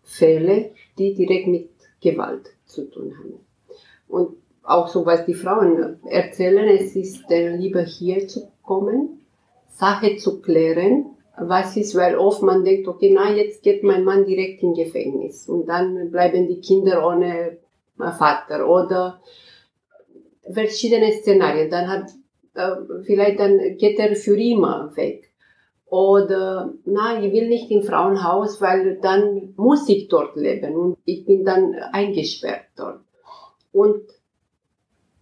Fälle, 0.03 0.71
die 0.97 1.13
direkt 1.13 1.47
mit 1.47 1.69
Gewalt 2.01 2.45
zu 2.65 2.89
tun 2.89 3.13
haben. 3.17 3.39
Und 4.07 4.37
auch 4.63 4.87
so, 4.87 5.05
was 5.05 5.25
die 5.25 5.33
Frauen 5.33 5.99
erzählen, 6.05 6.67
es 6.69 6.95
ist 6.95 7.29
äh, 7.29 7.55
lieber 7.55 7.81
hier 7.81 8.27
zu 8.27 8.51
kommen, 8.63 9.21
Sache 9.67 10.15
zu 10.15 10.41
klären, 10.41 11.17
was 11.37 11.75
ist, 11.75 11.95
weil 11.95 12.17
oft 12.17 12.43
man 12.43 12.63
denkt, 12.63 12.87
okay, 12.87 13.11
na, 13.13 13.33
jetzt 13.33 13.63
geht 13.63 13.83
mein 13.83 14.03
Mann 14.03 14.25
direkt 14.25 14.61
in 14.63 14.73
Gefängnis 14.73 15.47
und 15.49 15.67
dann 15.67 16.11
bleiben 16.11 16.47
die 16.47 16.61
Kinder 16.61 17.05
ohne 17.05 17.57
äh, 17.99 18.11
Vater 18.17 18.69
oder 18.69 19.21
verschiedene 20.49 21.11
Szenarien. 21.11 21.69
Dann 21.69 21.87
hat, 21.87 22.09
äh, 22.55 23.03
vielleicht 23.03 23.39
dann 23.39 23.77
geht 23.77 23.99
er 23.99 24.15
für 24.15 24.37
immer 24.37 24.91
weg. 24.95 25.28
Oder, 25.89 26.73
na, 26.85 27.19
ich 27.21 27.33
will 27.33 27.47
nicht 27.47 27.71
im 27.71 27.81
Frauenhaus, 27.81 28.61
weil 28.61 28.99
dann 29.01 29.53
muss 29.55 29.89
ich 29.89 30.07
dort 30.07 30.35
leben 30.35 30.75
und 30.75 30.97
ich 31.05 31.25
bin 31.25 31.43
dann 31.43 31.73
eingesperrt 31.91 32.65
dort. 32.75 32.99
Und 33.71 34.01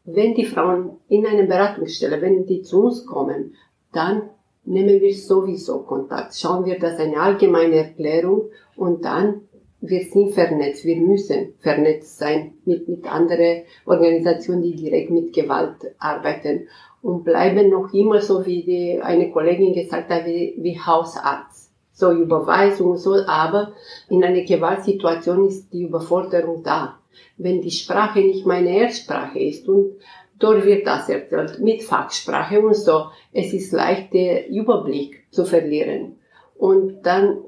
wenn 0.03 0.36
die 0.36 0.45
Frauen 0.45 0.97
in 1.07 1.26
einer 1.26 1.45
Beratungsstelle, 1.45 2.22
wenn 2.22 2.45
die 2.45 2.63
zu 2.63 2.84
uns 2.84 3.05
kommen, 3.05 3.55
dann 3.93 4.30
nehmen 4.65 4.99
wir 5.01 5.13
sowieso 5.13 5.84
Kontakt. 5.84 6.36
Schauen 6.36 6.65
wir 6.65 6.78
das 6.78 6.99
eine 6.99 7.20
allgemeine 7.20 7.76
Erklärung 7.76 8.51
und 8.76 9.05
dann 9.05 9.47
wir 9.80 10.05
sind 10.05 10.34
vernetzt, 10.34 10.86
wir 10.86 10.97
müssen 10.97 11.53
vernetzt 11.59 12.17
sein 12.17 12.53
mit, 12.65 12.88
mit 12.88 13.05
anderen 13.05 13.63
Organisationen, 13.86 14.63
die 14.63 14.75
direkt 14.75 15.11
mit 15.11 15.34
Gewalt 15.34 15.93
arbeiten 15.99 16.67
und 17.01 17.23
bleiben 17.23 17.69
noch 17.69 17.93
immer 17.93 18.21
so, 18.21 18.45
wie 18.45 18.63
die, 18.63 18.99
eine 19.01 19.32
Kollegin 19.32 19.73
gesagt 19.73 20.09
hat, 20.09 20.25
wie, 20.25 20.55
wie 20.57 20.80
Hausarzt. 20.80 21.71
So 21.93 22.11
Überweisung 22.11 22.95
so, 22.95 23.15
aber 23.25 23.73
in 24.09 24.23
einer 24.23 24.43
Gewaltsituation 24.43 25.47
ist 25.47 25.73
die 25.73 25.84
Überforderung 25.84 26.61
da. 26.63 26.99
Wenn 27.38 27.61
die 27.61 27.71
Sprache 27.71 28.19
nicht 28.19 28.45
meine 28.45 28.78
Erstsprache 28.78 29.39
ist 29.39 29.67
und 29.67 29.95
dort 30.38 30.65
wird 30.65 30.86
das 30.86 31.09
erzählt, 31.09 31.59
mit 31.59 31.84
Fachsprache 31.84 32.61
und 32.61 32.75
so, 32.75 33.05
es 33.34 33.53
ist 33.53 33.71
leicht, 33.71 34.13
den 34.13 34.45
Überblick 34.53 35.25
zu 35.32 35.45
verlieren. 35.45 36.17
Und 36.55 37.01
dann 37.03 37.39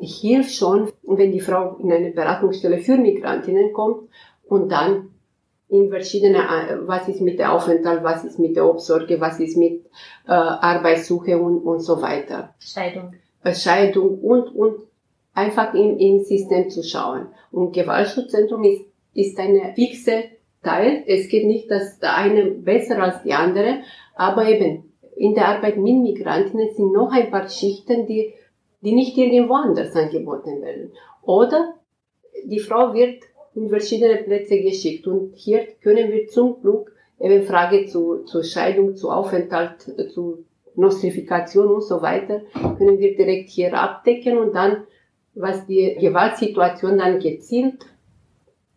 hilft 0.00 0.54
schon, 0.54 0.90
wenn 1.02 1.32
die 1.32 1.40
Frau 1.40 1.76
in 1.78 1.92
eine 1.92 2.10
Beratungsstelle 2.10 2.78
für 2.78 2.96
Migrantinnen 2.96 3.72
kommt 3.72 4.08
und 4.48 4.70
dann 4.70 5.10
in 5.68 5.90
verschiedene, 5.90 6.38
äh, 6.38 6.86
was 6.86 7.08
ist 7.08 7.20
mit 7.20 7.38
der 7.38 7.52
Aufenthalt, 7.52 8.02
was 8.02 8.24
ist 8.24 8.38
mit 8.38 8.56
der 8.56 8.68
Obsorge, 8.68 9.20
was 9.20 9.38
ist 9.38 9.56
mit 9.56 9.84
äh, 10.26 10.32
Arbeitssuche 10.32 11.38
und, 11.38 11.58
und 11.58 11.80
so 11.80 12.00
weiter. 12.00 12.54
Scheidung. 12.58 13.12
Scheidung 13.52 14.18
und, 14.20 14.54
und 14.54 14.76
einfach 15.34 15.74
im, 15.74 15.98
im 15.98 16.24
System 16.24 16.70
zu 16.70 16.82
schauen. 16.82 17.28
Und 17.50 17.72
Gewaltschutzzentrum 17.72 18.64
ist, 18.64 18.82
ist 19.14 19.38
eine 19.38 19.74
fixe 19.74 20.24
Teil. 20.62 21.04
Es 21.06 21.28
geht 21.28 21.46
nicht, 21.46 21.70
dass 21.70 21.98
der 21.98 22.16
eine 22.16 22.46
besser 22.46 23.00
als 23.02 23.22
die 23.22 23.32
andere, 23.32 23.80
aber 24.14 24.48
eben 24.48 24.84
in 25.16 25.34
der 25.34 25.48
Arbeit 25.48 25.76
mit 25.76 25.96
Migrantinnen 25.96 26.70
sind 26.74 26.92
noch 26.92 27.12
ein 27.12 27.30
paar 27.30 27.48
Schichten, 27.48 28.06
die 28.06 28.34
die 28.80 28.92
nicht 28.92 29.16
irgendwo 29.16 29.54
anders 29.54 29.94
angeboten 29.94 30.62
werden. 30.62 30.92
Oder 31.22 31.74
die 32.44 32.60
Frau 32.60 32.94
wird 32.94 33.22
in 33.54 33.68
verschiedene 33.68 34.16
Plätze 34.16 34.60
geschickt 34.60 35.06
und 35.06 35.34
hier 35.34 35.66
können 35.82 36.10
wir 36.12 36.28
zum 36.28 36.60
Glück 36.60 36.92
eben 37.20 37.42
Frage 37.42 37.86
zu, 37.86 38.24
zur 38.24 38.44
Scheidung, 38.44 38.94
zu 38.94 39.10
Aufenthalt, 39.10 39.82
zu 40.12 40.44
Nostrifikation 40.76 41.66
und 41.66 41.82
so 41.82 42.00
weiter, 42.02 42.42
können 42.78 43.00
wir 43.00 43.16
direkt 43.16 43.50
hier 43.50 43.74
abdecken 43.74 44.38
und 44.38 44.54
dann, 44.54 44.84
was 45.34 45.66
die 45.66 45.96
Gewaltsituation 46.00 46.98
dann 46.98 47.18
gezielt 47.18 47.84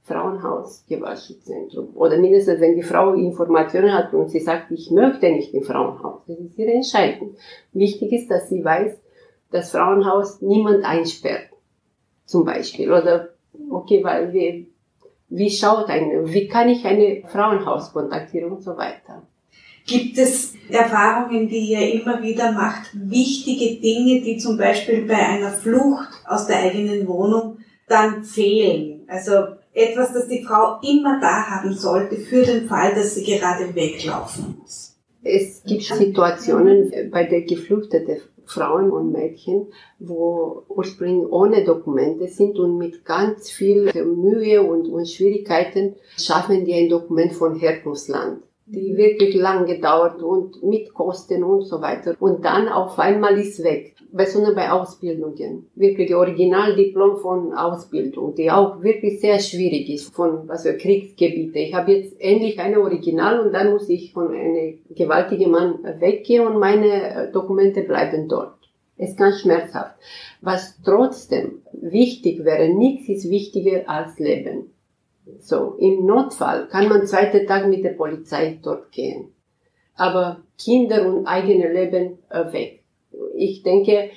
Frauenhaus, 0.02 0.84
Gewaltschutzzentrum. 0.90 1.96
Oder 1.96 2.18
mindestens, 2.18 2.60
wenn 2.60 2.76
die 2.76 2.82
Frau 2.82 3.14
Informationen 3.14 3.94
hat 3.94 4.14
und 4.14 4.30
sie 4.30 4.40
sagt, 4.40 4.72
ich 4.72 4.90
möchte 4.90 5.32
nicht 5.32 5.54
im 5.54 5.62
Frauenhaus. 5.62 6.22
Das 6.28 6.40
ist 6.40 6.58
ihre 6.58 6.72
Entscheidung. 6.72 7.36
Wichtig 7.72 8.12
ist, 8.12 8.32
dass 8.32 8.50
sie 8.50 8.66
weiß, 8.66 9.00
das 9.52 9.72
Frauenhaus 9.72 10.42
niemand 10.42 10.84
einsperrt. 10.84 11.50
Zum 12.26 12.46
Beispiel. 12.46 12.92
Oder, 12.92 13.30
okay, 13.70 14.04
weil 14.04 14.34
wir, 14.34 14.66
wie 15.30 15.50
schaut 15.50 15.90
eine, 15.90 16.34
wie 16.34 16.48
kann 16.48 16.70
ich 16.70 16.86
eine 16.86 17.24
Frauenhaus 17.28 17.94
kontaktieren 17.94 18.52
und 18.52 18.64
so 18.64 18.78
weiter. 18.78 19.24
Gibt 19.86 20.18
es 20.18 20.54
Erfahrungen, 20.70 21.50
die 21.50 21.72
ihr 21.72 21.94
immer 21.94 22.22
wieder 22.22 22.52
macht, 22.52 22.90
wichtige 22.94 23.82
Dinge, 23.82 24.22
die 24.22 24.38
zum 24.38 24.58
Beispiel 24.58 25.06
bei 25.06 25.18
einer 25.18 25.52
Flucht 25.52 26.10
aus 26.26 26.48
der 26.48 26.60
eigenen 26.60 27.08
Wohnung 27.08 27.58
dann 27.88 28.24
fehlen? 28.24 29.02
Also 29.08 29.34
etwas, 29.74 30.14
das 30.14 30.28
die 30.28 30.44
Frau 30.44 30.80
immer 30.82 31.20
da 31.20 31.50
haben 31.50 31.74
sollte 31.74 32.18
für 32.18 32.44
den 32.44 32.68
Fall, 32.68 32.94
dass 32.94 33.16
sie 33.16 33.24
gerade 33.24 33.74
weglaufen 33.74 34.58
muss. 34.62 34.98
Es 35.24 35.64
gibt 35.64 35.84
Situationen 35.84 36.92
bei 37.12 37.26
der 37.26 37.42
geflüchteten 37.42 38.18
Frauen 38.52 38.92
und 38.92 39.12
Mädchen, 39.12 39.68
wo 40.00 40.64
ursprünglich 40.68 41.32
ohne 41.32 41.64
Dokumente 41.64 42.28
sind 42.28 42.60
und 42.60 42.78
mit 42.78 43.06
ganz 43.06 43.50
viel 43.50 43.92
Mühe 44.06 44.62
und, 44.62 44.88
und 44.88 45.10
Schwierigkeiten 45.10 45.96
schaffen 46.18 46.66
die 46.66 46.74
ein 46.74 46.90
Dokument 46.90 47.34
von 47.34 47.56
Herkunftsland 47.56 48.44
die 48.66 48.96
wirklich 48.96 49.36
lang 49.36 49.66
gedauert 49.66 50.22
und 50.22 50.64
mit 50.64 50.94
Kosten 50.94 51.44
und 51.44 51.64
so 51.64 51.82
weiter. 51.82 52.16
Und 52.20 52.46
dann 52.46 52.70
auf 52.70 52.98
einmal 53.00 53.38
ist 53.38 53.64
weg. 53.64 53.96
Besonders 54.14 54.56
bei 54.56 54.72
Ausbildungen. 54.72 55.68
Wirklich 55.76 56.14
Originaldiplom 56.14 57.18
von 57.18 57.54
Ausbildung, 57.54 58.36
die 58.36 58.52
auch 58.52 58.82
wirklich 58.84 59.20
sehr 59.20 59.40
schwierig 59.40 59.90
ist 59.90 60.14
von 60.14 60.50
für 60.62 60.76
Kriegsgebiete. 60.76 61.60
Ich 61.60 61.74
habe 61.74 61.94
jetzt 61.94 62.20
endlich 62.20 62.60
eine 62.60 62.80
Original 62.80 63.40
und 63.40 63.54
dann 63.54 63.72
muss 63.72 63.90
ich 63.90 64.14
von 64.14 64.34
einem 64.34 64.80
gewaltigen 64.90 65.52
Mann 65.52 65.80
weggehen 66.00 66.46
und 66.46 66.60
meine 66.60 67.30
Dokumente 67.34 67.84
bleiben 67.84 68.28
dort. 68.28 68.56
Es 68.98 69.12
ist 69.12 69.18
ganz 69.18 69.40
schmerzhaft. 69.40 69.96
Was 70.42 70.80
trotzdem 70.84 71.64
wichtig 71.74 72.44
wäre, 72.46 72.70
nichts 72.70 73.10
ist 73.10 73.30
wichtiger 73.30 73.90
als 73.90 74.20
Leben. 74.20 74.72
So, 75.40 75.76
im 75.80 76.06
Notfall 76.06 76.68
kann 76.68 76.90
man 76.90 77.06
zweiten 77.06 77.46
Tag 77.48 77.68
mit 77.68 77.84
der 77.84 77.92
Polizei 77.92 78.60
dort 78.62 78.92
gehen. 78.92 79.34
Aber 79.96 80.42
Kinder 80.58 81.06
und 81.06 81.28
eigene 81.28 81.72
Leben 81.72 82.20
äh, 82.30 82.52
weg. 82.52 82.84
Ich 83.36 83.64
denke, 83.64 84.12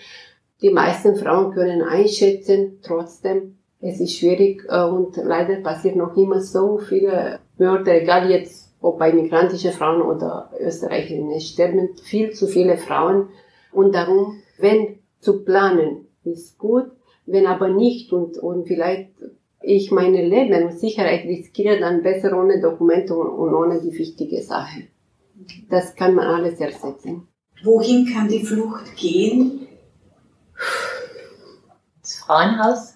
die 0.63 0.71
meisten 0.71 1.17
Frauen 1.17 1.53
können 1.53 1.83
einschätzen, 1.83 2.79
trotzdem, 2.83 3.59
es 3.81 4.01
ist 4.01 4.17
schwierig 4.17 4.65
äh, 4.69 4.85
und 4.85 5.17
leider 5.17 5.57
passiert 5.57 5.97
noch 5.97 6.17
immer 6.17 6.41
so 6.41 6.79
viele 6.79 7.41
Mörder, 7.59 8.01
egal 8.01 8.31
jetzt, 8.31 8.75
ob 8.81 8.99
bei 8.99 9.13
migrantischen 9.13 9.73
Frauen 9.73 10.03
oder 10.03 10.51
Österreicherinnen, 10.59 11.41
sterben 11.41 11.97
viel 12.03 12.31
zu 12.31 12.47
viele 12.47 12.77
Frauen 12.77 13.29
und 13.73 13.95
darum, 13.95 14.43
wenn 14.59 14.99
zu 15.21 15.45
planen, 15.45 16.07
ist 16.25 16.59
gut, 16.59 16.91
wenn 17.27 17.47
aber 17.47 17.69
nicht 17.69 18.13
und, 18.13 18.39
und 18.39 18.67
vielleicht 18.67 19.11
ich 19.67 19.91
meine 19.91 20.23
Leben 20.27 20.65
und 20.65 20.79
Sicherheit 20.79 21.25
riskiere, 21.25 21.81
dann 21.81 22.03
besser 22.03 22.39
ohne 22.39 22.61
Dokumente 22.61 23.17
und 23.17 23.55
ohne 23.55 23.81
die 23.81 23.97
wichtige 23.97 24.43
Sache. 24.43 24.85
Das 25.71 25.95
kann 25.95 26.15
man 26.15 26.27
alles 26.27 26.61
ersetzen. 26.61 27.29
Wohin 27.63 28.07
kann 28.13 28.29
die 28.29 28.45
Flucht 28.45 28.97
gehen? 28.97 29.67
Das 32.03 32.15
Frauenhaus. 32.17 32.95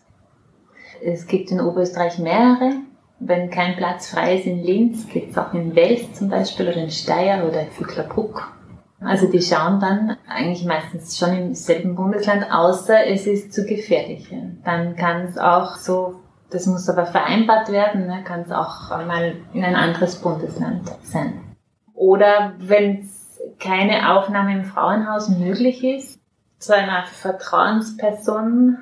Es 1.02 1.26
gibt 1.26 1.50
in 1.50 1.60
Oberösterreich 1.60 2.18
mehrere. 2.18 2.72
Wenn 3.20 3.50
kein 3.50 3.76
Platz 3.76 4.10
frei 4.10 4.36
ist 4.36 4.46
in 4.46 4.62
Linz, 4.62 5.08
gibt 5.08 5.32
es 5.32 5.38
auch 5.38 5.54
in 5.54 5.74
Wels 5.74 6.14
zum 6.14 6.28
Beispiel 6.28 6.68
oder 6.68 6.76
in 6.76 6.90
Steyr 6.90 7.46
oder 7.48 7.62
in 7.62 7.70
Vöcklerbruck. 7.70 8.52
Also 9.00 9.30
die 9.30 9.42
schauen 9.42 9.80
dann 9.80 10.16
eigentlich 10.28 10.64
meistens 10.64 11.16
schon 11.16 11.36
im 11.36 11.54
selben 11.54 11.94
Bundesland, 11.94 12.46
außer 12.50 13.06
es 13.06 13.26
ist 13.26 13.52
zu 13.52 13.64
gefährlich. 13.64 14.28
Dann 14.64 14.96
kann 14.96 15.22
es 15.22 15.38
auch 15.38 15.76
so 15.76 16.17
das 16.50 16.66
muss 16.66 16.88
aber 16.88 17.06
vereinbart 17.06 17.70
werden, 17.70 18.06
ne? 18.06 18.22
kann 18.24 18.42
es 18.42 18.50
auch 18.50 18.90
mal 19.06 19.36
in 19.52 19.64
ein 19.64 19.76
anderes 19.76 20.16
Bundesland 20.16 20.90
sein. 21.02 21.40
Oder 21.94 22.54
wenn 22.58 23.00
es 23.00 23.40
keine 23.58 24.12
Aufnahme 24.12 24.52
im 24.52 24.64
Frauenhaus 24.64 25.28
möglich 25.28 25.84
ist, 25.84 26.18
zu 26.58 26.74
einer 26.74 27.04
Vertrauensperson. 27.06 28.78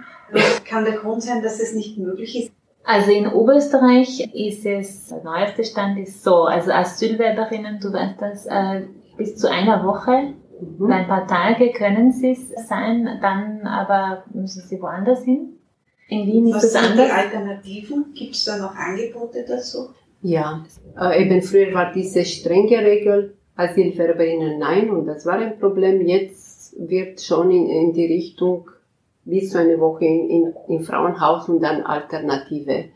Kann 0.64 0.84
der 0.84 0.96
Grund 0.96 1.22
sein, 1.22 1.42
dass 1.42 1.60
es 1.60 1.74
nicht 1.74 1.98
möglich 1.98 2.44
ist? 2.44 2.52
Also 2.84 3.10
in 3.10 3.26
Oberösterreich 3.26 4.32
ist 4.34 4.64
es, 4.64 5.08
der 5.08 5.22
neueste 5.24 5.64
Stand 5.64 5.98
ist 5.98 6.22
so, 6.22 6.44
also 6.44 6.70
Asylwerberinnen, 6.70 7.80
du 7.80 7.92
weißt 7.92 8.20
das, 8.20 8.46
äh, 8.46 8.86
bis 9.16 9.36
zu 9.36 9.50
einer 9.50 9.84
Woche, 9.84 10.34
mhm. 10.78 10.92
ein 10.92 11.08
paar 11.08 11.26
Tage 11.26 11.72
können 11.72 12.12
sie 12.12 12.30
es 12.30 12.68
sein, 12.68 13.18
dann 13.20 13.66
aber 13.66 14.22
müssen 14.32 14.62
sie 14.62 14.80
woanders 14.80 15.24
hin. 15.24 15.55
In 16.08 16.26
Wien 16.26 16.48
ist 16.48 16.56
Was 16.56 16.72
sind 16.72 16.82
anders. 16.82 17.06
die 17.06 17.12
Alternativen? 17.12 18.04
Gibt 18.14 18.34
es 18.34 18.44
da 18.44 18.58
noch 18.58 18.74
Angebote 18.74 19.44
dazu? 19.46 19.88
Ja, 20.22 20.64
äh, 20.98 21.22
eben 21.22 21.42
früher 21.42 21.74
war 21.74 21.92
diese 21.92 22.24
strenge 22.24 22.78
Regel, 22.78 23.34
Asylwerberinnen 23.56 24.58
nein, 24.58 24.90
und 24.90 25.06
das 25.06 25.26
war 25.26 25.34
ein 25.34 25.58
Problem. 25.58 26.06
Jetzt 26.06 26.74
wird 26.78 27.20
schon 27.20 27.50
in, 27.50 27.68
in 27.68 27.92
die 27.92 28.06
Richtung 28.06 28.70
bis 29.24 29.50
zu 29.50 29.58
eine 29.58 29.80
Woche 29.80 30.04
in, 30.04 30.30
in, 30.30 30.54
im 30.68 30.80
Frauenhaus 30.80 31.48
und 31.48 31.60
dann 31.60 31.82
Alternative. 31.82 32.86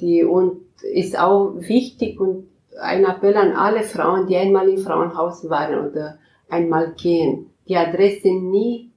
Die, 0.00 0.24
und 0.24 0.60
ist 0.82 1.18
auch 1.18 1.54
wichtig 1.56 2.20
und 2.20 2.48
ein 2.80 3.04
Appell 3.04 3.36
an 3.36 3.52
alle 3.52 3.82
Frauen, 3.82 4.26
die 4.26 4.36
einmal 4.36 4.68
im 4.68 4.78
Frauenhaus 4.78 5.48
waren 5.48 5.88
oder 5.88 6.18
einmal 6.48 6.92
gehen, 6.92 7.50
die 7.68 7.76
Adresse 7.76 8.28
nie 8.28 8.90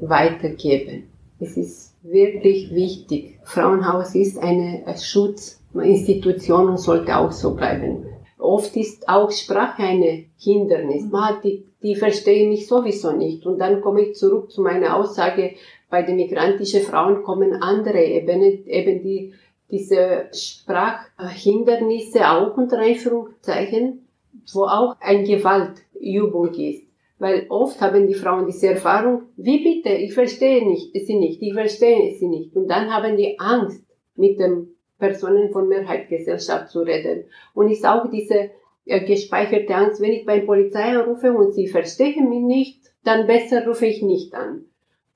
weitergeben. 0.00 1.04
Es 1.40 1.56
ist 1.56 1.95
wirklich 2.10 2.74
wichtig. 2.74 3.38
Frauenhaus 3.44 4.14
ist 4.14 4.38
eine 4.38 4.84
Schutzinstitution 4.96 6.68
und 6.68 6.78
sollte 6.78 7.16
auch 7.16 7.32
so 7.32 7.54
bleiben. 7.54 8.06
Oft 8.38 8.76
ist 8.76 9.08
auch 9.08 9.30
Sprache 9.30 9.82
eine 9.82 10.26
Hindernis. 10.38 11.10
Man 11.10 11.40
die, 11.42 11.64
die 11.82 11.96
verstehen 11.96 12.50
mich 12.50 12.66
sowieso 12.66 13.12
nicht. 13.12 13.46
Und 13.46 13.58
dann 13.58 13.80
komme 13.80 14.02
ich 14.02 14.14
zurück 14.14 14.50
zu 14.50 14.62
meiner 14.62 14.96
Aussage, 14.96 15.54
bei 15.88 16.02
den 16.02 16.16
migrantischen 16.16 16.82
Frauen 16.82 17.22
kommen 17.22 17.54
andere 17.62 18.02
Ebenen, 18.04 18.66
eben 18.66 19.02
die, 19.02 19.32
diese 19.70 20.26
Sprachhindernisse 20.32 22.28
auch 22.28 22.56
unter 22.56 22.78
Einführungszeichen, 22.78 24.06
wo 24.52 24.64
auch 24.64 24.96
eine 25.00 25.24
Gewaltübung 25.24 26.54
ist. 26.54 26.85
Weil 27.18 27.46
oft 27.48 27.80
haben 27.80 28.06
die 28.06 28.14
Frauen 28.14 28.46
diese 28.46 28.68
Erfahrung, 28.68 29.22
wie 29.36 29.62
bitte, 29.62 29.94
ich 29.94 30.12
verstehe 30.12 30.66
nicht, 30.66 30.92
sie 30.92 31.16
nicht, 31.16 31.40
ich 31.40 31.54
verstehe 31.54 32.14
sie 32.14 32.28
nicht. 32.28 32.54
Und 32.54 32.68
dann 32.68 32.92
haben 32.92 33.16
die 33.16 33.38
Angst, 33.38 33.86
mit 34.16 34.38
den 34.38 34.74
Personen 34.98 35.50
von 35.50 35.68
Mehrheitsgesellschaft 35.68 36.70
zu 36.70 36.80
reden. 36.80 37.24
Und 37.54 37.70
ist 37.70 37.86
auch 37.86 38.10
diese 38.10 38.50
äh, 38.84 39.04
gespeicherte 39.04 39.74
Angst, 39.74 40.00
wenn 40.00 40.12
ich 40.12 40.26
bei 40.26 40.40
Polizei 40.40 40.96
anrufe 40.96 41.32
und 41.32 41.52
sie 41.52 41.68
verstehen 41.68 42.28
mich 42.28 42.42
nicht, 42.42 42.80
dann 43.04 43.26
besser 43.26 43.66
rufe 43.66 43.86
ich 43.86 44.02
nicht 44.02 44.34
an. 44.34 44.64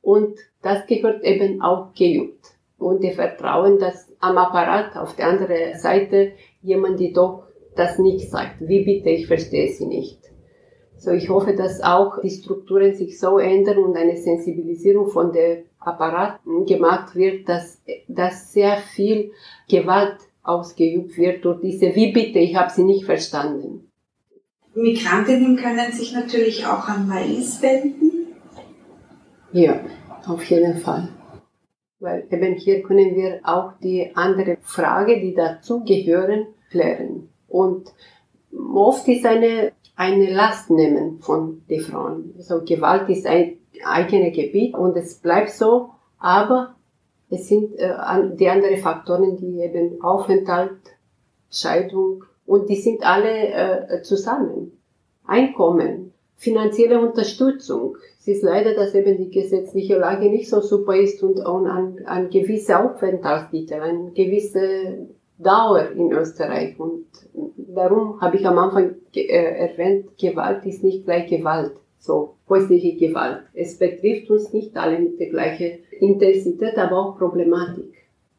Und 0.02 0.38
das 0.62 0.86
gehört 0.86 1.24
eben 1.24 1.60
auch 1.62 1.92
geübt. 1.94 2.44
Und 2.78 3.02
die 3.02 3.10
Vertrauen, 3.10 3.78
dass 3.78 4.10
am 4.20 4.38
Apparat 4.38 4.96
auf 4.96 5.16
der 5.16 5.28
anderen 5.28 5.78
Seite 5.78 6.32
jemand, 6.62 7.00
die 7.00 7.12
doch 7.12 7.44
das 7.76 7.98
nicht 7.98 8.30
sagt. 8.30 8.56
Wie 8.60 8.84
bitte, 8.84 9.10
ich 9.10 9.26
verstehe 9.26 9.68
sie 9.68 9.86
nicht. 9.86 10.19
So, 11.00 11.12
ich 11.12 11.30
hoffe, 11.30 11.54
dass 11.54 11.80
auch 11.80 12.20
die 12.20 12.28
Strukturen 12.28 12.94
sich 12.94 13.18
so 13.18 13.38
ändern 13.38 13.78
und 13.78 13.96
eine 13.96 14.18
Sensibilisierung 14.18 15.08
von 15.08 15.32
der 15.32 15.62
Apparat 15.78 16.40
gemacht 16.66 17.16
wird, 17.16 17.48
dass, 17.48 17.80
dass 18.06 18.52
sehr 18.52 18.76
viel 18.76 19.32
Gewalt 19.66 20.18
ausgeübt 20.42 21.16
wird 21.16 21.42
durch 21.46 21.62
diese, 21.62 21.94
wie 21.94 22.12
bitte, 22.12 22.38
ich 22.38 22.54
habe 22.54 22.70
sie 22.70 22.84
nicht 22.84 23.06
verstanden. 23.06 23.90
Migrantinnen 24.74 25.56
können 25.56 25.90
sich 25.90 26.12
natürlich 26.12 26.66
auch 26.66 26.86
an 26.86 27.08
Mais 27.08 27.62
wenden. 27.62 28.34
Ja, 29.52 29.80
auf 30.26 30.44
jeden 30.44 30.76
Fall. 30.80 31.08
Weil 31.98 32.26
eben 32.30 32.56
hier 32.56 32.82
können 32.82 33.16
wir 33.16 33.40
auch 33.42 33.72
die 33.82 34.10
andere 34.14 34.58
Frage, 34.60 35.18
die 35.18 35.32
dazu 35.32 35.82
gehören, 35.82 36.48
klären. 36.70 37.30
Und 37.48 37.90
oft 38.52 39.08
ist 39.08 39.24
eine 39.24 39.72
eine 40.00 40.32
Last 40.32 40.70
nehmen 40.70 41.18
von 41.20 41.60
den 41.68 41.80
Frauen. 41.82 42.32
Also 42.38 42.62
Gewalt 42.64 43.06
ist 43.10 43.26
ein, 43.26 43.58
eigene 43.84 44.30
Gebiet 44.32 44.74
und 44.74 44.96
es 44.96 45.16
bleibt 45.16 45.50
so, 45.50 45.90
aber 46.18 46.74
es 47.28 47.48
sind 47.48 47.78
äh, 47.78 47.84
an- 47.84 48.34
die 48.38 48.48
anderen 48.48 48.78
Faktoren, 48.78 49.36
die 49.36 49.60
eben 49.60 50.00
Aufenthalt, 50.02 50.80
Scheidung 51.50 52.24
und 52.46 52.70
die 52.70 52.76
sind 52.76 53.04
alle 53.04 53.48
äh, 53.48 54.02
zusammen. 54.02 54.72
Einkommen, 55.26 56.12
finanzielle 56.36 56.98
Unterstützung. 56.98 57.96
Es 58.18 58.26
ist 58.26 58.42
leider, 58.42 58.74
dass 58.74 58.94
eben 58.94 59.18
die 59.18 59.30
gesetzliche 59.30 59.98
Lage 59.98 60.30
nicht 60.30 60.48
so 60.48 60.60
super 60.62 60.96
ist 60.96 61.22
und, 61.22 61.38
und 61.40 61.66
an, 61.66 61.98
an 62.06 62.30
gewisse 62.30 62.78
Aufenthaltstitel, 62.78 63.74
eine 63.74 64.12
gewisse 64.12 65.08
Dauer 65.42 65.90
in 65.92 66.12
Österreich. 66.12 66.78
Und 66.78 67.06
darum 67.56 68.20
habe 68.20 68.36
ich 68.36 68.46
am 68.46 68.58
Anfang 68.58 68.96
äh, 69.14 69.20
erwähnt, 69.22 70.16
Gewalt 70.18 70.64
ist 70.66 70.84
nicht 70.84 71.04
gleich 71.04 71.28
Gewalt. 71.28 71.72
So, 71.98 72.36
häusliche 72.48 72.96
Gewalt. 72.96 73.42
Es 73.52 73.78
betrifft 73.78 74.30
uns 74.30 74.52
nicht 74.52 74.76
alle 74.76 74.98
mit 74.98 75.20
der 75.20 75.28
gleichen 75.28 75.80
Intensität, 75.98 76.78
aber 76.78 76.98
auch 76.98 77.18
Problematik. 77.18 77.94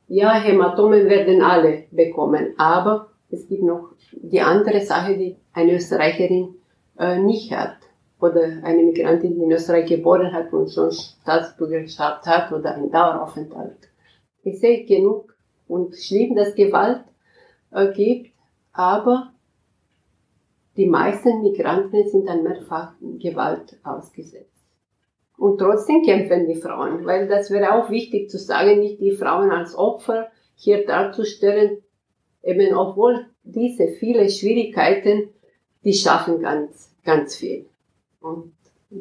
Ja, 0.08 0.34
Hämatomen 0.34 1.08
werden 1.08 1.42
alle 1.42 1.84
bekommen, 1.92 2.54
aber 2.58 3.12
es 3.30 3.48
gibt 3.48 3.64
noch 3.64 3.92
die 4.12 4.42
andere 4.42 4.82
Sache, 4.82 5.18
die 5.18 5.38
eine 5.54 5.76
Österreicherin 5.76 6.56
äh, 7.00 7.20
nicht 7.20 7.52
hat. 7.52 7.78
Oder 8.20 8.62
eine 8.64 8.84
Migrantin, 8.84 9.36
die 9.36 9.44
in 9.44 9.52
Österreich 9.52 9.88
geboren 9.88 10.32
hat 10.34 10.54
und 10.54 10.72
schon 10.72 10.92
Staatsbürgerschaft 10.92 12.26
hat 12.28 12.52
oder 12.52 12.76
einen 12.76 12.92
Daueraufenthalt. 12.92 13.90
Ich 14.44 14.60
sehe 14.60 14.86
genug 14.86 15.31
und 15.72 15.96
schlimm, 15.96 16.36
dass 16.36 16.54
Gewalt 16.56 17.04
äh, 17.72 17.92
gibt, 17.94 18.32
aber 18.74 19.32
die 20.76 20.86
meisten 20.86 21.42
Migranten 21.42 22.08
sind 22.10 22.28
an 22.28 22.44
mehrfach 22.44 22.94
Gewalt 23.20 23.78
ausgesetzt. 23.84 24.50
Und 25.38 25.60
trotzdem 25.60 26.04
kämpfen 26.04 26.46
die 26.48 26.60
Frauen, 26.60 27.06
weil 27.06 27.28
das 27.28 27.50
wäre 27.52 27.74
auch 27.74 27.90
wichtig 27.90 28.30
zu 28.30 28.38
sagen, 28.38 28.80
nicht 28.80 29.00
die 29.00 29.12
Frauen 29.12 29.50
als 29.50 29.76
Opfer 29.76 30.28
hier 30.56 30.86
darzustellen, 30.86 31.78
eben 32.44 32.76
obwohl 32.76 33.28
diese 33.44 33.88
viele 33.88 34.30
Schwierigkeiten, 34.30 35.30
die 35.84 35.94
schaffen 35.94 36.42
ganz, 36.42 36.94
ganz 37.04 37.36
viel. 37.36 37.66
Und 38.20 38.54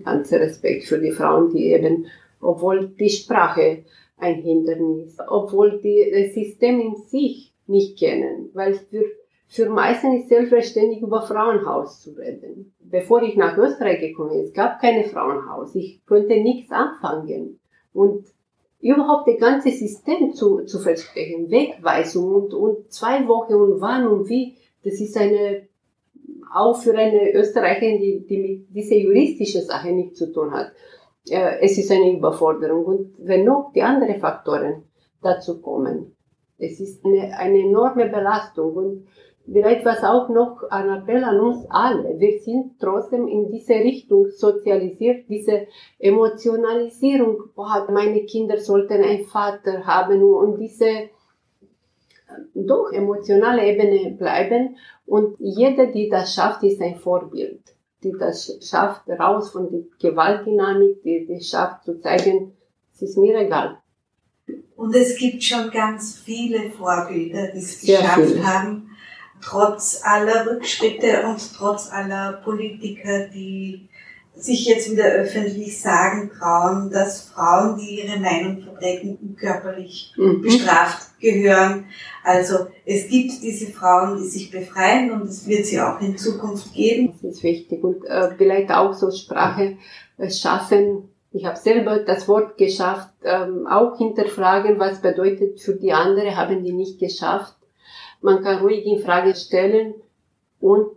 ganzer 0.04 0.40
Respekt 0.40 0.84
für 0.84 0.98
die 0.98 1.10
Frauen, 1.10 1.52
die 1.52 1.72
eben, 1.72 2.06
obwohl 2.40 2.88
die 2.88 3.10
Sprache 3.10 3.84
ein 4.20 4.42
Hindernis, 4.42 5.16
obwohl 5.28 5.80
die 5.80 6.10
das 6.12 6.34
System 6.34 6.80
in 6.80 6.96
sich 6.96 7.52
nicht 7.66 7.98
kennen, 7.98 8.50
weil 8.52 8.74
für, 8.74 9.04
für 9.46 9.68
meisten 9.68 10.14
ist 10.14 10.28
selbstverständlich 10.28 11.02
über 11.02 11.22
Frauenhaus 11.22 12.02
zu 12.02 12.12
reden. 12.12 12.74
Bevor 12.80 13.22
ich 13.22 13.36
nach 13.36 13.56
Österreich 13.56 14.00
gekommen 14.00 14.30
bin, 14.30 14.40
es 14.40 14.52
gab 14.52 14.80
keine 14.80 15.04
Frauenhaus, 15.04 15.74
ich 15.74 16.04
konnte 16.06 16.40
nichts 16.40 16.70
anfangen. 16.70 17.60
Und 17.92 18.26
überhaupt 18.80 19.28
das 19.28 19.38
ganze 19.38 19.70
System 19.70 20.34
zu, 20.34 20.64
zu 20.64 20.78
versprechen, 20.78 21.50
Wegweisung 21.50 22.34
und, 22.34 22.54
und 22.54 22.92
zwei 22.92 23.26
Wochen 23.28 23.54
und 23.54 23.80
wann 23.80 24.06
und 24.06 24.28
wie, 24.28 24.56
das 24.84 25.00
ist 25.00 25.16
eine, 25.16 25.68
auch 26.52 26.80
für 26.80 26.96
eine 26.96 27.32
Österreicherin, 27.32 28.00
die, 28.00 28.26
die 28.26 28.38
mit 28.38 28.74
dieser 28.74 28.96
juristischen 28.96 29.62
Sache 29.62 29.92
nichts 29.92 30.18
zu 30.18 30.32
tun 30.32 30.50
hat. 30.52 30.72
Äh, 31.28 31.58
es 31.60 31.78
ist 31.78 31.90
eine 31.90 32.12
Überforderung. 32.12 32.84
Und 32.84 33.14
wenn 33.18 33.44
noch 33.44 33.72
die 33.74 33.82
anderen 33.82 34.18
Faktoren 34.20 34.84
dazu 35.22 35.60
kommen, 35.60 36.16
es 36.58 36.80
ist 36.80 37.04
eine, 37.04 37.36
eine 37.36 37.58
enorme 37.60 38.08
Belastung. 38.08 38.74
Und 38.74 39.08
vielleicht 39.50 39.84
was 39.84 40.02
auch 40.04 40.28
noch 40.28 40.62
ein 40.70 40.88
Appell 40.88 41.24
an 41.24 41.40
uns 41.40 41.66
alle. 41.68 42.18
Wir 42.18 42.38
sind 42.40 42.78
trotzdem 42.80 43.26
in 43.28 43.50
diese 43.50 43.74
Richtung 43.74 44.30
sozialisiert, 44.30 45.28
diese 45.28 45.66
Emotionalisierung. 45.98 47.50
Boah, 47.54 47.86
meine 47.90 48.24
Kinder 48.24 48.58
sollten 48.58 49.02
einen 49.02 49.24
Vater 49.24 49.86
haben 49.86 50.22
und 50.22 50.58
diese 50.58 50.86
äh, 50.86 51.08
doch 52.54 52.92
emotionale 52.92 53.66
Ebene 53.66 54.16
bleiben. 54.16 54.76
Und 55.06 55.36
jeder, 55.38 55.86
die 55.86 56.08
das 56.08 56.34
schafft, 56.34 56.62
ist 56.62 56.80
ein 56.80 56.96
Vorbild. 56.96 57.69
Die 58.02 58.12
das 58.18 58.58
schafft, 58.62 59.08
raus 59.08 59.50
von 59.50 59.70
der 59.70 59.82
Gewaltdynamik, 60.00 61.02
die 61.02 61.26
die 61.26 61.42
schafft 61.42 61.84
zu 61.84 62.00
zeigen, 62.00 62.56
es 62.94 63.02
ist 63.02 63.18
mir 63.18 63.38
egal. 63.38 63.78
Und 64.76 64.96
es 64.96 65.18
gibt 65.18 65.42
schon 65.44 65.70
ganz 65.70 66.18
viele 66.18 66.70
Vorbilder, 66.70 67.48
die 67.48 67.58
es 67.58 67.80
geschafft 67.80 68.42
haben, 68.42 68.90
trotz 69.42 70.00
aller 70.02 70.46
Rückschritte 70.46 71.26
und 71.26 71.38
trotz 71.54 71.90
aller 71.90 72.40
Politiker, 72.44 73.28
die 73.28 73.89
sich 74.42 74.66
jetzt 74.66 74.90
wieder 74.90 75.04
öffentlich 75.04 75.80
sagen 75.80 76.30
trauen, 76.38 76.90
dass 76.90 77.28
Frauen, 77.28 77.78
die 77.78 78.00
ihre 78.02 78.18
Meinung 78.18 78.62
vertreten, 78.62 79.36
körperlich 79.38 80.12
Mhm. 80.16 80.42
bestraft 80.42 81.18
gehören. 81.20 81.84
Also 82.24 82.66
es 82.84 83.08
gibt 83.08 83.42
diese 83.42 83.70
Frauen, 83.72 84.18
die 84.18 84.28
sich 84.28 84.50
befreien 84.50 85.10
und 85.10 85.22
es 85.28 85.46
wird 85.46 85.66
sie 85.66 85.80
auch 85.80 86.00
in 86.00 86.16
Zukunft 86.16 86.72
geben. 86.74 87.12
Das 87.22 87.36
ist 87.36 87.42
wichtig. 87.42 87.82
Und 87.84 88.04
äh, 88.06 88.30
vielleicht 88.36 88.70
auch 88.70 88.92
so 88.94 89.10
Sprache 89.10 89.76
äh, 90.18 90.30
schaffen. 90.30 91.08
Ich 91.32 91.44
habe 91.44 91.56
selber 91.56 92.00
das 92.00 92.26
Wort 92.26 92.58
geschafft, 92.58 93.10
ähm, 93.24 93.66
auch 93.68 93.96
hinterfragen, 93.98 94.78
was 94.80 95.00
bedeutet 95.00 95.60
für 95.60 95.74
die 95.74 95.92
andere, 95.92 96.36
haben 96.36 96.64
die 96.64 96.72
nicht 96.72 96.98
geschafft. 96.98 97.54
Man 98.20 98.42
kann 98.42 98.58
ruhig 98.58 98.84
in 98.84 99.00
Frage 99.00 99.34
stellen 99.34 99.94
und 100.60 100.90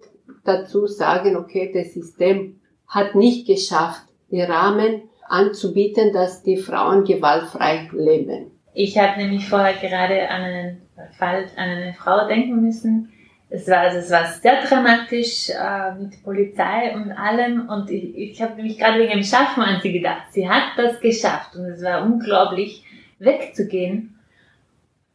dazu 0.44 0.88
sagen, 0.88 1.38
okay, 1.38 1.72
das 1.74 1.94
System 1.94 2.60
hat 2.88 3.16
nicht 3.16 3.48
geschafft, 3.48 4.04
die 4.32 4.42
Rahmen 4.42 5.02
anzubieten, 5.28 6.14
dass 6.14 6.44
die 6.44 6.58
Frauen 6.58 7.06
gewaltfrei 7.06 7.90
leben. 7.94 8.52
Ich 8.74 8.98
habe 8.98 9.20
nämlich 9.20 9.48
vorher 9.48 9.74
gerade 9.74 10.30
an 10.30 10.42
einen 10.42 10.82
Fall, 11.18 11.46
an 11.56 11.70
eine 11.70 11.94
Frau 11.94 12.28
denken 12.28 12.62
müssen. 12.62 13.12
Es 13.50 13.68
war, 13.68 13.82
also 13.82 14.00
es 14.00 14.10
war 14.10 14.26
sehr 14.26 14.64
dramatisch 14.64 15.50
äh, 15.50 15.94
mit 16.00 16.24
Polizei 16.24 16.96
und 16.96 17.12
allem 17.12 17.70
und 17.70 17.92
ich, 17.92 18.18
ich 18.18 18.42
habe 18.42 18.56
nämlich 18.56 18.80
gerade 18.80 19.00
wegen 19.00 19.12
dem 19.12 19.24
Schaffen 19.24 19.62
an 19.62 19.80
sie 19.82 19.94
gedacht. 19.94 20.24
Sie 20.32 20.50
hat 20.50 20.72
das 20.76 21.00
geschafft 21.00 21.56
und 21.56 21.66
es 21.66 21.84
war 21.84 22.04
unglaublich 22.04 22.84
wegzugehen 23.20 24.18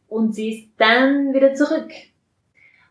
und 0.07 0.35
sie 0.35 0.53
ist 0.53 0.69
dann 0.77 1.33
wieder 1.33 1.53
zurück. 1.53 1.91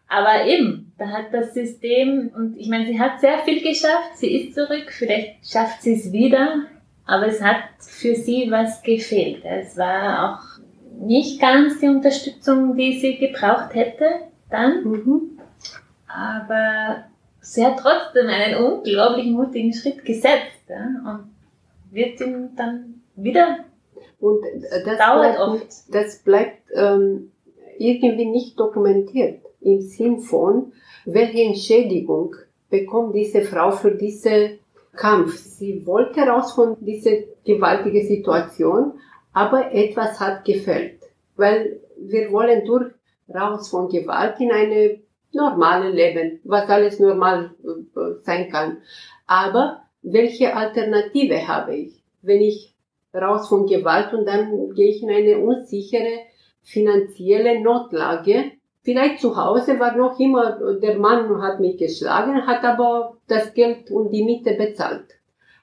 Aber 0.09 0.47
eben, 0.47 0.93
da 0.99 1.09
hat 1.09 1.33
das 1.33 1.53
System, 1.53 2.31
und 2.35 2.57
ich 2.57 2.69
meine, 2.69 2.87
sie 2.87 2.99
hat 2.99 3.21
sehr 3.21 3.39
viel 3.41 3.63
geschafft, 3.63 4.17
sie 4.17 4.41
ist 4.41 4.55
zurück, 4.55 4.87
vielleicht 4.89 5.47
schafft 5.47 5.83
sie 5.83 5.95
es 5.95 6.11
wieder, 6.13 6.65
aber 7.05 7.27
es 7.27 7.43
hat 7.43 7.63
für 7.81 8.15
sie 8.15 8.51
was 8.51 8.83
gefehlt. 8.83 9.45
Es 9.45 9.77
war 9.77 10.41
auch 10.41 10.61
nicht 11.01 11.41
ganz 11.41 11.79
die 11.81 11.89
Unterstützung, 11.89 12.75
die 12.77 12.99
sie 12.99 13.19
gebraucht 13.19 13.75
hätte 13.75 14.07
dann, 14.51 14.83
Mhm. 14.85 15.39
aber 16.07 17.05
sie 17.41 17.65
hat 17.65 17.79
trotzdem 17.79 18.29
einen 18.29 18.57
unglaublich 18.65 19.27
mutigen 19.27 19.75
Schritt 19.75 20.05
gesetzt 20.07 20.65
ja, 20.69 20.87
und 21.13 21.31
wird 21.91 22.19
ihn 22.21 22.51
dann 22.57 23.03
wieder 23.15 23.59
Und 24.21 24.43
äh, 24.45 24.85
das 24.85 24.99
dauert 24.99 25.37
bleibt 25.37 25.41
oft. 25.41 25.95
das 25.95 26.23
bleibt 26.23 26.63
ähm, 26.75 27.31
irgendwie 27.79 28.25
nicht 28.27 28.59
dokumentiert 28.59 29.41
im 29.61 29.81
Sinn 29.81 30.21
von, 30.21 30.73
welche 31.05 31.43
Entschädigung 31.43 32.35
bekommt 32.71 33.15
diese 33.15 33.43
Frau 33.43 33.71
für 33.71 33.93
diesen 33.93 34.59
Kampf. 34.95 35.37
Sie 35.37 35.87
wollte 35.87 36.21
raus 36.21 36.53
von 36.53 36.77
dieser 36.81 37.23
gewaltigen 37.45 38.07
Situation, 38.07 38.95
aber 39.33 39.73
etwas 39.73 40.21
hat 40.21 40.45
gefällt, 40.45 41.01
weil 41.37 41.81
wir 41.97 42.31
wollen 42.33 42.65
durch 42.65 42.93
raus 43.33 43.69
von 43.69 43.89
Gewalt 43.89 44.41
in 44.41 44.51
eine 44.51 45.01
normale 45.33 45.91
Leben, 45.91 46.41
was 46.45 46.69
alles 46.69 46.99
normal 46.99 47.55
äh, 47.63 48.23
sein 48.23 48.51
kann. 48.51 48.79
Aber 49.27 49.83
welche 50.03 50.57
Alternative 50.57 51.47
habe 51.47 51.77
ich, 51.77 52.03
wenn 52.23 52.41
ich 52.41 52.75
raus 53.15 53.49
von 53.49 53.67
Gewalt 53.67 54.13
und 54.13 54.27
dann 54.27 54.73
gehe 54.75 54.91
ich 54.91 55.03
in 55.03 55.11
eine 55.11 55.39
unsichere 55.39 56.21
finanzielle 56.63 57.61
Notlage. 57.61 58.53
Vielleicht 58.83 59.21
zu 59.21 59.37
Hause 59.37 59.79
war 59.79 59.97
noch 59.97 60.19
immer, 60.19 60.59
der 60.81 60.99
Mann 60.99 61.43
hat 61.43 61.61
mich 61.61 61.77
geschlagen, 61.77 62.47
hat 62.47 62.65
aber 62.65 63.19
das 63.27 63.53
Geld 63.55 63.91
und 63.91 64.11
die 64.11 64.25
Miete 64.25 64.55
bezahlt. 64.55 65.19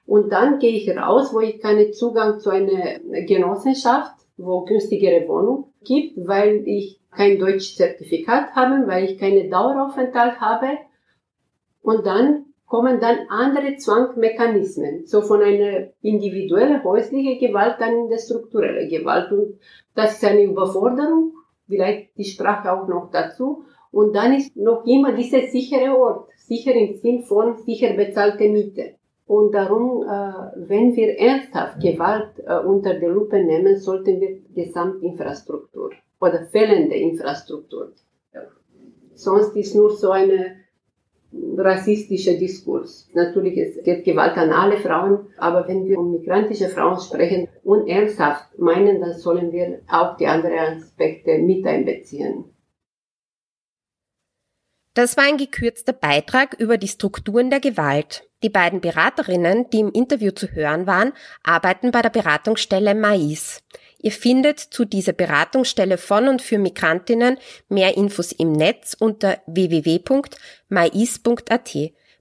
Und 0.06 0.30
dann 0.30 0.58
gehe 0.58 0.76
ich 0.76 0.88
raus, 0.96 1.34
wo 1.34 1.40
ich 1.40 1.60
keinen 1.60 1.92
Zugang 1.92 2.38
zu 2.38 2.50
einer 2.50 3.00
Genossenschaft, 3.26 4.14
wo 4.36 4.64
günstigere 4.64 5.26
Wohnung 5.26 5.72
gibt, 5.82 6.16
weil 6.28 6.62
ich 6.66 7.00
kein 7.10 7.38
Deutschzertifikat 7.38 8.54
habe, 8.54 8.86
weil 8.86 9.04
ich 9.04 9.18
keine 9.18 9.48
Daueraufenthalt 9.48 10.40
habe. 10.40 10.78
Und 11.82 12.06
dann 12.06 12.44
kommen 12.66 13.00
dann 13.00 13.18
andere 13.28 13.76
Zwangmechanismen, 13.76 15.06
so 15.06 15.22
von 15.22 15.42
einer 15.42 15.88
individuellen 16.02 16.82
häuslichen 16.84 17.38
Gewalt 17.38 17.76
dann 17.78 17.96
in 17.96 18.08
der 18.08 18.18
strukturelle 18.18 18.88
Gewalt. 18.88 19.32
Und 19.32 19.58
das 19.94 20.16
ist 20.16 20.24
eine 20.24 20.42
Überforderung, 20.42 21.32
vielleicht 21.66 22.16
die 22.16 22.24
Sprache 22.24 22.72
auch 22.72 22.88
noch 22.88 23.10
dazu. 23.10 23.64
Und 23.90 24.14
dann 24.14 24.34
ist 24.34 24.56
noch 24.56 24.84
immer 24.86 25.12
dieser 25.12 25.42
sichere 25.42 25.96
Ort, 25.96 26.28
sicher 26.36 26.74
im 26.74 26.94
Sinn 26.94 27.22
von 27.22 27.56
sicher 27.58 27.94
bezahlte 27.94 28.48
Miete. 28.48 28.94
Und 29.26 29.52
darum, 29.52 30.02
äh, 30.02 30.68
wenn 30.68 30.94
wir 30.94 31.18
ernsthaft 31.18 31.80
Gewalt 31.80 32.38
äh, 32.46 32.58
unter 32.58 32.94
die 32.94 33.06
Lupe 33.06 33.42
nehmen, 33.42 33.76
sollten 33.78 34.20
wir 34.20 34.38
Gesamtinfrastruktur 34.54 35.90
oder 36.20 36.46
fehlende 36.46 36.94
Infrastruktur. 36.94 37.92
Ja. 38.32 38.42
Sonst 39.14 39.56
ist 39.56 39.74
nur 39.74 39.90
so 39.90 40.10
eine 40.10 40.65
rassistischer 41.56 42.34
Diskurs. 42.34 43.08
Natürlich, 43.14 43.56
es 43.58 43.82
geht 43.82 44.04
Gewalt 44.04 44.36
an 44.36 44.50
alle 44.50 44.78
Frauen, 44.78 45.26
aber 45.38 45.66
wenn 45.68 45.86
wir 45.86 45.98
um 45.98 46.12
migrantische 46.12 46.68
Frauen 46.68 47.00
sprechen 47.00 47.48
und 47.62 47.88
ernsthaft 47.88 48.58
meinen, 48.58 49.00
dann 49.00 49.14
sollen 49.14 49.52
wir 49.52 49.80
auch 49.88 50.16
die 50.16 50.26
anderen 50.26 50.78
Aspekte 50.78 51.38
mit 51.38 51.66
einbeziehen. 51.66 52.44
Das 54.94 55.18
war 55.18 55.24
ein 55.24 55.36
gekürzter 55.36 55.92
Beitrag 55.92 56.54
über 56.58 56.78
die 56.78 56.88
Strukturen 56.88 57.50
der 57.50 57.60
Gewalt. 57.60 58.26
Die 58.42 58.48
beiden 58.48 58.80
Beraterinnen, 58.80 59.68
die 59.68 59.80
im 59.80 59.92
Interview 59.92 60.30
zu 60.30 60.46
hören 60.48 60.86
waren, 60.86 61.12
arbeiten 61.42 61.90
bei 61.90 62.00
der 62.00 62.08
Beratungsstelle 62.08 62.94
Mais. 62.94 63.62
Ihr 64.06 64.12
findet 64.12 64.60
zu 64.60 64.84
dieser 64.84 65.12
Beratungsstelle 65.12 65.98
von 65.98 66.28
und 66.28 66.40
für 66.40 66.58
Migrantinnen 66.58 67.38
mehr 67.68 67.96
Infos 67.96 68.30
im 68.30 68.52
Netz 68.52 68.94
unter 68.96 69.40
www.mais.at. 69.48 70.30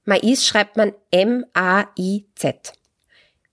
Mais 0.04 0.48
schreibt 0.48 0.78
man 0.78 0.94
M-A-I-Z. 1.12 2.74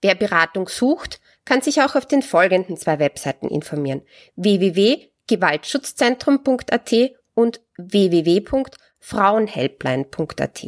Wer 0.01 0.15
Beratung 0.15 0.67
sucht, 0.67 1.21
kann 1.45 1.61
sich 1.61 1.83
auch 1.83 1.95
auf 1.95 2.07
den 2.07 2.23
folgenden 2.23 2.75
zwei 2.75 2.97
Webseiten 2.97 3.49
informieren. 3.49 4.01
www.gewaltschutzzentrum.at 4.35 6.91
und 7.35 7.61
www.frauenhelpline.at. 7.77 10.65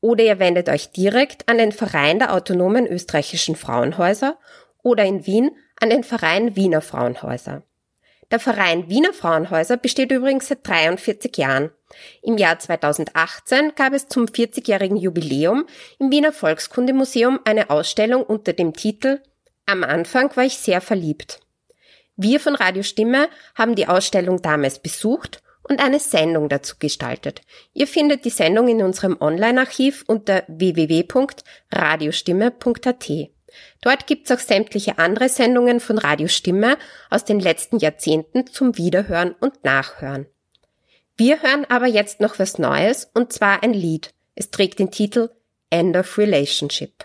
Oder 0.00 0.24
ihr 0.24 0.38
wendet 0.38 0.70
euch 0.70 0.90
direkt 0.90 1.46
an 1.50 1.58
den 1.58 1.72
Verein 1.72 2.18
der 2.18 2.32
autonomen 2.32 2.86
österreichischen 2.86 3.56
Frauenhäuser 3.56 4.38
oder 4.82 5.04
in 5.04 5.26
Wien 5.26 5.50
an 5.80 5.90
den 5.90 6.04
Verein 6.04 6.56
Wiener 6.56 6.80
Frauenhäuser. 6.80 7.62
Der 8.30 8.40
Verein 8.40 8.88
Wiener 8.88 9.12
Frauenhäuser 9.12 9.76
besteht 9.76 10.10
übrigens 10.10 10.48
seit 10.48 10.66
43 10.66 11.36
Jahren. 11.36 11.70
Im 12.22 12.38
Jahr 12.38 12.58
2018 12.58 13.74
gab 13.76 13.92
es 13.92 14.08
zum 14.08 14.24
40-jährigen 14.24 14.96
Jubiläum 14.96 15.66
im 16.00 16.10
Wiener 16.10 16.32
Volkskundemuseum 16.32 17.38
eine 17.44 17.70
Ausstellung 17.70 18.24
unter 18.24 18.52
dem 18.52 18.72
Titel 18.72 19.20
Am 19.66 19.84
Anfang 19.84 20.34
war 20.34 20.42
ich 20.44 20.58
sehr 20.58 20.80
verliebt. 20.80 21.38
Wir 22.16 22.40
von 22.40 22.56
Radio 22.56 22.82
Stimme 22.82 23.28
haben 23.54 23.76
die 23.76 23.86
Ausstellung 23.86 24.42
damals 24.42 24.80
besucht 24.80 25.40
und 25.62 25.80
eine 25.80 26.00
Sendung 26.00 26.48
dazu 26.48 26.76
gestaltet. 26.78 27.42
Ihr 27.74 27.86
findet 27.86 28.24
die 28.24 28.30
Sendung 28.30 28.68
in 28.68 28.80
unserem 28.82 29.18
Online-Archiv 29.20 30.04
unter 30.06 30.44
www.radiostimme.at. 30.48 33.35
Dort 33.80 34.06
gibt's 34.06 34.30
auch 34.30 34.38
sämtliche 34.38 34.98
andere 34.98 35.28
Sendungen 35.28 35.80
von 35.80 35.98
Radiostimme 35.98 36.76
aus 37.10 37.24
den 37.24 37.40
letzten 37.40 37.78
Jahrzehnten 37.78 38.46
zum 38.46 38.76
Wiederhören 38.76 39.34
und 39.40 39.64
Nachhören. 39.64 40.26
Wir 41.16 41.42
hören 41.42 41.64
aber 41.68 41.86
jetzt 41.86 42.20
noch 42.20 42.38
was 42.38 42.58
Neues 42.58 43.10
und 43.14 43.32
zwar 43.32 43.62
ein 43.62 43.72
Lied. 43.72 44.10
Es 44.34 44.50
trägt 44.50 44.78
den 44.78 44.90
Titel 44.90 45.30
End 45.70 45.96
of 45.96 46.18
Relationship. 46.18 47.04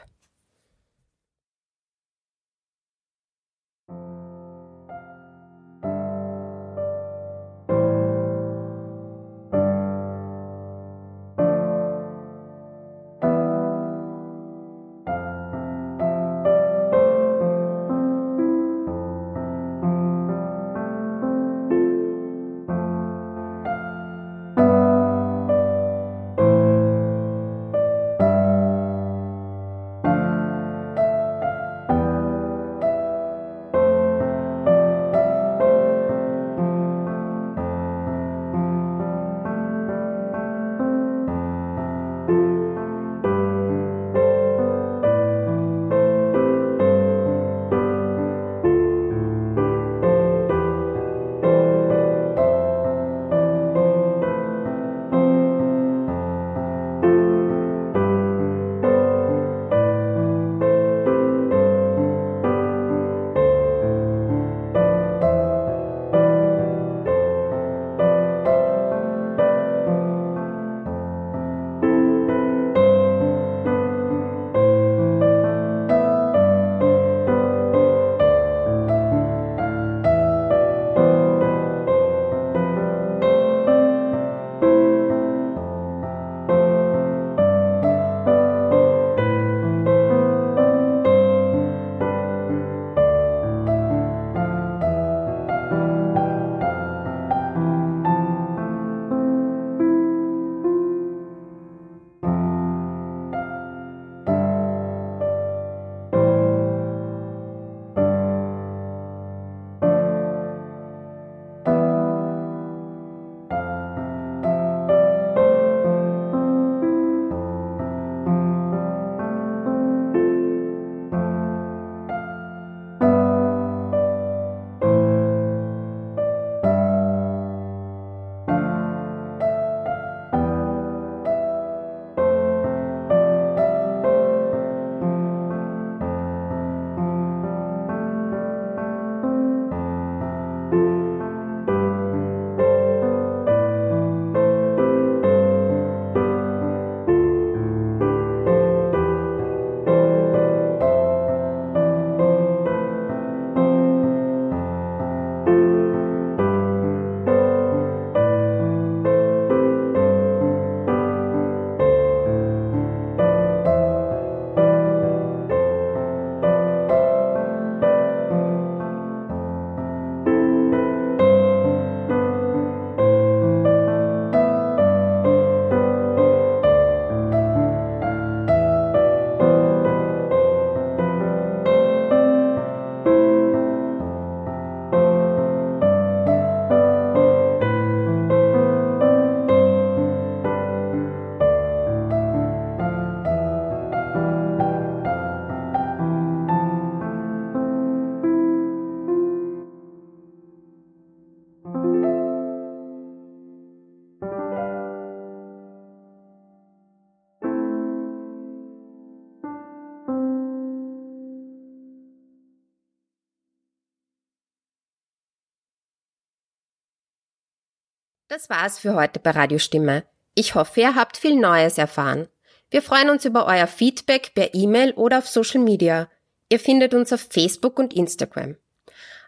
Das 218.41 218.49
war's 218.49 218.79
für 218.79 218.95
heute 218.95 219.19
bei 219.19 219.29
Radiostimme. 219.29 220.03
Ich 220.33 220.55
hoffe, 220.55 220.81
ihr 220.81 220.95
habt 220.95 221.15
viel 221.15 221.39
Neues 221.39 221.77
erfahren. 221.77 222.27
Wir 222.71 222.81
freuen 222.81 223.11
uns 223.11 223.23
über 223.23 223.45
euer 223.45 223.67
Feedback 223.67 224.33
per 224.33 224.55
E-Mail 224.55 224.93
oder 224.93 225.19
auf 225.19 225.27
Social 225.27 225.61
Media. 225.61 226.09
Ihr 226.49 226.59
findet 226.59 226.95
uns 226.95 227.13
auf 227.13 227.27
Facebook 227.29 227.77
und 227.77 227.93
Instagram. 227.93 228.55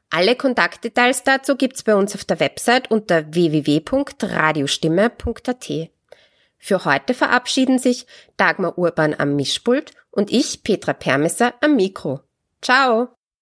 Alle 0.10 0.36
Kontaktdetails 0.36 1.22
dazu 1.22 1.56
gibt's 1.56 1.84
bei 1.84 1.94
uns 1.94 2.16
auf 2.16 2.26
der 2.26 2.40
Website 2.40 2.90
unter 2.90 3.32
www.radiostimme.at. 3.32 5.72
Für 6.58 6.86
heute 6.86 7.14
verabschieden 7.14 7.78
sich 7.78 8.08
Dagmar 8.36 8.80
Urban 8.80 9.14
am 9.16 9.36
Mischpult 9.36 9.92
und 10.10 10.32
ich, 10.32 10.64
Petra 10.64 10.94
Permesser, 10.94 11.54
am 11.62 11.76
Mikro. 11.76 12.22
Ciao! 12.64 13.10